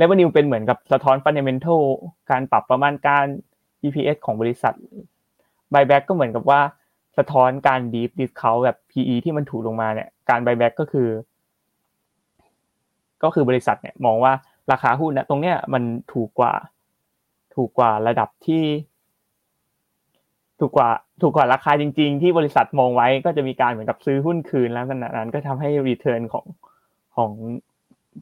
[0.00, 1.82] revenue เป็นเหมือนกับสะท้อน fundamental
[2.30, 3.26] การปรับประมาณการ
[3.84, 4.74] EPS ของบริษัท
[5.72, 6.60] buyback ก็เหมือนกับว่า
[7.18, 11.08] สะท้อนการ deep discount แบบ PE ที่มันถูกลงมาเนี่ย การ buyback ก็คือ
[13.22, 14.32] ก็คือบริษัทเนี่ยมองว่า
[14.72, 15.82] ราคาหุ้นนะตรงเนี้ยมัน
[16.12, 16.54] ถูกกว่า
[17.54, 18.62] ถูกกว่าระดับที่
[20.60, 20.90] ถูกกว่า
[21.22, 26.44] ถูกกว่าราคาจริง ๆ ที่บริษัทมองไว้ก็จะมีการเหมือนกับซื้อหุ้นคืนแล้วขณะนั้นก็ทำให้ return ของ
[27.16, 27.30] ของ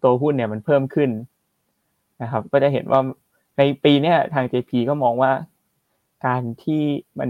[0.03, 1.11] ตัวหุ้นเนี่ยมันเพิ่มขึ้น
[2.23, 3.01] นะครับ ก็จะเห็นว่า
[3.59, 5.33] ในปีเนี้ยทาง JP ก็มองว่า
[6.27, 6.83] การที่
[7.19, 7.29] มัน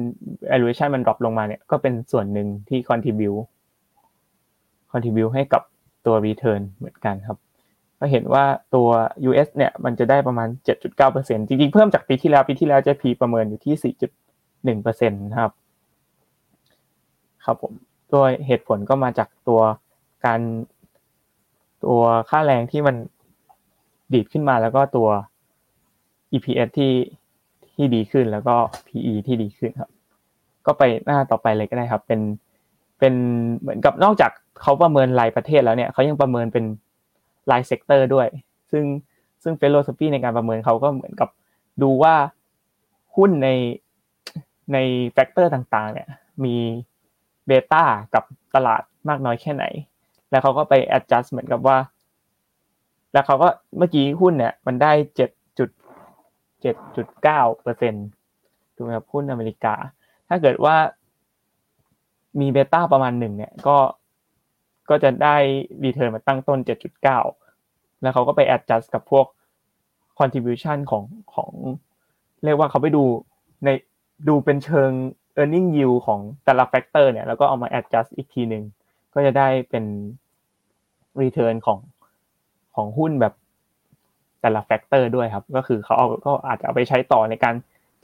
[0.50, 3.42] valuation มันดรอปลงมาเนี่ยก็เป็นส่วนหนึ่งที่ contribute
[4.90, 5.62] contribute ให้กับ
[6.06, 7.38] ตัว return เหมือนกันครับ
[7.98, 8.44] ก็เห็นว่า
[8.74, 8.88] ตัว
[9.28, 10.48] US เนี่ยมันจะได้ประมาณ
[10.98, 13.74] 7.9%จริงๆ เพิ่มจากปีที่แล้ว ปีที่แล้ว JP ประเมินอยู่ที่
[14.64, 15.52] 4.1%นะครับ
[17.44, 17.72] ครับผม
[18.10, 19.60] โดยเหตุผลก็มาจากตัว
[20.24, 20.40] การ
[21.84, 22.96] ตัวค่าแรงที่มัน
[24.12, 25.08] ดีดขึ้นมาแล้วก็ตัว
[26.32, 26.92] EPS ที่
[27.74, 28.54] ที่ดีขึ้นแล้วก็
[28.88, 29.90] PE ที่ดีขึ้นครับ
[30.66, 32.20] ก็ไปหน้าต่อไปเลยก็ได้ครับ เป็น
[32.98, 33.14] เป็น
[33.58, 34.30] เหมือนกับนอกจาก
[34.62, 36.64] เขาประเมินรายประเทศแล้วเนี่ยเขายังประเมินเป็น
[37.50, 38.26] ราย sector ด้วย
[38.70, 38.84] ซึ่ง
[39.42, 41.28] ซึ่ง philosophy ในการประเมินเขาก็เหมือนกับ
[41.82, 42.14] ดูว่า
[43.16, 43.48] หุ้นใน
[44.72, 44.78] ใน
[45.12, 46.08] factor ต่างๆ เนี่ย
[46.44, 46.56] มี
[47.46, 47.84] beta
[48.14, 49.64] กับตลาดมากน้อยแค่ไหน
[50.30, 51.78] แล้วเขาก็ไป adjust เหมือนกับว่า
[53.12, 53.48] แล้วเขาก็
[53.78, 55.70] เมื่อกี้หุ้นเนี่ย มันได้เจ็ดจุด
[56.62, 58.06] เจ็ดจุดเก้าเปอร์เซ็นต์
[58.74, 59.74] ถูกไหมครับหุ้นอเมริกา
[60.28, 60.76] ถ้าเกิดว่า
[62.40, 63.76] มี beta ประมาณหนึ่งเนี่ยก็
[64.90, 65.36] ก็จะได้
[65.84, 67.20] return มาตั้งต้นเจ็ดจุดเก้า
[68.00, 69.26] แล้วเขาก็ไป adjust กับพวก
[70.18, 71.04] contribution ของ
[71.34, 71.52] ของ
[72.44, 73.04] เรียกว่าเขาไปดู
[73.64, 73.68] ใน
[74.28, 74.90] ดูเป็นเชิง
[75.40, 78.64] earning yield ของแต่ละ factor เนี่ยแล้วก็เอามา adjust อีกทีหนึ่ง
[79.14, 79.84] ก็จะได้เป็น
[81.20, 81.78] return ของ
[82.74, 83.34] ของหุ้นแบบ
[84.40, 87.54] แต่ละ factor ด้วยครับ ก็คือเขาเอาก็อาจจะเอาไปใช้ต่อในการ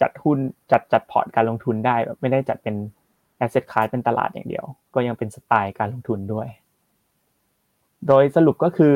[0.00, 0.38] จัดหุ้น
[0.72, 2.74] จัดจัดพอร์ตการลงทุนได้แบบไม่ได้จัดเป็น
[3.44, 4.64] asset class เป็นตลาดอย่างเดียว
[4.94, 6.48] ก็ยังเป็นสไตล์การลงทุนด้วย
[8.06, 8.94] โดยสรุปก็คือ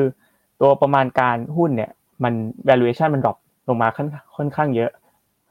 [0.61, 1.91] ตัวประมาณการหุ้นเนี่ย
[2.23, 2.33] มัน
[2.69, 3.37] valuation มัน drop
[3.67, 3.87] ลงมา
[4.35, 4.91] ค่อนข้างเยอะ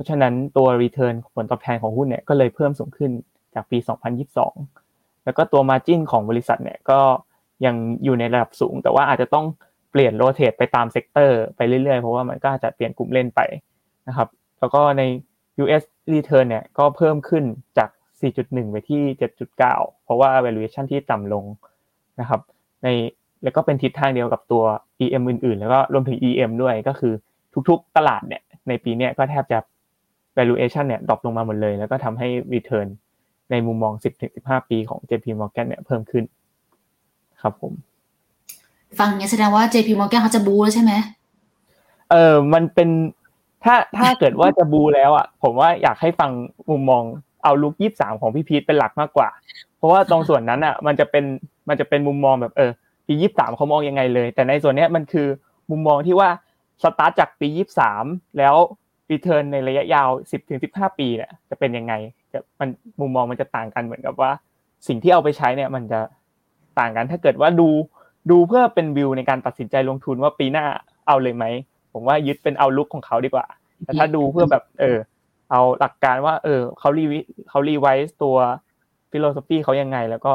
[0.03, 3.11] เพราะฉะนั้นตัว return ผลตอบแทนของหุ้นเนี่ยก็เลยเพิ่มสูงขึ้น
[3.55, 3.79] จากปี
[4.51, 7.01] 2022 แล้วก็ตัว margin ของบริษัทเนี่ยก็
[7.67, 7.75] ยัง
[8.05, 9.47] อยู่ในระดับสูง แต่ว่าอาจจะต้อง
[9.91, 13.41] เปลี่ยน rotate ไปตาม sector ไปเรื่อยๆ เพราะว่ามันก็อาจจะเปลี่ยนกลุ่มเล่นไป
[14.09, 14.29] นะครับ
[14.61, 15.03] แล้วก็ใน
[15.63, 17.45] US return เนี่ยก็เพิ่มขึ้น
[17.79, 17.89] จาก
[18.31, 19.03] 4.1 ไปที่
[19.57, 19.57] 7.9
[20.05, 21.45] เพราะว่า valuation ที่ต่ำลง
[22.21, 22.41] นะครับ
[22.83, 22.89] ใน
[23.45, 24.65] แล้วก็เป็นทิศทางเดียวกับตัว
[25.05, 27.13] EM อื่นๆ แล้วก็รวมถึง EM ด้วยก็คือ
[27.69, 29.59] ทุกๆ ตลาดเนี่ยในปีนี้ก็แทบจะ
[30.37, 32.89] valuation เนี่ยดรอปลงมาหมดเลย แล้วก็ทำให้ return
[33.51, 33.93] ในมุมมอง
[34.33, 36.25] 10-15 ปีของ JP Morgan เนี่ยเพิ่มขึ้น
[37.43, 37.73] ครับผม
[38.99, 40.93] ฟังเนี้ยแสดงว่า JP Morgan เขาจะบูแล้วใช่ไหม
[42.11, 42.89] เออมันเป็น
[43.65, 46.31] ถ้าถ้าเกิดว่าจะบูแล้วอะ ผมว่าอยากให้ฟัง
[46.71, 47.03] มุมมอง
[47.45, 49.29] เอาลุกยี่สามของพี่พีทเป็นหลักมากกว่า
[49.77, 51.25] เพราะว่าตรงส่วนนั้นอะ มันจะเป็น
[51.69, 52.71] มันจะเป็นมุมมองแบบเออ
[53.07, 55.29] ปียี่สามเขามองยังไงเลย แต่ในส่วนเนี้ยมันคือ
[55.71, 56.29] มุมมองที่ว่า
[56.83, 58.05] สตาร์ทจากปียี่สาม
[58.39, 58.55] แล้ว
[59.13, 61.93] รีเทิร์นในระยะยาวสิบถึงสิบห้าปีเนี่ยจะเป็นยังไง
[62.33, 62.69] จะมัน
[63.01, 64.31] มุมมองมันจะต่างกันเหมือนกับว่า
[64.89, 66.01] สิ่งที่เอาไปใช้เนี่ยมันจะ
[66.79, 67.69] ต่างกันถ้าเกิดว่าดู
[68.31, 70.65] ดูเพื่อเป็นวิวในการตัดสินใจลงทุนว่าปีหน้า
[71.07, 71.45] เอาเลยไหม
[71.93, 73.47] ผมว่ายึดเป็น outlook ของเขาดีกว่า
[73.85, 74.99] แต่ถ้าดูเพื่อแบบเออ
[75.51, 78.37] เอาหลักการว่า เออเขา revi- เขา revise ตัว
[79.11, 80.33] philosophy เขายังไง แล้วก็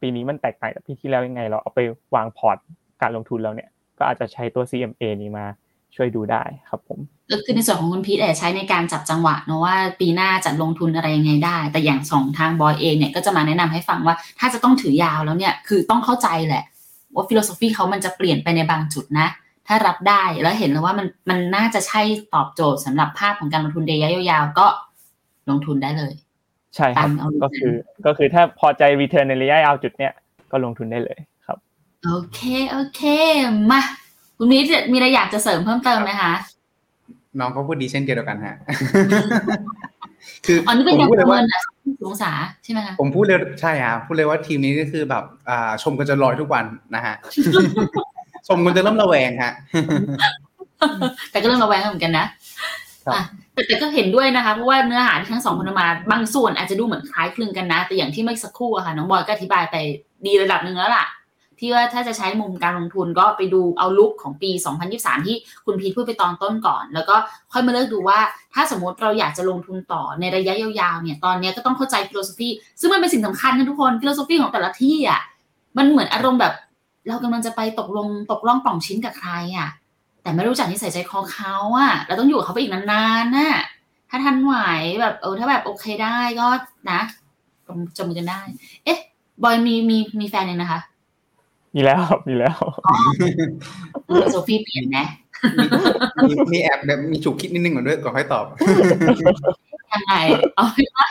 [0.00, 1.80] ปีนี้มันแตกต่างจากปีที่แล้วยังไง เราเอาไป
[2.14, 2.58] วางพอร์ต
[3.02, 5.46] การลงทุนเราเนี่ย ก็อาจจะใช้ตัว CMA นี้มา
[5.96, 6.98] ช่วยดูได้ครับผม
[7.30, 16.64] ก็คือในส่วนของคุณพีทอาจจะใช้ในการจับจังหวะเนอะว่าปีหน้าจะลงทุนอะไรยังไงได้ แต่อย่างส่วนทางบอยเองเนี่ยก็จะมาแนะนำให้ฟังว่า ถ้าจะต้องถือยาวแล้วเนี่ยคือต้องเข้าใจแหละ
[17.14, 19.28] ว่าฟิโลโซฟีเขามันจะเปลี่ยนไปในบางจุดนะ
[19.66, 22.02] ถ้ารับได้แล้วเห็นแล้วว่ามันมันน่าจะใช่
[22.34, 24.66] ตอบโจทย์สำหรับภาพของการลงทุนระยะยาวๆก็
[25.50, 26.12] ลงทุนได้เลย
[26.76, 27.72] ใช่ครับตามเอาก็คือ
[28.06, 30.12] ก็คือถ้าพอใจ return ในระยะยาวจุดเนี้ย
[30.50, 31.58] ก็ลงทุนได้เลยครับ
[32.04, 32.40] โอเค
[32.70, 33.00] โอเค
[33.70, 33.80] มา
[34.38, 36.32] คุณพีทมีอะไรอยากจะเสริมเพิ่มเติมไหมคะ
[37.38, 38.56] น้องเขาพูดดีเช่นเดียวกันฮะ
[40.46, 41.62] คืออ๋อนี่เป็นผมการพูดปเลยระเมิว่านแบบ
[42.06, 42.30] องศา
[42.64, 46.64] ใช่ไหมคะผมพูดเลยใช่ฮะพูดเลยว่าทีมนี้ก็คือแบบอ่าชมกันจะลอยทุกวัน
[46.94, 47.14] นะฮะ
[48.48, 49.52] ชมกันจะเริ่มระแวงฮะ
[51.30, 52.26] แต่ก็เรื่องระแวงเหมือนกันนะ
[53.06, 53.22] ครับอะ
[53.52, 59.76] แต่แต่ก็เห็นด้วยนะคะเพราะว่าเนื้อหาที่ทั้งสองคนเอามาบางส่วนอาจจะดูเหมือนคล้ายคลึงกันนะ แต่อย่างที่เมื่อสักครู่อะค่ะน้องบอยก็อธิบายไป
[60.26, 61.04] ดีระดับหนึ่งแล้วล่ะ
[61.60, 64.50] ที่ว่าถ้าจะใช้มุมการลงทุนก็ไปดูเอาลุกของปี
[64.88, 65.36] 2023 ที่
[65.66, 67.16] คุณพีทพูดไปตอนต้นก่อน แล้วก็
[67.52, 68.18] ค่อยมาเลือกดูว่า
[68.54, 72.48] ถ้าสมมติเราอยากจะลงทุนต่อในระยะยาวๆเนี่ยตอนนี้ก็ต้องเข้าใจ philosophy
[72.80, 75.20] ซึ่งมันเป็นสิ่งสำคัญนะทุกคน philosophy ของแต่ละที่อะ
[75.76, 76.54] มันเหมือนอารมณ์แบบ
[77.08, 79.68] เรากำลังจะไปตกลงตกล่องปล่องชิ้นกับใครอะ
[80.22, 83.52] แต่ไม่รู้จักนิสัยใจคอเขาอะเราต้องอยู่กับเขาไปอีกนานๆน่ะ
[84.10, 84.54] ถ้าทันไหว
[85.00, 86.46] แบบเออถ้าแบบโอเคได้ก็
[86.90, 87.00] นะ
[87.98, 88.40] จมกันได้
[88.84, 88.98] เอ๊ะ
[89.42, 90.80] บอยมีมีมีแฟนยังนะคะ
[91.74, 92.58] มีแล้วครับมีแล้ว
[94.30, 95.06] โซฟีเปลี่ยนนะ
[96.24, 98.44] มีมีแอบแบบมีฉุกคิดนิดนึงก่อนด้วยก่อนค่อยตอบ
[99.92, 100.14] ยังไง
[100.56, 101.08] เอาเป็นว่า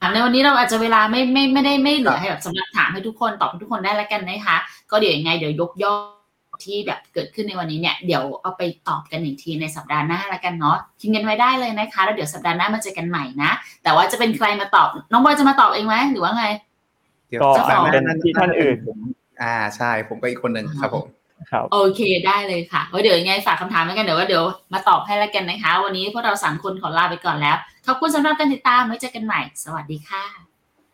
[0.00, 4.56] ถามในวันนี้เราอาจจะเวลาไม่ไม่ไม่ได้ไม่เหลือให้แบบสำหรับถามให้ทุกคนตอบให้ทุกคนได้แล้วกันนะคะ
[4.90, 5.94] ก็เดี๋ยวยังไงเดี๋ยวยกย่อ
[6.64, 13.50] ที่แบบเกิดขึ้นในวันนี้เนี่ยเดี๋ยวเอาไปตอบกันอีกทีในสัปดาห์หน้าแล้วกันเนาะทิ้งกันไว้ได้เลยนะคะ แล้วเดี๋ยวสัปดาห์หน้ามาเจอกันใหม่นะ
[13.82, 16.46] แต่ว่าจะเป็นใครมาตอบ น้องบอยจะมาตอบเองไหมหรือว่าไง
[17.28, 18.98] เดี๋ยวก็สัปดาห์หเป็นที่ท่านอื่นผม
[19.42, 21.06] อ่าใช่ผมก็อีกคนหนึ่งครับผม
[21.50, 30.24] ครับโอเคได้เลยค่ะไว้เดี๋ยวยังไงฝากคำถามไว้กันเดี๋ยวว่าเดี๋ยวมาตอบให้แล้วกันนะคะ วันนี้พวกเราสามคนขอลาไปก่อนแล้ว ขอบคุณสำหรับการติดตามไว้เจอกันใหม่ สวัสดีค่ะ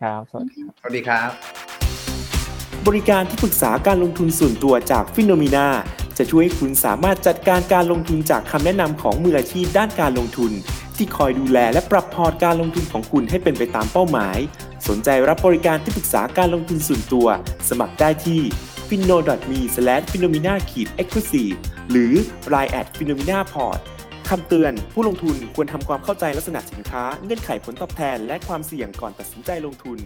[0.03, 1.30] ครับสวัสดีสวัสดีครับ
[2.86, 5.68] บริการที่ปรึกษาการลงทุนส่วนตัวจากฟิโนมีนา
[6.18, 10.53] จะช่วยให้คุณสามารถจัดการการลงทุนจากคำแนะนำของมืออาชีพด้านการลงทุน
[10.96, 14.38] ที่คอยดูแลและปรับพอร์ตการลงทุนของคุณให้เป็นไปตามเป้าหมาย
[14.89, 17.26] สนใจรับบริการที่ปรึกษาการลงทุนส่วนตัว
[17.68, 18.41] สมัครได้ที่
[18.89, 19.16] f i n o
[19.51, 19.61] m e
[20.12, 21.45] f i n o m i n a e x c l u s i
[21.47, 21.57] v e
[21.91, 22.12] หรือ
[22.55, 23.79] line at f i n o m i n a p o r t
[24.29, 29.99] คำเตือน ผู้ลงทุนควรทำความเข้าใจลักษณะสินค้า เงื่อนไขผลตอบแทน และความเสี่ยงก่อนตัดสินใจลงทุน